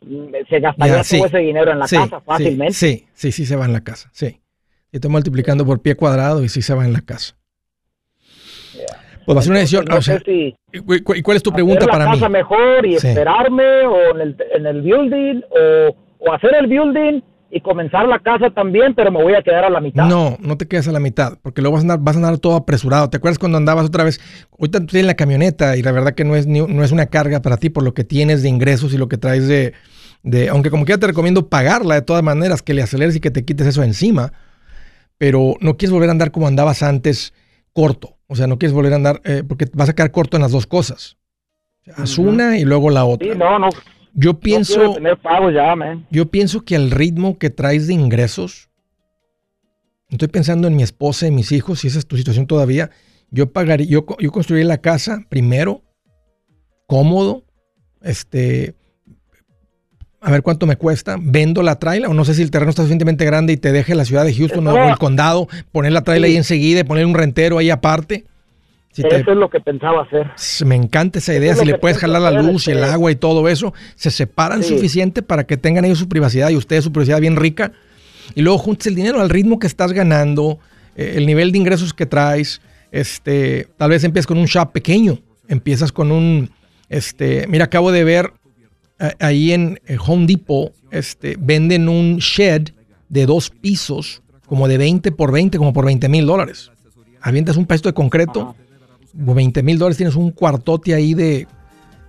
se 0.50 0.61
gastaría 0.61 0.96
Ya, 0.96 1.05
sí. 1.05 1.16
todo 1.16 1.26
ese 1.26 1.38
dinero 1.38 1.72
en 1.72 1.78
la 1.78 1.88
Sí, 1.88 1.96
casa 1.96 2.18
sí, 2.18 2.24
fácilmente. 2.26 2.74
Sí, 2.74 3.07
sí, 3.14 3.32
sí 3.32 3.46
se 3.46 3.57
va 3.57 3.64
en 3.64 3.72
la 3.72 3.80
casa, 3.80 4.11
sí. 4.12 4.42
Y 4.92 4.96
estoy 4.98 5.11
multiplicando 5.11 5.64
por 5.64 5.80
pie 5.80 5.94
cuadrado 5.96 6.44
y 6.44 6.50
sí 6.50 6.61
se 6.61 6.74
va 6.74 6.84
en 6.84 6.92
la 6.92 7.00
casa. 7.00 7.34
Pues 9.24 9.36
va 9.36 9.40
a 9.40 9.42
ser 9.42 9.50
una 9.52 9.60
decisión. 9.60 9.84
No 9.88 9.96
o 9.96 10.02
sea, 10.02 10.18
si 10.24 10.54
¿y 10.72 10.78
cu- 10.80 11.02
cu- 11.04 11.14
¿y 11.14 11.22
cuál 11.22 11.36
es 11.36 11.42
tu 11.42 11.52
pregunta 11.52 11.80
hacer 11.80 11.90
para 11.90 12.04
la 12.04 12.10
mí? 12.10 12.16
casa 12.18 12.28
mejor 12.28 12.86
y 12.86 12.98
Sí. 12.98 13.08
esperarme 13.08 13.64
o 13.86 14.14
en 14.14 14.20
el, 14.20 14.36
en 14.54 14.66
el 14.66 14.82
building 14.82 15.40
o, 15.50 15.96
o 16.18 16.32
hacer 16.32 16.50
el 16.58 16.66
building 16.66 17.20
y 17.50 17.60
comenzar 17.60 18.08
la 18.08 18.18
casa 18.18 18.50
también, 18.50 18.94
pero 18.94 19.12
me 19.12 19.22
voy 19.22 19.34
a 19.34 19.42
quedar 19.42 19.64
a 19.64 19.70
la 19.70 19.80
mitad. 19.80 20.06
No, 20.06 20.36
no 20.40 20.56
te 20.56 20.66
quedes 20.66 20.88
a 20.88 20.92
la 20.92 20.98
mitad, 20.98 21.38
porque 21.40 21.62
luego 21.62 21.74
vas 21.76 21.82
a 21.82 21.84
andar, 21.84 21.98
vas 22.00 22.16
a 22.16 22.18
andar 22.18 22.38
todo 22.38 22.56
apresurado. 22.56 23.08
¿Te 23.10 23.18
acuerdas 23.18 23.38
cuando 23.38 23.58
andabas 23.58 23.86
otra 23.86 24.02
vez? 24.02 24.20
Ahorita 24.58 24.80
tú 24.80 24.86
tienes 24.86 25.06
la 25.06 25.14
camioneta 25.14 25.76
y 25.76 25.82
la 25.82 25.92
verdad 25.92 26.14
que 26.14 26.24
no 26.24 26.34
es, 26.34 26.46
ni- 26.48 26.66
no 26.66 26.82
es 26.82 26.90
una 26.90 27.06
carga 27.06 27.40
para 27.42 27.56
ti 27.56 27.70
por 27.70 27.84
lo 27.84 27.94
que 27.94 28.02
tienes 28.02 28.42
de 28.42 28.48
ingresos 28.48 28.92
y 28.92 28.98
lo 28.98 29.06
que 29.08 29.18
traes 29.18 29.46
de, 29.46 29.72
de 30.24 30.48
aunque 30.48 30.70
como 30.70 30.84
quiera 30.84 30.98
te 30.98 31.06
recomiendo 31.06 31.48
pagarla 31.48 31.94
de 31.94 32.02
todas 32.02 32.24
maneras, 32.24 32.60
que 32.60 32.74
le 32.74 32.82
aceleres 32.82 33.14
y 33.14 33.20
que 33.20 33.30
te 33.30 33.44
quites 33.44 33.68
eso 33.68 33.84
encima, 33.84 34.32
pero 35.18 35.54
no 35.60 35.76
quieres 35.76 35.92
volver 35.92 36.08
a 36.08 36.12
andar 36.12 36.32
como 36.32 36.48
andabas 36.48 36.82
antes, 36.82 37.32
corto. 37.74 38.16
O 38.26 38.36
sea, 38.36 38.46
no 38.46 38.58
quieres 38.58 38.72
volver 38.72 38.94
a 38.94 38.96
andar, 38.96 39.20
eh, 39.24 39.42
porque 39.46 39.66
vas 39.74 39.90
a 39.90 39.94
quedar 39.94 40.10
corto 40.10 40.38
en 40.38 40.42
las 40.42 40.52
dos 40.52 40.66
cosas. 40.66 41.18
Haz 41.96 42.16
una 42.16 42.56
y 42.56 42.64
luego 42.64 42.88
la 42.88 43.04
otra. 43.04 43.30
Sí, 43.30 43.38
no, 43.38 43.58
no. 43.58 43.68
Yo 44.14 44.32
no 44.32 44.40
pienso, 44.40 44.94
tener 44.94 45.18
pagos 45.18 45.52
ya, 45.52 45.74
man. 45.74 46.06
yo 46.10 46.30
pienso 46.30 46.64
que 46.64 46.76
al 46.76 46.90
ritmo 46.90 47.36
que 47.36 47.50
traes 47.50 47.88
de 47.88 47.94
ingresos, 47.94 48.70
estoy 50.08 50.28
pensando 50.28 50.68
en 50.68 50.76
mi 50.76 50.84
esposa 50.84 51.26
y 51.26 51.32
mis 51.32 51.50
hijos, 51.52 51.80
si 51.80 51.88
esa 51.88 51.98
es 51.98 52.06
tu 52.06 52.16
situación 52.16 52.46
todavía, 52.46 52.90
yo 53.30 53.52
pagaría, 53.52 53.86
yo, 53.88 54.06
yo 54.20 54.30
construiría 54.30 54.68
la 54.68 54.78
casa 54.78 55.26
primero, 55.28 55.82
cómodo, 56.86 57.44
este, 58.02 58.76
a 60.24 60.30
ver 60.30 60.42
cuánto 60.42 60.66
me 60.66 60.76
cuesta, 60.76 61.16
vendo 61.20 61.62
la 61.62 61.78
traila, 61.78 62.08
o 62.08 62.14
no 62.14 62.24
sé 62.24 62.34
si 62.34 62.42
el 62.42 62.50
terreno 62.50 62.70
está 62.70 62.82
suficientemente 62.82 63.24
grande 63.24 63.52
y 63.52 63.56
te 63.58 63.72
deje 63.72 63.94
la 63.94 64.04
ciudad 64.04 64.24
de 64.24 64.34
Houston 64.34 64.66
o 64.66 64.88
el 64.88 64.96
condado, 64.98 65.48
poner 65.70 65.92
la 65.92 66.02
traila 66.02 66.26
Sí. 66.26 66.32
ahí 66.32 66.36
enseguida, 66.38 66.80
y 66.80 66.84
poner 66.84 67.04
un 67.06 67.14
rentero 67.14 67.58
ahí 67.58 67.68
aparte. 67.70 68.24
Si 68.92 69.02
te- 69.02 69.16
Eso 69.16 69.32
es 69.32 69.36
lo 69.36 69.50
que 69.50 69.60
pensaba 69.60 70.02
hacer. 70.02 70.30
me 70.66 70.76
encanta 70.76 71.18
esa 71.18 71.34
idea. 71.34 71.52
es 71.52 71.58
Si 71.58 71.64
le 71.64 71.78
puedes 71.78 71.98
jalar 71.98 72.22
la 72.22 72.30
luz 72.30 72.68
y 72.68 72.70
el 72.70 72.78
este- 72.78 72.90
agua 72.90 73.10
y 73.10 73.16
todo 73.16 73.48
eso, 73.48 73.74
se 73.96 74.10
separan 74.10 74.62
Sí. 74.62 74.74
suficiente 74.74 75.20
para 75.20 75.44
que 75.44 75.56
tengan 75.56 75.84
ellos 75.84 75.98
su 75.98 76.08
privacidad 76.08 76.48
y 76.50 76.56
ustedes 76.56 76.84
su 76.84 76.92
privacidad 76.92 77.20
bien 77.20 77.36
rica. 77.36 77.72
Y 78.34 78.42
luego 78.42 78.56
juntes 78.58 78.86
el 78.86 78.94
dinero 78.94 79.20
al 79.20 79.30
ritmo 79.30 79.58
que 79.58 79.66
estás 79.66 79.92
ganando, 79.92 80.58
eh, 80.96 81.14
el 81.16 81.26
nivel 81.26 81.50
de 81.52 81.58
ingresos 81.58 81.92
que 81.92 82.06
traes. 82.06 82.60
Este, 82.92 83.66
tal 83.76 83.90
vez 83.90 84.04
empiezas 84.04 84.26
con 84.28 84.38
un 84.38 84.46
shop 84.46 84.70
pequeño. 84.72 85.18
Empiezas 85.48 85.90
con 85.92 86.12
un, 86.12 86.50
este, 86.88 87.46
mira, 87.48 87.64
acabo 87.64 87.90
de 87.90 88.04
ver 88.04 88.32
ahí 89.20 89.53
en 89.53 89.80
eh, 89.86 89.97
Home 90.05 90.26
Depot, 90.26 90.72
este, 90.90 91.36
venden 91.38 91.88
un 91.88 92.18
shed 92.18 92.70
de 93.09 93.26
dos 93.26 93.51
pisos, 93.51 94.22
como 94.47 94.68
de 94.68 94.78
20 94.78 95.12
por 95.12 95.32
20, 95.32 95.59
como 95.59 95.72
por 95.72 95.84
20 95.84 96.09
mil 96.09 96.26
dólares. 96.26 96.70
Avientas 97.20 97.57
un 97.57 97.66
pedazo 97.66 97.88
de 97.88 97.95
concreto, 97.95 98.55
20 99.12 99.62
mil 99.62 99.78
dólares, 99.78 99.97
tienes 99.97 100.16
un 100.16 100.30
cuartote 100.30 100.95
ahí 100.95 101.14
de, 101.14 101.47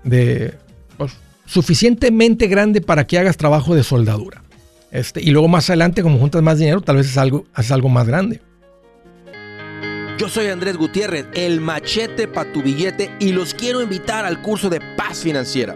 de 0.03 0.53
pues, 0.97 1.13
suficientemente 1.45 2.47
grande 2.47 2.81
para 2.81 3.07
que 3.07 3.17
hagas 3.17 3.37
trabajo 3.37 3.75
de 3.75 3.83
soldadura. 3.83 4.43
Este, 4.91 5.21
y 5.21 5.31
luego 5.31 5.47
más 5.47 5.69
adelante, 5.69 6.01
como 6.01 6.19
juntas 6.19 6.41
más 6.41 6.59
dinero, 6.59 6.81
tal 6.81 6.97
vez 6.97 7.07
es 7.07 7.17
algo, 7.17 7.45
haces 7.53 7.71
algo 7.71 7.89
más 7.89 8.07
grande. 8.07 8.41
Yo 10.17 10.29
soy 10.29 10.47
Andrés 10.47 10.77
Gutiérrez, 10.77 11.25
el 11.33 11.59
machete 11.59 12.29
para 12.29 12.51
tu 12.53 12.61
billete 12.63 13.11
y 13.19 13.33
los 13.33 13.53
quiero 13.53 13.81
invitar 13.81 14.23
al 14.23 14.41
curso 14.41 14.69
de 14.69 14.79
paz 14.95 15.19
financiera. 15.19 15.75